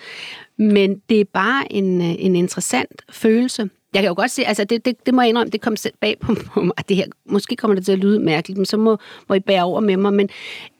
Men 0.58 1.02
det 1.10 1.20
er 1.22 1.26
bare 1.34 1.74
en, 1.74 2.02
øh, 2.02 2.16
en 2.20 2.36
interessant 2.36 3.02
følelse. 3.12 3.70
Jeg 3.94 4.02
kan 4.02 4.08
jo 4.08 4.16
godt 4.16 4.32
se, 4.32 4.46
altså 4.46 4.64
det, 4.64 4.86
det, 4.86 5.06
det 5.06 5.14
må 5.14 5.22
jeg 5.22 5.30
indrømme, 5.30 5.52
det 5.52 5.62
kom 5.62 5.76
selv 5.76 5.94
bag 6.02 6.20
på 6.20 6.62
mig, 6.62 6.74
at 6.78 6.90
det 6.90 6.98
her, 6.98 7.06
måske 7.26 7.56
kommer 7.56 7.76
det 7.76 7.86
til 7.86 7.92
at 7.92 8.00
lyde 8.00 8.20
mærkeligt, 8.20 8.58
men 8.58 8.66
så 8.66 8.78
må, 8.78 8.98
må 9.30 9.36
I 9.36 9.40
bære 9.40 9.64
over 9.64 9.80
med 9.80 9.98
mig. 9.98 10.14
Men 10.14 10.30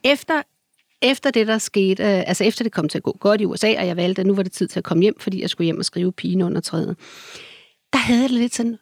efter 0.04 0.42
efter 1.02 1.32
det, 1.32 1.48
der 1.48 1.58
skete, 1.58 2.04
øh, 2.04 2.24
altså 2.28 2.44
efter 2.44 2.64
det 2.64 2.72
kom 2.72 2.90
til 2.90 2.98
at 2.98 3.04
gå 3.04 3.18
godt 3.20 3.42
i 3.42 3.46
USA, 3.46 3.80
og 3.80 3.88
jeg 3.88 3.98
valgte, 3.98 4.20
at 4.20 4.26
nu 4.26 4.36
var 4.36 4.44
det 4.44 4.52
tid 4.52 4.68
til 4.68 4.80
at 4.80 4.84
komme 4.84 5.02
hjem, 5.02 5.20
fordi 5.20 5.42
jeg 5.42 5.50
skulle 5.50 5.66
hjem 5.66 5.78
og 5.78 5.86
skrive 5.86 6.14
pigen 6.14 6.42
under 6.42 6.62
træet, 6.62 6.98
der 7.94 8.00
havde 8.00 8.22
jeg 8.22 8.30
lidt 8.30 8.56
sådan, 8.56 8.78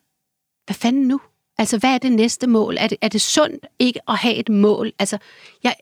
hvad 0.65 0.75
fanden 0.75 1.07
nu? 1.07 1.21
Altså, 1.57 1.77
hvad 1.77 1.93
er 1.93 1.97
det 1.97 2.11
næste 2.11 2.47
mål? 2.47 2.77
Er 2.79 2.87
det, 2.87 2.97
er 3.01 3.07
det 3.07 3.21
sundt 3.21 3.65
ikke 3.79 3.99
at 4.07 4.17
have 4.17 4.35
et 4.35 4.49
mål? 4.49 4.91
Altså, 4.99 5.17
jeg, 5.63 5.75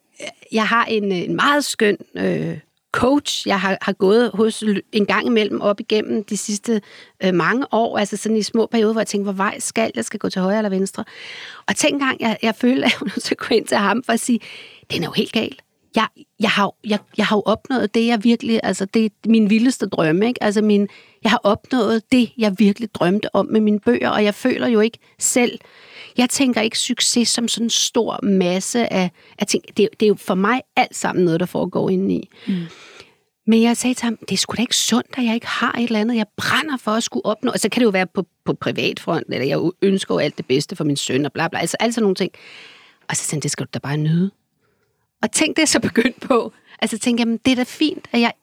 jeg 0.52 0.68
har 0.68 0.86
en, 0.86 1.12
øh, 1.12 1.18
en 1.18 1.36
meget 1.36 1.66
skøn 1.66 1.98
øh, 2.16 2.60
coach, 2.92 3.48
jeg 3.48 3.60
har, 3.60 3.78
har 3.82 3.94
gået 3.94 4.32
hos 4.34 4.64
en 4.92 5.06
gang 5.06 5.26
imellem 5.26 5.62
op 5.62 5.80
igennem 5.80 6.24
de 6.24 6.38
sidste 6.38 6.82
øh, 7.24 7.34
mange 7.34 7.66
år, 7.72 7.98
altså 7.98 8.18
sådan 8.18 8.38
i 8.38 8.42
små 8.42 8.66
perioder, 8.66 8.94
hvor 8.94 9.02
jeg 9.02 9.08
tænkte, 9.08 9.24
hvor 9.24 9.44
vej 9.44 9.60
skal 9.60 9.92
jeg? 9.96 10.06
Skal 10.06 10.20
gå 10.20 10.30
til 10.30 10.42
højre 10.42 10.58
eller 10.58 10.70
venstre? 10.70 11.04
Og 11.68 11.76
tænk 11.76 11.94
engang, 11.94 12.22
jeg, 12.22 12.38
jeg 12.42 12.56
følte, 12.56 12.86
at 12.86 12.92
jeg 12.92 12.98
var 13.02 13.06
nødt 13.06 13.24
til 13.24 13.34
at 13.34 13.38
gå 13.38 13.56
ind 13.56 13.66
til 13.66 13.78
ham 13.78 14.04
for 14.04 14.14
at 14.14 14.20
sige, 14.20 14.40
den 14.92 15.04
er 15.04 15.08
jo 15.08 15.12
helt 15.12 15.32
galt 15.32 15.62
jeg, 15.96 16.08
jeg, 16.40 16.50
har, 16.50 16.72
jeg, 16.86 17.00
jeg 17.18 17.26
har 17.26 17.36
jo 17.36 17.44
opnået 17.46 17.94
det, 17.94 18.08
jeg 18.08 18.24
virkelig, 18.24 18.60
altså 18.64 18.86
det 18.86 19.06
er 19.06 19.10
min 19.26 19.50
vildeste 19.50 19.86
drømme, 19.86 20.28
ikke? 20.28 20.44
Altså 20.44 20.62
min, 20.62 20.88
jeg 21.24 21.32
har 21.32 21.42
opnået 21.44 22.12
det, 22.12 22.32
jeg 22.38 22.56
virkelig 22.58 22.94
drømte 22.94 23.36
om 23.36 23.46
med 23.46 23.62
mine 23.62 23.80
bøger, 23.80 24.10
og 24.10 24.24
jeg 24.24 24.36
føler 24.36 24.68
jo 24.68 24.80
ikke 24.80 24.98
selv, 25.20 25.60
jeg 26.18 26.30
tænker 26.30 26.62
ikke 26.62 26.80
succes 26.80 27.30
som 27.30 27.48
sådan 27.48 27.66
en 27.66 27.70
stor 27.70 28.20
masse 28.24 28.94
af, 28.94 29.12
af 29.40 29.48
ting. 29.48 29.64
Det, 29.68 29.90
det 30.00 30.06
er 30.06 30.08
jo 30.08 30.16
for 30.16 30.36
mig 30.36 30.62
alt 30.76 30.96
sammen 30.96 31.26
noget, 31.26 31.40
der 31.40 31.46
foregår 31.46 31.90
indeni. 31.90 32.30
Mm. 32.48 32.54
Men 33.48 33.62
jeg 33.62 33.78
sagde 33.78 33.94
til 33.94 34.04
ham, 34.04 34.18
det 34.18 34.32
er 34.32 34.38
sgu 34.38 34.54
da 34.58 34.62
ikke 34.62 34.76
sundt, 34.76 35.08
at 35.18 35.26
jeg 35.26 35.36
ikke 35.36 35.48
har 35.48 35.72
et 35.72 35.84
eller 35.84 36.00
andet, 36.00 36.16
jeg 36.16 36.26
brænder 36.38 36.78
for 36.78 36.92
at 36.92 37.04
skulle 37.04 37.26
opnå. 37.26 37.52
Og 37.52 37.60
så 37.60 37.70
kan 37.70 37.80
det 37.80 37.86
jo 37.86 37.90
være 37.90 38.08
på, 38.08 38.26
på 38.46 38.54
privatfront, 38.54 39.26
eller 39.30 39.46
jeg 39.46 39.72
ønsker 39.82 40.16
jo 40.16 40.20
alt 40.20 40.38
det 40.38 40.46
bedste 40.46 40.76
for 40.76 40.84
min 40.84 40.98
søn, 40.98 41.26
og 41.26 41.34
bla 41.34 41.48
bla, 41.48 41.60
altså 41.60 41.78
alt 41.80 41.94
sådan 41.94 42.04
nogle 42.04 42.16
ting. 42.16 42.32
Og 43.10 43.16
så 43.16 43.24
sagde 43.24 43.36
han, 43.36 43.42
det 43.42 43.52
skal 43.52 43.66
du 43.66 43.70
da 43.74 43.80
bare 43.80 43.98
nyde. 43.98 44.32
Og 45.24 45.32
tænk 45.32 45.58
det 45.58 45.70
så 45.70 45.80
begyndt 45.80 46.20
på. 46.20 46.54
Altså 46.80 46.98
tænk, 46.98 47.20
jamen 47.20 47.38
det 47.38 47.52
er 47.52 47.56
da 47.56 47.64
fint, 47.64 48.08
at 48.12 48.22
jeg 48.22 48.34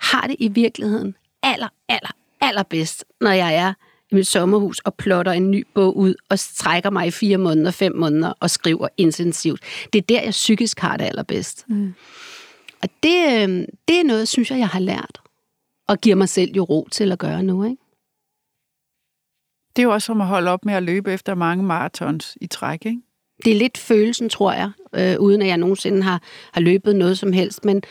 har 0.00 0.26
det 0.26 0.36
i 0.38 0.48
virkeligheden 0.48 1.14
aller, 1.42 1.68
aller, 1.88 2.10
allerbedst, 2.40 3.04
når 3.20 3.30
jeg 3.30 3.54
er 3.54 3.74
i 4.10 4.14
mit 4.14 4.26
sommerhus 4.26 4.78
og 4.78 4.94
plotter 4.94 5.32
en 5.32 5.50
ny 5.50 5.66
bog 5.74 5.96
ud 5.96 6.14
og 6.28 6.38
strækker 6.38 6.90
mig 6.90 7.06
i 7.06 7.10
fire 7.10 7.38
måneder, 7.38 7.70
fem 7.70 7.96
måneder 7.96 8.32
og 8.40 8.50
skriver 8.50 8.88
intensivt. 8.96 9.60
Det 9.92 9.98
er 9.98 10.02
der, 10.02 10.22
jeg 10.22 10.30
psykisk 10.30 10.80
har 10.80 10.96
det 10.96 11.04
allerbedst. 11.04 11.64
Mm. 11.68 11.94
Og 12.82 12.88
det, 13.02 13.24
øh, 13.26 13.66
det 13.88 14.00
er 14.00 14.04
noget, 14.04 14.28
synes 14.28 14.50
jeg, 14.50 14.58
jeg 14.58 14.68
har 14.68 14.80
lært. 14.80 15.20
Og 15.88 16.00
giver 16.00 16.16
mig 16.16 16.28
selv 16.28 16.52
jo 16.56 16.64
ro 16.64 16.88
til 16.90 17.12
at 17.12 17.18
gøre 17.18 17.42
nu, 17.42 17.64
ikke? 17.64 17.82
Det 19.76 19.82
er 19.82 19.86
jo 19.86 19.92
også 19.92 20.06
som 20.06 20.20
at 20.20 20.26
holde 20.26 20.50
op 20.50 20.64
med 20.64 20.74
at 20.74 20.82
løbe 20.82 21.12
efter 21.12 21.34
mange 21.34 21.64
maratons 21.64 22.38
i 22.40 22.46
træk, 22.46 22.86
ikke? 22.86 23.00
Det 23.44 23.52
er 23.52 23.58
lidt 23.58 23.78
følelsen, 23.78 24.28
tror 24.28 24.52
jeg, 24.52 24.70
øh, 24.94 25.20
uden 25.20 25.42
at 25.42 25.48
jeg 25.48 25.56
nogensinde 25.56 26.02
har, 26.02 26.22
har 26.52 26.60
løbet 26.60 26.96
noget 26.96 27.18
som 27.18 27.32
helst. 27.32 27.64
Men, 27.64 27.82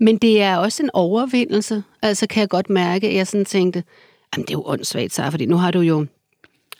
men 0.00 0.16
det 0.16 0.42
er 0.42 0.56
også 0.56 0.82
en 0.82 0.90
overvindelse. 0.92 1.82
Altså 2.02 2.26
kan 2.26 2.40
jeg 2.40 2.48
godt 2.48 2.70
mærke, 2.70 3.08
at 3.08 3.14
jeg 3.14 3.26
sådan 3.26 3.44
tænkte, 3.44 3.84
jamen 4.36 4.46
det 4.46 4.50
er 4.50 4.58
jo 4.58 4.62
åndssvagt, 4.66 5.12
så, 5.12 5.30
fordi 5.30 5.46
nu 5.46 5.56
har 5.56 5.70
du 5.70 5.80
jo 5.80 6.06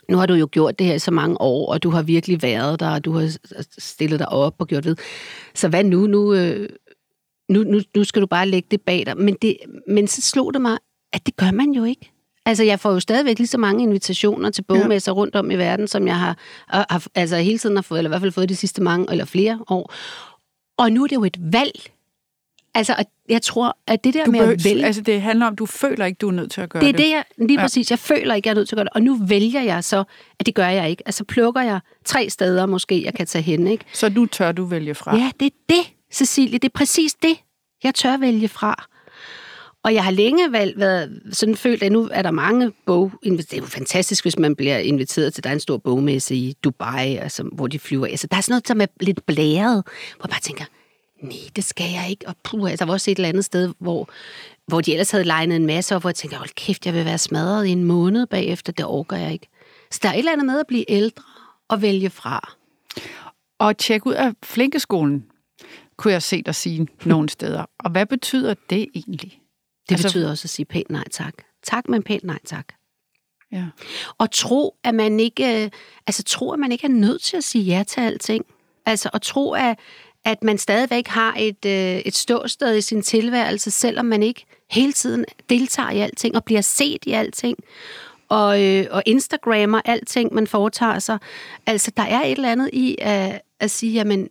nu 0.09 0.17
har 0.17 0.27
du 0.27 0.35
jo 0.35 0.49
gjort 0.53 0.79
det 0.79 0.87
her 0.87 0.95
i 0.95 0.99
så 0.99 1.11
mange 1.11 1.41
år, 1.41 1.73
og 1.73 1.83
du 1.83 1.91
har 1.91 2.03
virkelig 2.03 2.43
været 2.43 2.81
der, 2.81 2.91
og 2.91 3.05
du 3.05 3.13
har 3.13 3.37
stillet 3.79 4.19
dig 4.19 4.29
op 4.29 4.55
og 4.59 4.67
gjort 4.67 4.85
det. 4.85 4.99
Så 5.55 5.69
hvad 5.69 5.85
nu? 5.85 6.07
Nu, 6.07 6.35
øh, 6.35 6.69
nu, 7.49 7.63
nu, 7.63 7.81
nu 7.97 8.05
skal 8.05 8.23
du 8.23 8.27
bare 8.27 8.49
lægge 8.49 8.69
det 8.71 8.81
bag 8.81 9.07
dig. 9.07 9.17
Men, 9.17 9.37
det, 9.43 9.57
men 9.89 10.09
så 10.09 10.23
slog 10.23 10.55
det 10.55 10.63
mig, 10.63 10.79
at 11.13 11.27
det 11.27 11.37
gør 11.37 11.51
man 11.51 11.71
jo 11.71 11.85
ikke. 11.85 12.10
Altså, 12.47 12.65
jeg 12.65 12.81
får 12.81 12.93
jo 12.93 13.01
stadigvæk 13.01 13.39
lige 13.39 13.47
så 13.47 13.59
mange 13.59 13.83
invitationer 13.83 14.51
til 14.51 14.63
bogmesser 14.63 15.13
ja. 15.13 15.17
rundt 15.17 15.37
om 15.37 15.51
i 15.51 15.57
verden, 15.57 15.89
som 15.89 16.07
jeg 16.07 16.19
har, 16.19 16.37
har, 16.69 17.07
altså 17.15 17.37
hele 17.37 17.59
tiden 17.59 17.77
har 17.77 17.83
fået, 17.83 17.99
eller 17.99 18.09
i 18.09 18.13
hvert 18.13 18.21
fald 18.21 18.33
fået 18.33 18.49
de 18.49 18.57
sidste 18.57 18.83
mange, 18.83 19.07
eller 19.11 19.25
flere 19.25 19.59
år. 19.69 19.93
Og 20.79 20.93
nu 20.93 21.03
er 21.03 21.07
det 21.07 21.17
jo 21.17 21.25
et 21.25 21.53
valg. 21.53 21.91
Altså, 22.75 23.05
jeg 23.29 23.43
tror, 23.43 23.77
at 23.87 24.05
det 24.05 24.15
der 24.15 24.25
du 24.25 24.31
med 24.31 24.41
behøver, 24.41 24.55
at 24.55 24.65
vælge... 24.65 24.85
Altså, 24.85 25.03
det 25.03 25.23
handler 25.23 25.47
om, 25.47 25.53
at 25.53 25.59
du 25.59 25.67
føler 25.67 26.05
ikke, 26.05 26.19
du 26.19 26.29
er 26.29 26.33
nødt 26.33 26.51
til 26.51 26.61
at 26.61 26.71
gøre 26.71 26.85
det. 26.85 26.95
Det 26.95 27.01
er 27.01 27.07
det, 27.07 27.11
jeg, 27.11 27.25
lige 27.49 27.61
ja. 27.61 27.65
præcis. 27.65 27.91
Jeg 27.91 27.99
føler 27.99 28.35
ikke, 28.35 28.47
jeg 28.47 28.53
er 28.53 28.55
nødt 28.55 28.69
til 28.69 28.75
at 28.75 28.77
gøre 28.77 28.85
det. 28.85 28.93
Og 28.93 29.03
nu 29.03 29.15
vælger 29.15 29.63
jeg 29.63 29.85
så, 29.85 30.05
at 30.39 30.47
det 30.47 30.55
gør 30.55 30.69
jeg 30.69 30.91
ikke. 30.91 31.03
Altså, 31.07 31.25
plukker 31.25 31.61
jeg 31.61 31.81
tre 32.05 32.31
steder 32.31 32.67
måske, 32.67 33.05
jeg 33.05 33.15
kan 33.15 33.27
tage 33.27 33.43
hen, 33.43 33.67
ikke? 33.67 33.85
Så 33.93 34.09
nu 34.09 34.27
tør 34.27 34.53
du 34.53 34.65
vælge 34.65 34.95
fra? 34.95 35.17
Ja, 35.17 35.31
det 35.41 35.47
er 35.47 35.57
det, 35.69 35.93
Cecilie. 36.13 36.59
Det 36.59 36.69
er 36.69 36.79
præcis 36.79 37.15
det, 37.15 37.37
jeg 37.85 37.95
tør 37.95 38.17
vælge 38.17 38.49
fra. 38.49 38.87
Og 39.85 39.95
jeg 39.95 40.05
har 40.05 40.11
længe 40.11 40.53
valgt, 40.53 40.79
været 40.79 41.23
sådan 41.33 41.57
følt, 41.57 41.83
at 41.83 41.93
nu 41.93 42.09
er 42.13 42.23
der 42.23 42.31
mange 42.31 42.73
bog... 42.87 43.13
Det 43.25 43.53
er 43.53 43.57
jo 43.57 43.65
fantastisk, 43.65 44.25
hvis 44.25 44.39
man 44.39 44.57
bliver 44.57 44.79
inviteret 44.79 45.35
til, 45.35 45.45
der 45.45 45.51
er 45.51 45.55
en 45.55 45.61
stor 45.61 45.77
bogmesse 45.77 46.35
i 46.35 46.57
Dubai, 46.65 47.17
altså, 47.17 47.43
hvor 47.43 47.67
de 47.67 47.79
flyver. 47.79 48.07
Altså, 48.07 48.27
der 48.27 48.37
er 48.37 48.41
sådan 48.41 48.53
noget, 48.53 48.69
som 48.69 48.81
er 48.81 48.87
lidt 49.01 49.27
blæret, 49.27 49.85
hvor 50.17 50.25
jeg 50.25 50.31
bare 50.31 50.41
tænker, 50.41 50.65
nej, 51.23 51.51
det 51.57 51.65
skal 51.65 51.91
jeg 51.91 52.07
ikke. 52.11 52.29
Og 52.29 52.35
puh, 52.43 52.71
altså, 52.71 52.85
der 52.85 52.87
var 52.87 52.93
også 52.93 53.11
et 53.11 53.19
eller 53.19 53.29
andet 53.29 53.45
sted, 53.45 53.73
hvor, 53.79 54.09
hvor 54.67 54.81
de 54.81 54.93
ellers 54.93 55.11
havde 55.11 55.25
legnet 55.25 55.57
en 55.57 55.67
masse 55.67 55.97
op, 55.97 56.03
hvor 56.03 56.11
jeg 56.11 56.15
tænker, 56.15 56.37
hold 56.37 56.55
kæft, 56.55 56.87
jeg 56.87 56.95
vil 56.95 57.05
være 57.05 57.19
smadret 57.19 57.67
i 57.67 57.71
en 57.71 57.85
måned 57.85 58.27
bagefter, 58.27 58.73
det 58.73 58.87
orker 58.87 59.17
jeg 59.17 59.33
ikke. 59.33 59.49
Så 59.91 60.01
der 60.03 60.09
er 60.09 60.13
et 60.13 60.19
eller 60.19 60.33
andet 60.33 60.47
med 60.47 60.61
at 60.61 60.67
blive 60.67 60.91
ældre 60.91 61.23
og 61.69 61.83
vælge 61.83 62.11
fra. 62.11 62.55
Og 63.59 63.79
tjek 63.79 64.07
ud 64.07 64.13
af 64.13 64.33
Flinkeskolen, 64.43 65.25
kunne 65.97 66.13
jeg 66.13 66.23
se 66.23 66.43
dig 66.43 66.55
sige 66.55 66.87
nogle 67.05 67.29
steder. 67.29 67.65
Og 67.79 67.91
hvad 67.91 68.07
betyder 68.07 68.55
det 68.71 68.89
egentlig? 68.95 69.40
Det 69.89 69.95
altså, 69.95 70.09
betyder 70.09 70.31
også 70.31 70.47
at 70.47 70.51
sige 70.51 70.67
pænt 70.67 70.91
nej 70.91 71.05
tak. 71.11 71.35
Tak, 71.63 71.89
men 71.89 72.03
pænt 72.03 72.25
nej 72.25 72.39
tak. 72.45 72.67
Ja. 73.53 73.65
Og 74.19 74.31
tro, 74.31 74.75
at 74.85 74.95
man 74.95 75.21
ikke, 75.21 75.65
øh, 75.65 75.71
altså 76.07 76.23
tro, 76.23 76.53
at 76.53 76.59
man 76.59 76.73
ikke 76.73 76.85
er 76.85 76.91
nødt 76.91 77.23
til 77.23 77.37
at 77.37 77.45
sige 77.45 77.65
ja 77.65 77.83
til 77.83 78.01
alting. 78.01 78.45
Altså 78.87 79.11
at 79.15 79.23
tro, 79.23 79.53
at, 79.53 79.79
at 80.25 80.43
man 80.43 80.59
stadigvæk 80.59 81.07
har 81.07 81.37
et, 81.39 81.65
øh, 81.67 81.99
et 81.99 82.15
ståsted 82.15 82.77
i 82.77 82.81
sin 82.81 83.03
tilværelse, 83.03 83.71
selvom 83.71 84.07
man 84.07 84.23
ikke 84.23 84.47
hele 84.71 84.93
tiden 84.93 85.25
deltager 85.51 85.91
i 85.91 85.99
alting 85.99 86.37
og 86.37 86.45
bliver 86.45 86.61
set 86.61 87.05
i 87.07 87.13
alting 87.13 87.59
og, 88.31 88.63
øh, 88.65 88.87
og 88.91 89.03
Instagrammer 89.07 89.81
alting, 89.85 90.35
man 90.35 90.47
foretager 90.47 90.99
sig. 90.99 91.19
Altså, 91.67 91.91
der 91.97 92.03
er 92.03 92.23
et 92.23 92.31
eller 92.31 92.53
andet 92.53 92.71
i 92.73 92.97
at, 92.99 93.41
at 93.61 93.71
sige, 93.71 93.93
jamen, 93.93 94.29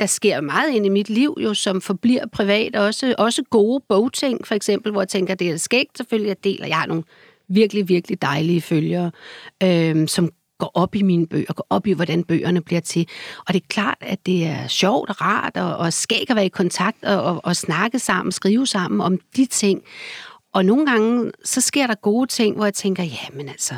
der 0.00 0.06
sker 0.06 0.40
meget 0.40 0.70
ind 0.70 0.86
i 0.86 0.88
mit 0.88 1.10
liv, 1.10 1.36
jo, 1.40 1.54
som 1.54 1.80
forbliver 1.80 2.26
privat. 2.26 2.76
Også, 2.76 3.14
også 3.18 3.42
gode 3.50 3.84
bogting, 3.88 4.46
for 4.46 4.54
eksempel, 4.54 4.92
hvor 4.92 5.00
jeg 5.00 5.08
tænker, 5.08 5.34
det 5.34 5.50
er 5.50 5.56
skægt 5.56 5.96
selvfølgelig, 5.96 6.28
jeg 6.28 6.44
deler. 6.44 6.66
Jeg 6.66 6.76
har 6.76 6.86
nogle 6.86 7.02
virkelig, 7.48 7.88
virkelig 7.88 8.22
dejlige 8.22 8.60
følgere, 8.60 9.10
øh, 9.62 10.08
som 10.08 10.30
går 10.58 10.70
op 10.74 10.94
i 10.94 11.02
mine 11.02 11.26
bøger, 11.26 11.52
går 11.52 11.66
op 11.70 11.86
i, 11.86 11.92
hvordan 11.92 12.24
bøgerne 12.24 12.60
bliver 12.60 12.80
til. 12.80 13.08
Og 13.46 13.54
det 13.54 13.62
er 13.62 13.66
klart, 13.68 13.98
at 14.00 14.26
det 14.26 14.46
er 14.46 14.66
sjovt 14.66 15.10
og 15.10 15.20
rart, 15.20 15.56
og, 15.56 15.76
og 15.76 15.92
skægt 15.92 16.30
at 16.30 16.36
være 16.36 16.46
i 16.46 16.48
kontakt 16.48 17.04
og, 17.04 17.22
og, 17.22 17.40
og 17.44 17.56
snakke 17.56 17.98
sammen, 17.98 18.32
skrive 18.32 18.66
sammen 18.66 19.00
om 19.00 19.18
de 19.36 19.46
ting. 19.46 19.82
Og 20.52 20.64
nogle 20.64 20.86
gange, 20.86 21.32
så 21.44 21.60
sker 21.60 21.86
der 21.86 21.94
gode 21.94 22.26
ting, 22.26 22.56
hvor 22.56 22.64
jeg 22.64 22.74
tænker, 22.74 23.02
ja, 23.02 23.26
men 23.32 23.48
altså, 23.48 23.74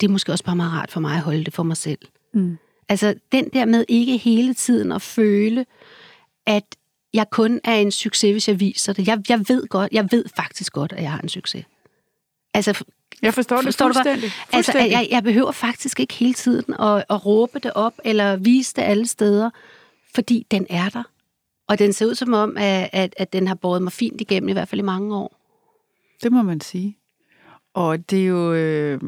det 0.00 0.06
er 0.06 0.10
måske 0.10 0.32
også 0.32 0.44
bare 0.44 0.56
meget 0.56 0.72
rart 0.72 0.90
for 0.90 1.00
mig 1.00 1.14
at 1.14 1.22
holde 1.22 1.44
det 1.44 1.54
for 1.54 1.62
mig 1.62 1.76
selv. 1.76 1.98
Mm. 2.34 2.58
Altså, 2.88 3.14
den 3.32 3.48
der 3.52 3.64
med 3.64 3.84
ikke 3.88 4.16
hele 4.16 4.54
tiden 4.54 4.92
at 4.92 5.02
føle, 5.02 5.66
at 6.46 6.76
jeg 7.14 7.30
kun 7.30 7.60
er 7.64 7.74
en 7.74 7.90
succes, 7.90 8.32
hvis 8.32 8.48
jeg 8.48 8.60
viser 8.60 8.92
det. 8.92 9.08
Jeg, 9.08 9.22
jeg 9.28 9.44
ved 9.48 9.66
godt, 9.68 9.92
jeg 9.92 10.08
ved 10.10 10.24
faktisk 10.36 10.72
godt, 10.72 10.92
at 10.92 11.02
jeg 11.02 11.10
har 11.10 11.20
en 11.20 11.28
succes. 11.28 11.64
Altså, 12.54 12.84
jeg 13.22 13.34
forstår, 13.34 13.62
forstår 13.62 13.86
det 13.86 13.94
fuldstændig. 13.94 14.30
Du 14.30 14.56
altså, 14.56 14.78
jeg, 14.78 15.08
jeg 15.10 15.22
behøver 15.22 15.52
faktisk 15.52 16.00
ikke 16.00 16.14
hele 16.14 16.34
tiden 16.34 16.74
at, 16.74 17.04
at 17.10 17.26
råbe 17.26 17.58
det 17.58 17.72
op, 17.72 17.94
eller 18.04 18.36
vise 18.36 18.74
det 18.76 18.82
alle 18.82 19.06
steder, 19.06 19.50
fordi 20.14 20.46
den 20.50 20.66
er 20.70 20.88
der. 20.88 21.02
Og 21.68 21.78
den 21.78 21.92
ser 21.92 22.06
ud 22.06 22.14
som 22.14 22.32
om, 22.32 22.56
at, 22.56 22.90
at, 22.92 23.14
at 23.16 23.32
den 23.32 23.46
har 23.46 23.54
båret 23.54 23.82
mig 23.82 23.92
fint 23.92 24.20
igennem, 24.20 24.48
i 24.48 24.52
hvert 24.52 24.68
fald 24.68 24.80
i 24.80 24.84
mange 24.84 25.16
år. 25.16 25.38
Det 26.22 26.32
må 26.32 26.42
man 26.42 26.60
sige. 26.60 26.96
Og 27.74 28.10
det 28.10 28.22
er 28.22 28.26
jo 28.26 28.52
øh, 28.52 29.00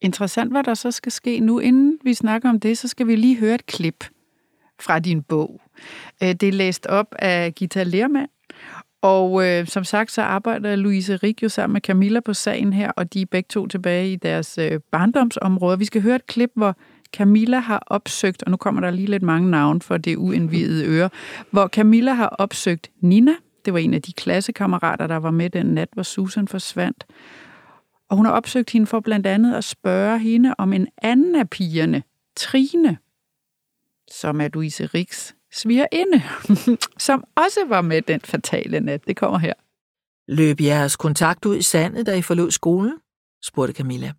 interessant, 0.00 0.50
hvad 0.50 0.64
der 0.64 0.74
så 0.74 0.90
skal 0.90 1.12
ske 1.12 1.40
nu. 1.40 1.58
Inden 1.58 1.98
vi 2.04 2.14
snakker 2.14 2.48
om 2.48 2.60
det, 2.60 2.78
så 2.78 2.88
skal 2.88 3.06
vi 3.06 3.16
lige 3.16 3.36
høre 3.36 3.54
et 3.54 3.66
klip 3.66 4.04
fra 4.80 4.98
din 4.98 5.22
bog. 5.22 5.60
Øh, 6.22 6.28
det 6.28 6.42
er 6.42 6.52
læst 6.52 6.86
op 6.86 7.14
af 7.18 7.54
Gita 7.54 7.82
Lermand, 7.82 8.28
og 9.02 9.46
øh, 9.46 9.66
som 9.66 9.84
sagt, 9.84 10.12
så 10.12 10.22
arbejder 10.22 10.76
Louise 10.76 11.16
Riggio 11.16 11.44
jo 11.44 11.48
sammen 11.48 11.72
med 11.72 11.80
Camilla 11.80 12.20
på 12.20 12.34
sagen 12.34 12.72
her, 12.72 12.90
og 12.90 13.12
de 13.12 13.22
er 13.22 13.26
begge 13.26 13.46
to 13.48 13.66
tilbage 13.66 14.12
i 14.12 14.16
deres 14.16 14.58
øh, 14.58 14.80
barndomsområde. 14.92 15.78
Vi 15.78 15.84
skal 15.84 16.02
høre 16.02 16.16
et 16.16 16.26
klip, 16.26 16.50
hvor 16.54 16.76
Camilla 17.16 17.58
har 17.58 17.82
opsøgt, 17.86 18.42
og 18.42 18.50
nu 18.50 18.56
kommer 18.56 18.80
der 18.80 18.90
lige 18.90 19.06
lidt 19.06 19.22
mange 19.22 19.50
navne 19.50 19.80
for 19.80 19.96
det 19.96 20.16
uindvidede 20.16 20.86
øre, 20.86 21.10
hvor 21.50 21.68
Camilla 21.68 22.12
har 22.12 22.28
opsøgt 22.28 22.90
Nina, 23.00 23.34
det 23.64 23.72
var 23.72 23.78
en 23.78 23.94
af 23.94 24.02
de 24.02 24.12
klassekammerater, 24.12 25.06
der 25.06 25.16
var 25.16 25.30
med 25.30 25.50
den 25.50 25.66
nat, 25.66 25.88
hvor 25.92 26.02
Susan 26.02 26.48
forsvandt. 26.48 27.06
Og 28.10 28.16
hun 28.16 28.26
har 28.26 28.32
opsøgt 28.32 28.70
hende 28.70 28.86
for 28.86 29.00
blandt 29.00 29.26
andet 29.26 29.54
at 29.54 29.64
spørge 29.64 30.18
hende 30.18 30.54
om 30.58 30.72
en 30.72 30.88
anden 31.02 31.36
af 31.36 31.50
pigerne, 31.50 32.02
Trine, 32.36 32.98
som 34.10 34.40
er 34.40 34.48
Louise 34.48 34.86
Riks 34.86 35.34
svigerinde, 35.52 36.22
som 37.06 37.24
også 37.36 37.60
var 37.68 37.80
med 37.80 38.02
den 38.02 38.20
fatale 38.20 38.80
nat. 38.80 39.06
Det 39.06 39.16
kommer 39.16 39.38
her. 39.38 39.54
Løb 40.28 40.60
jeres 40.60 40.96
kontakt 40.96 41.46
ud 41.46 41.56
i 41.56 41.62
sandet, 41.62 42.06
da 42.06 42.16
I 42.16 42.22
forlod 42.22 42.50
skolen? 42.50 42.98
spurgte 43.44 43.74
Camilla. 43.74 44.12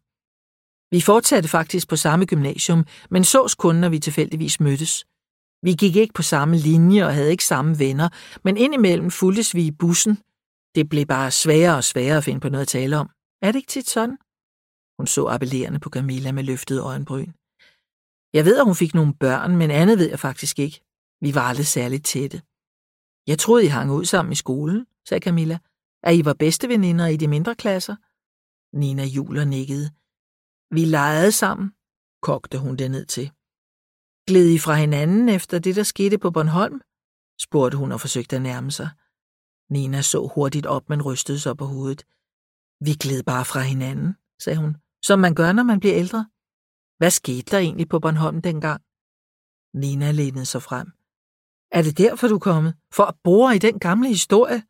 Vi 0.92 1.02
fortsatte 1.02 1.50
faktisk 1.50 1.90
på 1.90 1.96
samme 1.96 2.26
gymnasium, 2.26 2.86
men 3.10 3.24
sås 3.24 3.56
kun, 3.56 3.76
når 3.76 3.90
vi 3.90 4.00
tilfældigvis 4.00 4.60
mødtes. 4.60 5.06
Vi 5.64 5.74
gik 5.74 5.96
ikke 5.96 6.14
på 6.14 6.22
samme 6.22 6.58
linje 6.58 7.06
og 7.06 7.14
havde 7.14 7.32
ikke 7.32 7.46
samme 7.46 7.80
venner, 7.80 8.10
men 8.44 8.58
indimellem 8.58 9.12
fuldtes 9.12 9.56
vi 9.56 9.66
i 9.66 9.72
bussen. 9.72 10.18
Det 10.76 10.90
blev 10.90 11.06
bare 11.06 11.32
sværere 11.32 11.76
og 11.76 11.84
sværere 11.84 12.18
at 12.18 12.24
finde 12.24 12.40
på 12.40 12.50
noget 12.50 12.62
at 12.62 12.68
tale 12.68 12.98
om. 12.98 13.10
Er 13.42 13.52
det 13.52 13.60
ikke 13.60 13.74
tit 13.76 13.90
sådan? 13.90 14.18
Hun 14.98 15.08
så 15.08 15.28
appellerende 15.28 15.80
på 15.80 15.90
Camilla 15.90 16.32
med 16.32 16.44
løftede 16.44 16.82
øjenbryn. 16.82 17.32
Jeg 18.34 18.46
ved, 18.46 18.58
at 18.60 18.66
hun 18.66 18.76
fik 18.76 18.94
nogle 18.94 19.14
børn, 19.14 19.56
men 19.56 19.72
andet 19.72 19.98
ved 20.00 20.10
jeg 20.10 20.20
faktisk 20.20 20.60
ikke. 20.60 20.82
Vi 21.22 21.36
var 21.36 21.42
aldrig 21.42 21.68
særligt 21.68 22.06
tætte. 22.06 22.42
Jeg 23.28 23.40
troede, 23.40 23.66
I 23.66 23.68
hang 23.68 23.92
ud 23.92 24.06
sammen 24.06 24.32
i 24.32 24.36
skolen, 24.36 24.88
sagde 25.08 25.24
Camilla. 25.24 25.60
At 26.04 26.16
I 26.16 26.26
var 26.26 26.34
bedste 26.34 26.70
veninder 26.70 27.08
i 27.08 27.18
de 27.18 27.28
mindre 27.28 27.56
klasser? 27.56 27.96
Nina 28.78 29.06
Juler 29.06 29.46
nikkede. 29.46 29.92
Vi 30.76 30.86
legede 30.86 31.32
sammen, 31.32 31.74
kogte 32.22 32.58
hun 32.58 32.76
det 32.76 32.92
ned 32.92 33.06
til. 33.06 33.32
Gled 34.28 34.50
I 34.50 34.60
fra 34.60 34.76
hinanden 34.76 35.30
efter 35.30 35.60
det, 35.60 35.76
der 35.76 35.84
skete 35.84 36.18
på 36.18 36.32
Bornholm? 36.32 36.82
spurgte 37.40 37.78
hun 37.78 37.92
og 37.92 38.02
forsøgte 38.02 38.36
at 38.36 38.42
nærme 38.42 38.72
sig. 38.72 38.90
Nina 39.70 40.02
så 40.02 40.28
hurtigt 40.28 40.66
op, 40.66 40.90
men 40.90 41.02
rystede 41.02 41.40
sig 41.40 41.58
på 41.58 41.66
hovedet. 41.66 42.06
Vi 42.86 42.94
gled 43.04 43.24
bare 43.24 43.46
fra 43.46 43.60
hinanden, 43.60 44.16
sagde 44.44 44.60
hun, 44.60 44.78
som 45.04 45.20
man 45.20 45.36
gør, 45.36 45.52
når 45.52 45.64
man 45.64 45.80
bliver 45.80 45.96
ældre. 45.96 46.30
Hvad 46.98 47.12
skete 47.12 47.52
der 47.52 47.58
egentlig 47.58 47.90
på 47.90 48.00
Bornholm 48.00 48.42
dengang? 48.42 48.82
Nina 49.74 50.12
lænede 50.12 50.46
sig 50.46 50.62
frem. 50.62 50.88
Er 51.72 51.82
det 51.82 51.98
derfor, 51.98 52.28
du 52.28 52.36
er 52.36 52.40
kommet? 52.40 52.74
For 52.94 53.04
at 53.04 53.16
bore 53.24 53.56
i 53.56 53.60
den 53.60 53.80
gamle 53.80 54.08
historie? 54.08 54.64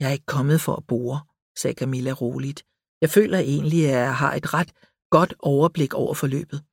Jeg 0.00 0.08
er 0.08 0.12
ikke 0.12 0.26
kommet 0.36 0.60
for 0.60 0.76
at 0.76 0.86
bore, 0.86 1.20
sagde 1.60 1.78
Camilla 1.78 2.12
roligt. 2.12 2.66
Jeg 3.00 3.10
føler 3.10 3.38
egentlig, 3.38 3.84
at 3.86 3.92
jeg 3.92 4.16
har 4.16 4.34
et 4.34 4.54
ret 4.54 4.72
godt 5.10 5.34
overblik 5.38 5.94
over 5.94 6.14
forløbet. 6.14 6.64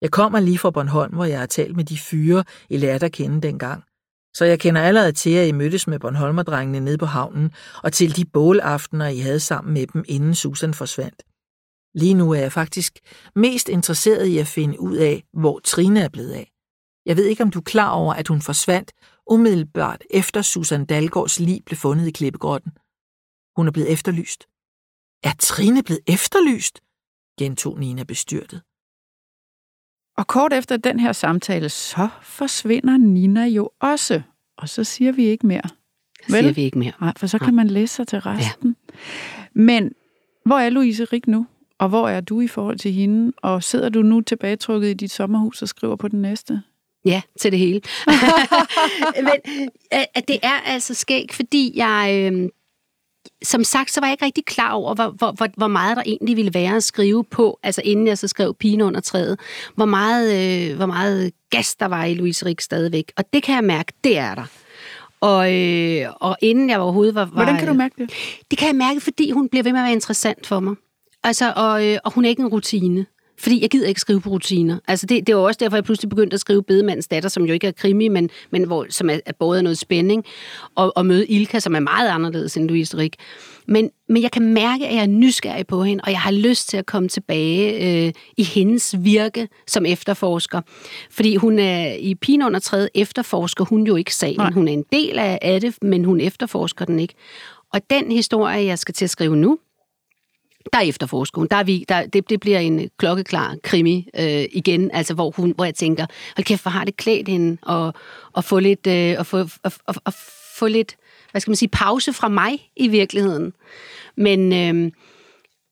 Jeg 0.00 0.10
kommer 0.10 0.40
lige 0.40 0.58
fra 0.58 0.70
Bornholm, 0.70 1.14
hvor 1.14 1.24
jeg 1.24 1.38
har 1.38 1.46
talt 1.46 1.76
med 1.76 1.84
de 1.84 1.98
fyre, 1.98 2.44
I 2.68 2.76
lærte 2.76 3.06
at 3.06 3.12
kende 3.12 3.40
dengang. 3.48 3.84
Så 4.36 4.44
jeg 4.44 4.60
kender 4.60 4.82
allerede 4.82 5.12
til, 5.12 5.30
at 5.30 5.48
I 5.48 5.52
mødtes 5.52 5.86
med 5.86 5.98
Bornholmerdrengene 5.98 6.80
nede 6.80 6.98
på 6.98 7.06
havnen, 7.06 7.52
og 7.82 7.92
til 7.92 8.16
de 8.16 8.24
bålaftener, 8.24 9.08
I 9.08 9.18
havde 9.18 9.40
sammen 9.40 9.74
med 9.74 9.86
dem, 9.86 10.04
inden 10.08 10.34
Susan 10.34 10.74
forsvandt. 10.74 11.22
Lige 11.94 12.14
nu 12.14 12.30
er 12.30 12.40
jeg 12.40 12.52
faktisk 12.52 12.98
mest 13.34 13.68
interesseret 13.68 14.26
i 14.26 14.38
at 14.38 14.46
finde 14.46 14.80
ud 14.80 14.96
af, 14.96 15.24
hvor 15.32 15.58
Trine 15.58 16.00
er 16.00 16.08
blevet 16.08 16.32
af. 16.32 16.50
Jeg 17.06 17.16
ved 17.16 17.24
ikke, 17.24 17.42
om 17.42 17.50
du 17.50 17.58
er 17.58 17.70
klar 17.74 17.90
over, 17.90 18.14
at 18.14 18.28
hun 18.28 18.42
forsvandt 18.42 18.92
umiddelbart 19.30 20.02
efter 20.10 20.42
Susan 20.42 20.86
Dalgårds 20.86 21.40
lig 21.40 21.62
blev 21.66 21.76
fundet 21.76 22.06
i 22.08 22.10
klippegrotten. 22.10 22.72
Hun 23.56 23.66
er 23.68 23.72
blevet 23.72 23.92
efterlyst. 23.92 24.40
Er 25.28 25.34
Trine 25.38 25.82
blevet 25.82 26.02
efterlyst? 26.06 26.80
gentog 27.38 27.78
Nina 27.78 28.04
bestyrtet. 28.04 28.62
Og 30.16 30.26
kort 30.26 30.52
efter 30.52 30.76
den 30.76 31.00
her 31.00 31.12
samtale, 31.12 31.68
så 31.68 32.08
forsvinder 32.22 32.96
Nina 32.96 33.44
jo 33.44 33.70
også. 33.80 34.22
Og 34.58 34.68
så 34.68 34.84
siger 34.84 35.12
vi 35.12 35.24
ikke 35.24 35.46
mere. 35.46 35.62
Vel? 36.28 36.38
siger 36.38 36.52
vi 36.52 36.62
ikke 36.62 36.78
mere. 36.78 36.92
Nej, 37.00 37.12
for 37.16 37.26
så 37.26 37.38
kan 37.38 37.54
man 37.54 37.66
læse 37.66 37.94
sig 37.94 38.08
til 38.08 38.18
resten. 38.20 38.76
Ja. 38.88 38.94
Men 39.54 39.92
hvor 40.46 40.58
er 40.58 40.70
Louise 40.70 41.04
Rik 41.04 41.26
nu? 41.26 41.46
Og 41.78 41.88
hvor 41.88 42.08
er 42.08 42.20
du 42.20 42.40
i 42.40 42.48
forhold 42.48 42.78
til 42.78 42.92
hende? 42.92 43.32
Og 43.36 43.62
sidder 43.62 43.88
du 43.88 44.02
nu 44.02 44.20
tilbage 44.20 44.56
trukket 44.56 44.90
i 44.90 44.94
dit 44.94 45.10
sommerhus 45.10 45.62
og 45.62 45.68
skriver 45.68 45.96
på 45.96 46.08
den 46.08 46.22
næste? 46.22 46.62
Ja, 47.04 47.22
til 47.40 47.52
det 47.52 47.58
hele. 47.58 47.80
Men 49.22 49.68
at 50.14 50.28
det 50.28 50.38
er 50.42 50.60
altså 50.66 50.94
skægt, 50.94 51.32
fordi 51.32 51.72
jeg... 51.74 52.30
Øh, 52.32 52.48
som 53.44 53.64
sagt, 53.64 53.90
så 53.90 54.00
var 54.00 54.06
jeg 54.06 54.12
ikke 54.12 54.24
rigtig 54.24 54.44
klar 54.44 54.72
over, 54.72 54.94
hvor, 54.94 55.32
hvor, 55.32 55.48
hvor 55.56 55.68
meget 55.68 55.96
der 55.96 56.02
egentlig 56.06 56.36
ville 56.36 56.54
være 56.54 56.76
at 56.76 56.84
skrive 56.84 57.24
på, 57.24 57.58
altså 57.62 57.82
inden 57.84 58.06
jeg 58.06 58.18
så 58.18 58.28
skrev 58.28 58.54
Pigen 58.54 58.80
under 58.80 59.00
træet, 59.00 59.40
hvor 59.74 59.84
meget, 59.84 60.70
øh, 60.70 60.76
hvor 60.76 60.86
meget 60.86 61.32
gas 61.50 61.74
der 61.74 61.86
var 61.86 62.04
i 62.04 62.14
Louise 62.14 62.46
Rik 62.46 62.60
stadigvæk. 62.60 63.12
Og 63.16 63.24
det 63.32 63.42
kan 63.42 63.54
jeg 63.54 63.64
mærke, 63.64 63.92
det 64.04 64.18
er 64.18 64.34
der. 64.34 64.44
Og, 65.20 65.54
øh, 65.54 66.06
og 66.20 66.36
inden 66.42 66.70
jeg 66.70 66.78
overhovedet 66.78 67.14
var, 67.14 67.24
var... 67.24 67.32
Hvordan 67.32 67.58
kan 67.58 67.68
du 67.68 67.74
mærke 67.74 67.94
det? 67.98 68.12
Det 68.50 68.58
kan 68.58 68.68
jeg 68.68 68.76
mærke, 68.76 69.00
fordi 69.00 69.30
hun 69.30 69.48
bliver 69.48 69.62
ved 69.62 69.72
med 69.72 69.80
at 69.80 69.84
være 69.84 69.92
interessant 69.92 70.46
for 70.46 70.60
mig. 70.60 70.74
Altså, 71.22 71.52
og, 71.56 71.86
øh, 71.86 71.98
og 72.04 72.12
hun 72.12 72.24
er 72.24 72.28
ikke 72.28 72.42
en 72.42 72.48
rutine. 72.48 73.06
Fordi 73.38 73.62
jeg 73.62 73.70
gider 73.70 73.86
ikke 73.86 74.00
skrive 74.00 74.20
på 74.20 74.30
rutiner. 74.30 74.78
Altså 74.88 75.06
det, 75.06 75.26
det 75.26 75.36
var 75.36 75.42
også 75.42 75.58
derfor, 75.60 75.76
jeg 75.76 75.84
pludselig 75.84 76.08
begyndte 76.10 76.34
at 76.34 76.40
skrive 76.40 76.62
Bedemandens 76.62 77.08
datter, 77.08 77.28
som 77.28 77.44
jo 77.44 77.52
ikke 77.52 77.66
er 77.66 77.72
krimi, 77.72 78.08
men, 78.08 78.30
men 78.50 78.64
hvor, 78.64 78.86
som 78.90 79.10
er, 79.10 79.18
er 79.26 79.32
både 79.38 79.62
noget 79.62 79.78
spænding, 79.78 80.24
og, 80.74 80.92
og 80.96 81.06
møde 81.06 81.26
Ilka, 81.26 81.58
som 81.58 81.74
er 81.74 81.80
meget 81.80 82.08
anderledes 82.08 82.56
end 82.56 82.68
Louise 82.68 82.96
Rik. 82.96 83.16
Men, 83.66 83.90
men 84.08 84.22
jeg 84.22 84.30
kan 84.30 84.42
mærke, 84.42 84.86
at 84.86 84.94
jeg 84.94 85.02
er 85.02 85.06
nysgerrig 85.06 85.66
på 85.66 85.82
hende, 85.82 86.04
og 86.04 86.10
jeg 86.10 86.20
har 86.20 86.30
lyst 86.30 86.68
til 86.68 86.76
at 86.76 86.86
komme 86.86 87.08
tilbage 87.08 88.06
øh, 88.06 88.12
i 88.36 88.42
hendes 88.42 88.94
virke 88.98 89.48
som 89.66 89.86
efterforsker. 89.86 90.60
Fordi 91.10 91.36
hun 91.36 91.58
er 91.58 91.92
i 91.92 92.14
Pigen 92.14 92.42
under 92.42 92.60
træet 92.60 92.88
efterforsker 92.94 93.64
hun 93.64 93.86
jo 93.86 93.96
ikke 93.96 94.14
sagen. 94.14 94.36
Nej. 94.36 94.50
Hun 94.50 94.68
er 94.68 94.72
en 94.72 94.84
del 94.92 95.18
af, 95.18 95.38
af 95.42 95.60
det, 95.60 95.74
men 95.82 96.04
hun 96.04 96.20
efterforsker 96.20 96.84
den 96.84 97.00
ikke. 97.00 97.14
Og 97.72 97.80
den 97.90 98.12
historie, 98.12 98.64
jeg 98.64 98.78
skal 98.78 98.94
til 98.94 99.04
at 99.04 99.10
skrive 99.10 99.36
nu, 99.36 99.58
der 100.72 100.80
efterforsker 100.80 101.40
hun. 101.40 101.48
Der 101.50 101.56
er 101.56 101.64
vi, 101.64 101.84
der, 101.88 102.06
det, 102.06 102.30
det 102.30 102.40
bliver 102.40 102.58
en 102.58 102.90
klokkeklar 102.98 103.56
krimi 103.62 104.08
øh, 104.18 104.44
igen, 104.52 104.90
altså 104.92 105.14
hvor, 105.14 105.30
hun, 105.30 105.52
hvor 105.56 105.64
jeg 105.64 105.74
tænker, 105.74 106.06
hold 106.36 106.44
kæft, 106.44 106.62
hvor 106.62 106.70
har 106.70 106.84
det 106.84 106.96
klædt 106.96 107.28
hende, 107.28 107.58
og, 107.62 107.94
og 108.32 108.44
få 108.44 108.58
lidt, 108.58 108.86
øh, 108.86 109.14
og 109.18 109.26
få, 109.26 109.38
og, 109.38 109.72
og, 109.86 109.94
og 110.04 110.12
få 110.58 110.66
lidt, 110.66 110.96
hvad 111.30 111.40
skal 111.40 111.50
man 111.50 111.56
sige, 111.56 111.68
pause 111.68 112.12
fra 112.12 112.28
mig 112.28 112.70
i 112.76 112.88
virkeligheden. 112.88 113.52
Men, 114.16 114.52
øh, 114.52 114.92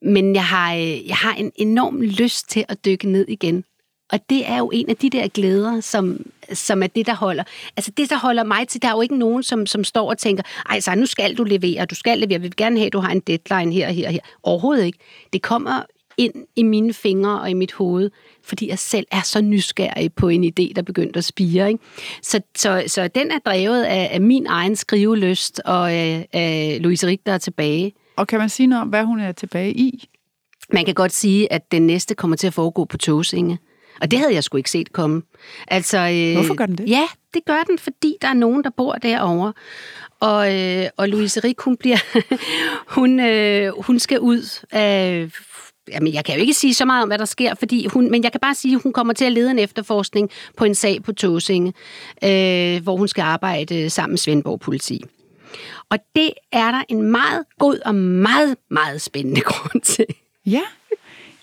men 0.03 0.35
jeg 0.35 0.45
har, 0.45 0.75
øh, 0.75 1.09
jeg 1.09 1.17
har 1.17 1.35
en 1.35 1.53
enorm 1.57 2.01
lyst 2.01 2.51
til 2.51 2.65
at 2.69 2.85
dykke 2.85 3.09
ned 3.09 3.29
igen. 3.29 3.65
Og 4.13 4.21
det 4.31 4.49
er 4.49 4.59
jo 4.59 4.71
en 4.75 4.91
af 4.91 4.97
de 4.97 5.11
der 5.11 5.29
glæder, 5.29 5.81
som, 5.81 6.27
som 6.53 6.83
er 6.83 6.87
det, 6.87 7.07
der 7.07 7.15
holder. 7.15 7.45
Altså 7.77 7.91
det, 7.97 8.11
der 8.11 8.19
holder 8.19 8.45
mig 8.45 8.69
til, 8.69 8.83
der 8.83 8.89
er 8.89 8.93
jo 8.93 9.01
ikke 9.01 9.19
nogen, 9.19 9.43
som, 9.43 9.67
som 9.67 9.85
står 9.85 10.11
og 10.11 10.19
tænker, 10.19 10.43
ej, 10.71 10.81
så 10.81 10.95
nu 10.95 11.07
skal 11.07 11.35
du 11.35 11.45
levere, 11.45 11.85
du 11.85 11.95
skal 11.95 12.19
levere, 12.19 12.41
vi 12.41 12.43
vil 12.43 12.57
gerne 12.57 12.77
have, 12.79 12.87
at 12.87 12.93
du 12.93 12.99
har 12.99 13.13
en 13.13 13.21
deadline 13.21 13.73
her 13.73 13.89
og 13.89 13.95
her 13.95 14.07
og 14.07 14.13
her. 14.13 14.21
Overhovedet 14.43 14.85
ikke. 14.85 14.99
Det 15.33 15.43
kommer 15.43 15.83
ind 16.17 16.35
i 16.57 16.63
mine 16.63 16.93
fingre 16.93 17.41
og 17.41 17.51
i 17.51 17.55
mit 17.55 17.73
hoved, 17.73 18.11
fordi 18.45 18.69
jeg 18.69 18.79
selv 18.79 19.07
er 19.11 19.21
så 19.21 19.41
nysgerrig 19.41 20.13
på 20.13 20.29
en 20.29 20.45
idé, 20.45 20.73
der 20.77 20.83
begyndte 20.83 21.19
at 21.19 21.25
spire. 21.25 21.69
Ikke? 21.69 21.85
Så, 22.23 22.41
så, 22.57 22.85
så 22.87 23.09
den 23.09 23.31
er 23.31 23.39
drevet 23.39 23.85
af, 23.85 24.11
af 24.13 24.21
min 24.21 24.47
egen 24.47 24.77
skriveløst 24.77 25.61
og 25.65 25.93
af, 25.93 26.29
af 26.33 26.79
Louise 26.81 27.07
Rik, 27.07 27.27
der 27.27 27.33
er 27.33 27.39
tilbage. 27.39 27.93
Og 28.17 28.27
kan 28.27 28.39
man 28.39 28.49
sige 28.49 28.67
noget 28.67 28.83
om, 28.83 28.89
hvad 28.89 29.05
hun 29.05 29.21
er 29.21 29.33
tilbage 29.33 29.73
i? 29.73 30.09
Man 30.73 30.85
kan 30.85 30.95
godt 30.95 31.13
sige, 31.13 31.53
at 31.53 31.73
den 31.73 31.87
næste 31.87 32.15
kommer 32.15 32.37
til 32.37 32.47
at 32.47 32.55
foregå 32.55 32.85
på 32.85 32.99
Tåsinge. 32.99 33.59
Og 34.01 34.11
det 34.11 34.19
havde 34.19 34.35
jeg 34.35 34.45
sgu 34.45 34.57
ikke 34.57 34.71
set 34.71 34.93
komme. 34.93 35.23
Altså, 35.69 35.99
øh, 35.99 36.35
Hvorfor 36.35 36.55
gør 36.55 36.67
den 36.67 36.79
det? 36.79 36.89
Ja, 36.89 37.07
det 37.35 37.45
gør 37.45 37.63
den, 37.67 37.79
fordi 37.79 38.17
der 38.23 38.29
er 38.29 38.35
nogen, 38.35 38.65
der 38.65 38.71
bor 38.71 38.95
derovre. 38.95 39.53
Og, 40.21 40.59
øh, 40.59 40.87
og 40.97 41.09
Louise 41.09 41.41
Rik, 41.41 41.61
hun 41.61 41.77
bliver... 41.77 41.99
hun, 42.97 43.21
øh, 43.21 43.73
hun 43.79 43.99
skal 43.99 44.21
ud 44.21 44.65
af... 44.71 45.29
Jamen, 45.89 46.15
jeg 46.15 46.25
kan 46.25 46.35
jo 46.35 46.41
ikke 46.41 46.55
sige 46.55 46.75
så 46.75 46.85
meget 46.85 47.03
om, 47.03 47.09
hvad 47.09 47.19
der 47.19 47.25
sker, 47.25 47.55
fordi 47.55 47.87
hun, 47.87 48.11
men 48.11 48.25
jeg 48.25 48.33
kan 48.33 48.41
bare 48.41 48.55
sige, 48.55 48.75
at 48.75 48.83
hun 48.83 48.93
kommer 48.93 49.13
til 49.13 49.25
at 49.25 49.33
lede 49.33 49.51
en 49.51 49.59
efterforskning 49.59 50.31
på 50.57 50.65
en 50.65 50.75
sag 50.75 51.03
på 51.03 51.13
Tåsinge, 51.13 51.73
øh, 52.25 52.83
hvor 52.83 52.97
hun 52.97 53.09
skal 53.09 53.23
arbejde 53.23 53.91
sammen 53.91 54.13
med 54.13 54.19
Svendborg 54.19 54.61
Politi. 54.61 55.05
Og 55.91 55.99
det 56.17 56.31
er 56.53 56.71
der 56.71 56.83
en 56.89 57.03
meget 57.03 57.45
god 57.59 57.79
og 57.85 57.95
meget, 57.95 58.57
meget 58.71 59.01
spændende 59.01 59.41
grund 59.51 59.83
til. 59.83 60.07
Ja. 60.47 60.63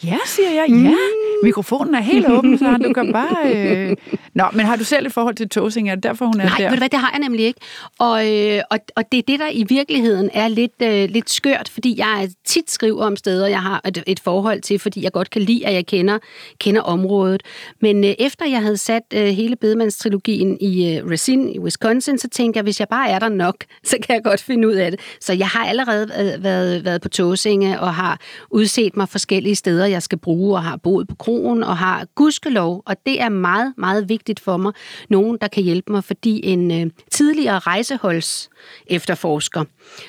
Ja, 0.03 0.17
siger 0.25 0.49
jeg. 0.49 0.65
Ja. 0.69 0.95
Mikrofonen 1.43 1.95
er 1.95 2.01
helt 2.01 2.27
åben, 2.29 2.57
så 2.57 2.77
du 2.83 2.93
kan 2.93 3.13
bare... 3.13 3.55
Øh... 3.55 3.95
Nå, 4.33 4.43
men 4.53 4.65
har 4.65 4.75
du 4.75 4.83
selv 4.83 5.05
et 5.05 5.13
forhold 5.13 5.35
til 5.35 5.49
Tåsing? 5.49 5.89
Er 5.89 5.95
det 5.95 6.03
derfor, 6.03 6.25
hun 6.25 6.39
er 6.39 6.45
Nej, 6.45 6.55
der? 6.57 6.69
du 6.69 6.75
hvad, 6.75 6.89
det 6.89 6.99
har 6.99 7.09
jeg 7.11 7.19
nemlig 7.19 7.45
ikke. 7.45 7.59
Og, 7.99 8.33
øh, 8.33 8.61
og, 8.71 8.79
og 8.95 9.03
det 9.11 9.17
er 9.17 9.21
det, 9.27 9.39
der 9.39 9.49
i 9.51 9.65
virkeligheden 9.69 10.29
er 10.33 10.47
lidt, 10.47 10.71
øh, 10.83 11.09
lidt 11.09 11.29
skørt, 11.29 11.69
fordi 11.73 11.95
jeg 11.97 12.29
tit 12.45 12.71
skriver 12.71 13.05
om 13.05 13.15
steder, 13.15 13.47
jeg 13.47 13.61
har 13.61 13.81
et, 13.87 14.03
et 14.07 14.19
forhold 14.19 14.61
til, 14.61 14.79
fordi 14.79 15.03
jeg 15.03 15.11
godt 15.11 15.29
kan 15.29 15.41
lide, 15.41 15.67
at 15.67 15.73
jeg 15.73 15.85
kender, 15.85 16.17
kender 16.59 16.81
området. 16.81 17.43
Men 17.81 18.03
øh, 18.03 18.13
efter 18.19 18.45
jeg 18.45 18.61
havde 18.61 18.77
sat 18.77 19.03
øh, 19.13 19.25
hele 19.27 19.55
bedemandstrilogien 19.55 20.57
i 20.61 20.95
øh, 20.95 21.09
Racine 21.09 21.53
i 21.53 21.59
Wisconsin, 21.59 22.17
så 22.17 22.27
tænkte 22.29 22.57
jeg, 22.57 22.63
hvis 22.63 22.79
jeg 22.79 22.87
bare 22.87 23.09
er 23.09 23.19
der 23.19 23.29
nok, 23.29 23.55
så 23.83 23.97
kan 24.03 24.15
jeg 24.15 24.23
godt 24.23 24.41
finde 24.41 24.67
ud 24.67 24.73
af 24.73 24.91
det. 24.91 24.99
Så 25.21 25.33
jeg 25.33 25.47
har 25.47 25.65
allerede 25.65 26.03
øh, 26.19 26.43
været, 26.43 26.85
været 26.85 27.01
på 27.01 27.09
Tåsinge 27.09 27.79
og 27.79 27.93
har 27.93 28.19
udset 28.51 28.97
mig 28.97 29.09
forskellige 29.09 29.55
steder, 29.55 29.88
jeg 29.91 30.03
skal 30.03 30.17
bruge, 30.17 30.55
og 30.55 30.63
har 30.63 30.77
boet 30.77 31.07
på 31.07 31.15
krogen, 31.15 31.63
og 31.63 31.77
har 31.77 32.05
gudskelov, 32.15 32.83
og 32.85 32.95
det 33.05 33.21
er 33.21 33.29
meget, 33.29 33.73
meget 33.77 34.09
vigtigt 34.09 34.39
for 34.39 34.57
mig, 34.57 34.73
nogen, 35.09 35.37
der 35.41 35.47
kan 35.47 35.63
hjælpe 35.63 35.91
mig, 35.91 36.03
fordi 36.03 36.41
en 36.43 36.71
øh, 36.71 36.91
tidligere 37.11 37.59
rejseholds 37.59 38.49
efterforsker, 38.87 39.63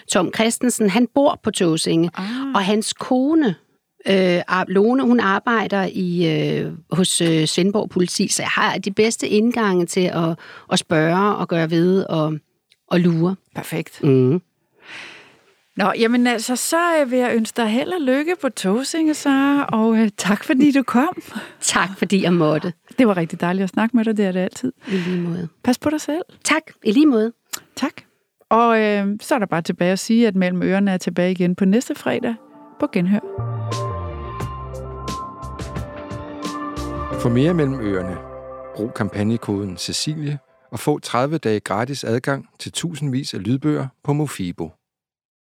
Tom 0.08 0.30
Christensen, 0.34 0.90
han 0.90 1.08
bor 1.14 1.40
på 1.42 1.50
Tåsinge, 1.50 2.10
ah. 2.14 2.24
og 2.54 2.64
hans 2.64 2.92
kone, 2.92 3.54
Øh, 4.08 4.40
Lone, 4.68 5.02
hun 5.02 5.20
arbejder 5.20 5.88
i 5.92 6.26
øh, 6.28 6.72
hos 6.92 7.20
øh, 7.20 7.46
Svendborg 7.46 7.90
Politi, 7.90 8.28
så 8.28 8.42
jeg 8.42 8.48
har 8.48 8.78
de 8.78 8.90
bedste 8.90 9.28
indgange 9.28 9.86
til 9.86 10.00
at, 10.00 10.38
at 10.72 10.78
spørge 10.78 11.36
og 11.36 11.48
gøre 11.48 11.70
ved 11.70 12.04
og, 12.04 12.34
og 12.88 13.00
lure. 13.00 13.36
Perfekt. 13.54 14.04
Mm. 14.04 14.42
Nå, 15.76 15.92
jamen 15.98 16.26
altså, 16.26 16.56
så 16.56 17.04
vil 17.06 17.18
jeg 17.18 17.34
ønske 17.34 17.56
dig 17.56 17.68
held 17.68 17.92
og 17.92 18.00
lykke 18.00 18.36
på 18.40 18.48
Tåsinge, 18.48 19.14
Sara, 19.14 19.64
og 19.64 19.96
øh, 19.98 20.10
tak 20.16 20.44
fordi 20.44 20.72
du 20.72 20.82
kom. 20.82 21.22
Tak 21.60 21.88
fordi 21.98 22.22
jeg 22.22 22.32
måtte. 22.32 22.72
Det 22.98 23.08
var 23.08 23.16
rigtig 23.16 23.40
dejligt 23.40 23.62
at 23.62 23.70
snakke 23.70 23.96
med 23.96 24.04
dig, 24.04 24.16
det 24.16 24.24
er 24.24 24.32
det 24.32 24.40
altid. 24.40 24.72
I 24.88 24.90
lige 24.90 25.20
måde. 25.20 25.48
Pas 25.64 25.78
på 25.78 25.90
dig 25.90 26.00
selv. 26.00 26.22
Tak, 26.44 26.62
i 26.84 26.92
lige 26.92 27.06
måde. 27.06 27.32
Tak. 27.76 27.92
Og 28.50 28.80
øh, 28.80 29.06
så 29.20 29.34
er 29.34 29.38
der 29.38 29.46
bare 29.46 29.62
tilbage 29.62 29.92
at 29.92 29.98
sige, 29.98 30.26
at 30.26 30.36
Mellem 30.36 30.62
Ørerne 30.62 30.90
er 30.90 30.98
tilbage 30.98 31.32
igen 31.32 31.54
på 31.54 31.64
næste 31.64 31.94
fredag 31.94 32.34
på 32.80 32.86
Genhør. 32.92 33.20
For 37.20 37.28
mere 37.28 37.54
mellem 37.54 37.80
ørerne, 37.80 38.16
brug 38.76 38.94
kampagnekoden 38.94 39.76
Cecilie 39.76 40.38
og 40.70 40.78
få 40.78 40.98
30 40.98 41.38
dage 41.38 41.60
gratis 41.60 42.04
adgang 42.04 42.48
til 42.58 42.72
tusindvis 42.72 43.34
af 43.34 43.44
lydbøger 43.44 43.86
på 44.04 44.12
Mofibo. 44.12 44.70